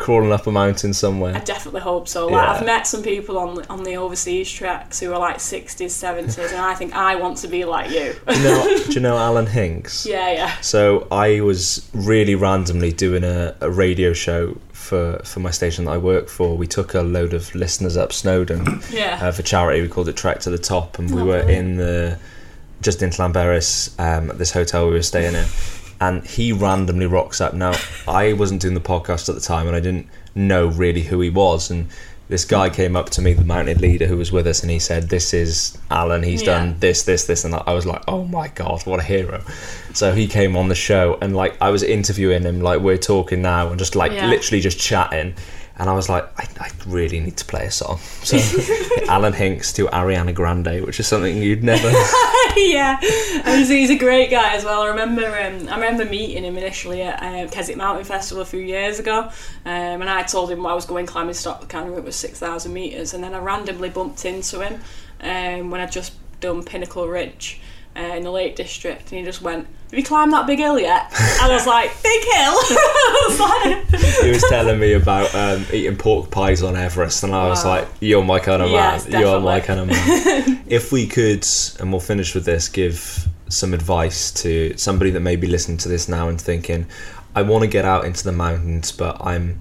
crawling 0.02 0.32
up 0.32 0.48
a 0.48 0.52
mountain 0.52 0.94
somewhere. 0.94 1.36
I 1.36 1.40
definitely 1.40 1.82
hope 1.82 2.08
so. 2.08 2.28
Like 2.28 2.34
Yeah. 2.46 2.52
I've 2.54 2.66
met 2.66 2.88
some 2.88 3.04
people 3.04 3.38
on 3.38 3.56
the, 3.56 3.70
on 3.70 3.84
the 3.84 3.96
overseas 3.98 4.52
treks 4.52 5.00
who 5.00 5.14
are 5.14 5.20
like 5.20 5.40
sixties, 5.40 5.94
seventies, 5.96 6.38
and 6.52 6.58
I 6.62 6.74
think 6.74 6.94
I 6.96 7.16
want 7.16 7.38
to 7.38 7.48
be 7.48 7.66
like 7.66 7.90
you. 7.92 8.16
do, 8.28 8.36
you 8.38 8.44
know, 8.44 8.78
do 8.86 8.92
you 8.94 9.00
know 9.00 9.18
Alan 9.28 9.46
Hinkes? 9.48 10.06
yeah, 10.06 10.32
yeah, 10.32 10.56
So 10.62 11.08
I 11.12 11.42
was 11.42 11.90
really 11.94 12.36
randomly 12.36 12.92
doing 12.92 13.24
a, 13.24 13.56
a 13.62 13.70
radio 13.70 14.14
show 14.14 14.58
for, 14.74 15.20
for 15.24 15.40
my 15.40 15.52
station 15.52 15.86
that 15.86 15.92
I 15.92 15.98
work 15.98 16.28
for. 16.28 16.58
We 16.58 16.68
took 16.68 16.94
a 16.96 17.02
load 17.02 17.34
of 17.34 17.54
listeners 17.56 17.96
up 17.96 18.12
Snowdon 18.12 18.82
yeah. 18.92 19.20
uh, 19.22 19.32
for 19.32 19.44
charity. 19.44 19.82
We 19.82 19.88
called 19.88 20.10
it 20.10 20.18
Trek 20.18 20.40
to 20.42 20.50
the 20.50 20.58
Top, 20.58 20.98
and 21.00 21.14
we 21.14 21.22
Oh, 21.22 21.26
were 21.26 21.44
brilliant. 21.44 21.68
in 21.70 21.78
the 21.78 22.20
just 22.82 23.04
in 23.04 23.12
Llanberis 23.12 23.94
um, 24.00 24.32
at 24.32 24.40
this 24.40 24.52
hotel 24.52 24.88
we 24.88 24.94
were 24.94 25.04
staying 25.04 25.36
in. 25.36 25.46
And 26.02 26.26
he 26.26 26.52
randomly 26.52 27.06
rocks 27.06 27.40
up. 27.40 27.54
Now 27.54 27.74
I 28.08 28.34
wasn't 28.34 28.62
doing 28.62 28.74
the 28.74 28.82
podcast 28.82 29.30
at 29.30 29.36
the 29.36 29.42
time, 29.42 29.68
and 29.68 29.76
I 29.76 29.80
didn't 29.80 30.08
know 30.36 30.66
really 30.68 31.04
who 31.04 31.22
he 31.22 31.30
was. 31.30 31.70
And 31.72 31.88
this 32.28 32.44
guy 32.46 32.70
came 32.70 32.96
up 32.96 33.10
to 33.12 33.22
me, 33.22 33.34
the 33.34 33.44
mountain 33.44 33.78
leader 33.78 34.08
who 34.08 34.18
was 34.18 34.32
with 34.32 34.48
us, 34.48 34.62
and 34.64 34.72
he 34.72 34.80
said, 34.80 35.10
"This 35.10 35.34
is 35.34 35.78
Alan. 35.92 36.24
He's 36.24 36.42
Yeah. 36.42 36.58
done 36.58 36.76
this, 36.80 37.04
this, 37.04 37.26
this," 37.26 37.44
and 37.46 37.54
I 37.54 37.74
was 37.74 37.86
like, 37.86 38.02
"Oh 38.08 38.24
my 38.24 38.48
god, 38.48 38.82
what 38.86 39.00
a 39.00 39.04
hero!" 39.04 39.42
So 39.94 40.14
he 40.14 40.28
came 40.28 40.56
on 40.58 40.70
the 40.70 40.76
show, 40.76 41.18
and 41.22 41.36
like 41.36 41.56
I 41.62 41.70
was 41.70 41.84
interviewing 41.84 42.44
him, 42.44 42.62
like 42.62 42.80
we're 42.82 42.98
talking 42.98 43.42
now, 43.42 43.70
and 43.70 43.78
just 43.78 43.96
like 43.96 44.12
Yeah. 44.14 44.28
literally 44.28 44.60
just 44.62 44.80
chatting. 44.80 45.36
And 45.78 45.90
I 45.90 45.94
was 45.94 46.10
like, 46.10 46.26
I, 46.38 46.48
I 46.60 46.70
really 46.86 47.20
need 47.20 47.38
to 47.38 47.46
play 47.46 47.66
a 47.66 47.72
song. 47.72 47.98
So 48.24 48.38
Alan 49.08 49.34
Hinkes 49.34 49.74
to 49.74 49.88
Ariana 49.88 50.34
Grande, 50.34 50.86
which 50.86 51.00
is 51.00 51.08
something 51.08 51.38
you'd 51.38 51.64
never. 51.64 51.88
yeah, 52.58 53.00
and 53.46 53.60
he's, 53.60 53.70
he's 53.70 53.90
a 53.90 53.98
great 53.98 54.30
guy 54.30 54.54
as 54.56 54.64
well. 54.64 54.82
I 54.82 54.88
remember 54.88 55.26
um, 55.26 55.70
I 55.70 55.76
remember 55.76 56.06
meeting 56.06 56.44
him 56.44 56.58
initially 56.58 57.02
at 57.02 57.22
um, 57.22 57.50
Keswick 57.50 57.78
Mountain 57.78 58.06
Festival 58.06 58.42
a 58.42 58.46
few 58.46 58.60
years 58.60 59.00
ago, 59.00 59.30
um, 59.66 60.02
and 60.02 60.10
I 60.10 60.24
told 60.24 60.52
him 60.52 60.66
I 60.66 60.74
was 60.74 60.86
going 60.86 61.06
climbing 61.06 61.34
Stok 61.34 61.68
Kangri, 61.70 61.98
it 61.98 62.04
was 62.04 62.16
six 62.16 62.40
thousand 62.40 62.74
meters, 62.74 63.14
and 63.14 63.24
then 63.24 63.34
I 63.34 63.40
randomly 63.40 63.90
bumped 63.90 64.26
into 64.26 64.60
him 64.60 64.82
um, 65.22 65.72
when 65.72 65.82
I'd 65.82 65.92
just 65.92 66.14
done 66.42 66.64
Pinnacle 66.64 67.08
Ridge. 67.08 67.62
Uh, 67.94 68.00
in 68.16 68.24
the 68.24 68.32
Lake 68.32 68.56
District, 68.56 69.02
and 69.12 69.20
he 69.20 69.26
just 69.26 69.42
went, 69.42 69.66
"Have 69.90 70.00
you 70.00 70.04
climbed 70.04 70.32
that 70.32 70.48
big 70.48 70.60
hill 70.60 70.80
yet?" 70.80 71.08
I 71.42 71.50
was 71.52 71.68
like, 71.68 71.92
"Big 72.04 72.24
hill." 72.24 72.54
Was 73.28 73.40
like, 73.40 74.24
he 74.24 74.30
was 74.32 74.44
telling 74.50 74.80
me 74.80 74.94
about 74.94 75.34
um, 75.36 75.66
eating 75.74 75.98
pork 75.98 76.32
pies 76.32 76.64
on 76.64 76.76
Everest, 76.78 77.24
and 77.24 77.36
I 77.36 77.50
was 77.50 77.64
Wow. 77.66 77.72
like, 77.72 77.88
"You're 78.00 78.24
my 78.24 78.40
kind 78.40 78.62
of 78.62 78.70
Yes, 78.72 79.08
man. 79.10 79.20
You're 79.22 79.40
my 79.42 79.60
kind 79.60 79.80
of 79.82 79.88
man." 79.88 80.64
if 80.68 80.92
we 80.94 81.06
could, 81.06 81.46
and 81.80 81.92
we'll 81.92 82.00
finish 82.00 82.34
with 82.34 82.46
this, 82.46 82.70
give 82.70 83.28
some 83.50 83.74
advice 83.74 84.32
to 84.32 84.76
somebody 84.78 85.12
that 85.12 85.20
may 85.20 85.36
be 85.36 85.48
listening 85.48 85.78
to 85.80 85.90
this 85.90 86.08
now 86.08 86.30
and 86.30 86.40
thinking, 86.40 86.86
"I 87.36 87.42
want 87.42 87.64
to 87.64 87.68
get 87.68 87.84
out 87.84 88.06
into 88.06 88.24
the 88.24 88.32
mountains, 88.32 88.94
but 88.94 89.18
I'm, 89.20 89.60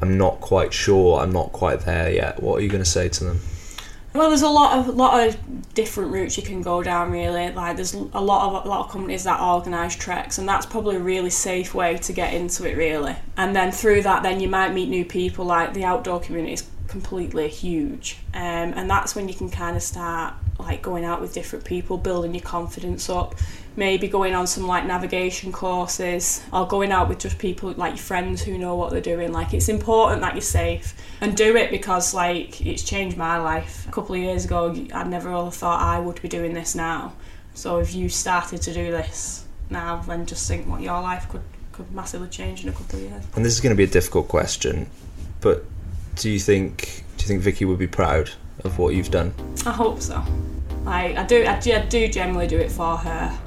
I'm 0.00 0.18
not 0.18 0.40
quite 0.40 0.72
sure. 0.74 1.20
I'm 1.20 1.30
not 1.32 1.52
quite 1.52 1.80
there 1.82 2.10
yet." 2.10 2.42
What 2.42 2.56
are 2.56 2.60
you 2.60 2.68
going 2.68 2.82
to 2.84 2.90
say 2.90 3.08
to 3.08 3.24
them? 3.24 3.40
Well, 4.14 4.28
there's 4.28 4.42
a 4.42 4.48
lot 4.48 4.78
of 4.78 4.94
lot 4.94 5.26
of 5.26 5.74
different 5.74 6.12
routes 6.12 6.36
you 6.36 6.42
can 6.42 6.60
go 6.60 6.82
down. 6.82 7.10
Really, 7.10 7.50
like 7.50 7.76
there's 7.76 7.94
a 7.94 8.20
lot 8.20 8.46
of 8.46 8.66
a 8.66 8.68
lot 8.68 8.84
of 8.84 8.90
companies 8.90 9.24
that 9.24 9.40
organise 9.40 9.96
treks, 9.96 10.36
and 10.36 10.46
that's 10.46 10.66
probably 10.66 10.96
a 10.96 11.00
really 11.00 11.30
safe 11.30 11.74
way 11.74 11.96
to 11.96 12.12
get 12.12 12.34
into 12.34 12.68
it. 12.68 12.76
Really, 12.76 13.16
and 13.38 13.56
then 13.56 13.72
through 13.72 14.02
that, 14.02 14.22
then 14.22 14.40
you 14.40 14.48
might 14.48 14.74
meet 14.74 14.90
new 14.90 15.04
people. 15.04 15.46
Like 15.46 15.72
the 15.72 15.84
outdoor 15.84 16.20
community 16.20 16.52
is 16.52 16.68
completely 16.88 17.48
huge, 17.48 18.18
um, 18.34 18.74
and 18.76 18.90
that's 18.90 19.14
when 19.14 19.28
you 19.28 19.34
can 19.34 19.48
kind 19.48 19.76
of 19.76 19.82
start 19.82 20.34
like 20.62 20.82
going 20.82 21.04
out 21.04 21.20
with 21.20 21.34
different 21.34 21.64
people, 21.64 21.98
building 21.98 22.34
your 22.34 22.42
confidence 22.42 23.08
up. 23.10 23.34
Maybe 23.74 24.06
going 24.06 24.34
on 24.34 24.46
some 24.46 24.66
like 24.66 24.84
navigation 24.84 25.50
courses, 25.50 26.42
or 26.52 26.66
going 26.66 26.92
out 26.92 27.08
with 27.08 27.18
just 27.18 27.38
people 27.38 27.72
like 27.72 27.92
your 27.92 27.98
friends 27.98 28.42
who 28.42 28.58
know 28.58 28.76
what 28.76 28.90
they're 28.90 29.00
doing. 29.00 29.32
Like 29.32 29.54
it's 29.54 29.70
important 29.70 30.20
that 30.20 30.34
you're 30.34 30.42
safe 30.42 30.94
and 31.22 31.34
do 31.34 31.56
it 31.56 31.70
because 31.70 32.12
like 32.12 32.64
it's 32.66 32.82
changed 32.82 33.16
my 33.16 33.38
life. 33.38 33.88
A 33.88 33.90
couple 33.90 34.14
of 34.14 34.20
years 34.20 34.44
ago, 34.44 34.74
I 34.92 35.04
never 35.04 35.34
ever 35.34 35.50
thought 35.50 35.80
I 35.80 35.98
would 35.98 36.20
be 36.20 36.28
doing 36.28 36.52
this 36.52 36.74
now. 36.74 37.14
So 37.54 37.78
if 37.78 37.94
you 37.94 38.08
started 38.10 38.60
to 38.62 38.74
do 38.74 38.90
this 38.90 39.46
now, 39.70 40.02
then 40.02 40.26
just 40.26 40.46
think 40.46 40.66
what 40.66 40.82
your 40.82 41.00
life 41.00 41.28
could 41.30 41.42
could 41.72 41.90
massively 41.92 42.28
change 42.28 42.62
in 42.62 42.68
a 42.68 42.72
couple 42.72 42.98
of 42.98 43.04
years. 43.10 43.24
And 43.34 43.44
this 43.44 43.54
is 43.54 43.60
going 43.60 43.74
to 43.74 43.76
be 43.76 43.84
a 43.84 43.92
difficult 43.92 44.28
question, 44.28 44.90
but 45.40 45.64
do 46.16 46.30
you 46.30 46.38
think 46.38 47.04
do 47.16 47.22
you 47.24 47.28
think 47.28 47.42
Vicky 47.42 47.64
would 47.64 47.78
be 47.78 47.86
proud 47.86 48.30
of 48.64 48.78
what 48.78 48.94
you've 48.94 49.10
done? 49.10 49.34
I 49.66 49.70
hope 49.70 50.00
so. 50.00 50.22
Like 50.84 51.16
I 51.16 51.24
do, 51.24 51.44
I 51.46 51.58
do, 51.60 51.80
do 51.88 52.08
generally 52.08 52.46
do 52.46 52.58
it 52.58 52.70
for 52.70 52.96
her, 52.96 53.38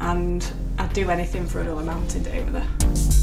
and 0.00 0.44
I'd 0.78 0.92
do 0.92 1.08
anything 1.08 1.46
for 1.46 1.60
another 1.60 1.84
mountain 1.84 2.22
day 2.24 2.42
with 2.42 2.54
her. 2.54 3.13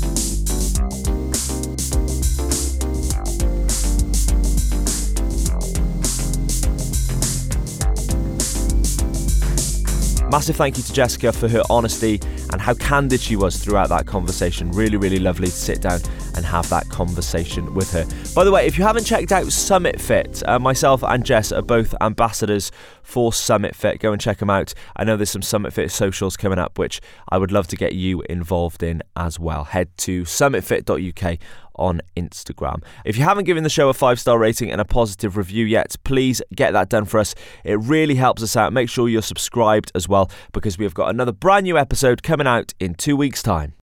Massive 10.32 10.56
thank 10.56 10.77
you 10.77 10.84
to 10.84 10.94
Jessica 10.94 11.34
for 11.34 11.50
her 11.50 11.62
honesty 11.69 12.17
and 12.54 12.62
how 12.62 12.73
candid 12.75 13.19
she 13.19 13.36
was 13.36 13.62
throughout 13.62 13.90
that 13.90 14.08
conversation. 14.08 14.71
Really, 14.71 14.96
really 14.96 15.19
lovely 15.19 15.48
to 15.48 15.54
sit 15.54 15.82
down 15.82 16.00
and 16.38 16.46
have 16.46 16.69
that 16.69 16.88
conversation 16.88 17.73
with 17.73 17.92
her. 17.92 18.06
By 18.34 18.46
the 18.46 18.52
way, 18.52 18.65
if 18.65 18.77
you 18.77 18.86
haven't 18.86 19.04
checked 19.04 19.34
out 19.34 19.52
Summit 19.52 20.00
Fit, 20.00 20.42
uh, 20.48 20.58
myself 20.58 21.04
and 21.04 21.25
Jess 21.25 21.52
are 21.52 21.62
both 21.62 21.94
ambassadors 22.00 22.71
for 23.04 23.34
Summit 23.34 23.75
Fit. 23.75 24.00
Go 24.00 24.13
and 24.13 24.21
check 24.21 24.38
them 24.38 24.50
out. 24.50 24.73
I 24.96 25.04
know 25.04 25.17
there's 25.17 25.29
some 25.29 25.42
Summit 25.42 25.73
Fit 25.73 25.92
socials 25.92 26.38
coming 26.38 26.60
up, 26.60 26.79
which 26.79 27.02
I 27.27 27.38
would 27.38 27.52
love 27.52 27.67
to 27.67 27.75
get 27.75 27.92
you 27.92 28.21
involved 28.29 28.84
in 28.84 29.04
as 29.17 29.38
well. 29.38 29.65
Head 29.65 29.90
to 29.98 30.23
summitfit.uk 30.23 31.40
on 31.76 32.02
Instagram. 32.17 32.84
If 33.06 33.17
you 33.17 33.24
haven't 33.24 33.46
given 33.46 33.63
the 33.63 33.69
show 33.69 33.90
a 33.90 33.94
five 33.94 34.19
star 34.19 34.38
rating 34.38 34.72
and 34.72 34.82
a 34.82 34.86
positive 34.86 35.38
review 35.38 35.65
yet, 35.65 35.96
please 36.04 36.42
get 36.56 36.74
that 36.74 36.90
done 36.90 37.06
for 37.06 37.19
us. 37.19 37.36
It 37.63 37.80
really 37.80 38.15
helps 38.15 38.44
us 38.44 38.56
out. 38.56 38.74
Make 38.74 38.90
sure 38.90 39.10
you're 39.10 39.22
subscribed 39.22 39.92
as 39.96 40.08
well 40.08 40.30
because 40.52 40.78
we 40.78 40.86
have 40.86 40.94
got 40.94 41.10
another 41.10 41.32
brand 41.32 41.63
new 41.63 41.78
episode 41.78 42.24
coming 42.24 42.48
out 42.48 42.74
in 42.80 42.96
two 42.96 43.15
weeks' 43.15 43.44
time. 43.44 43.74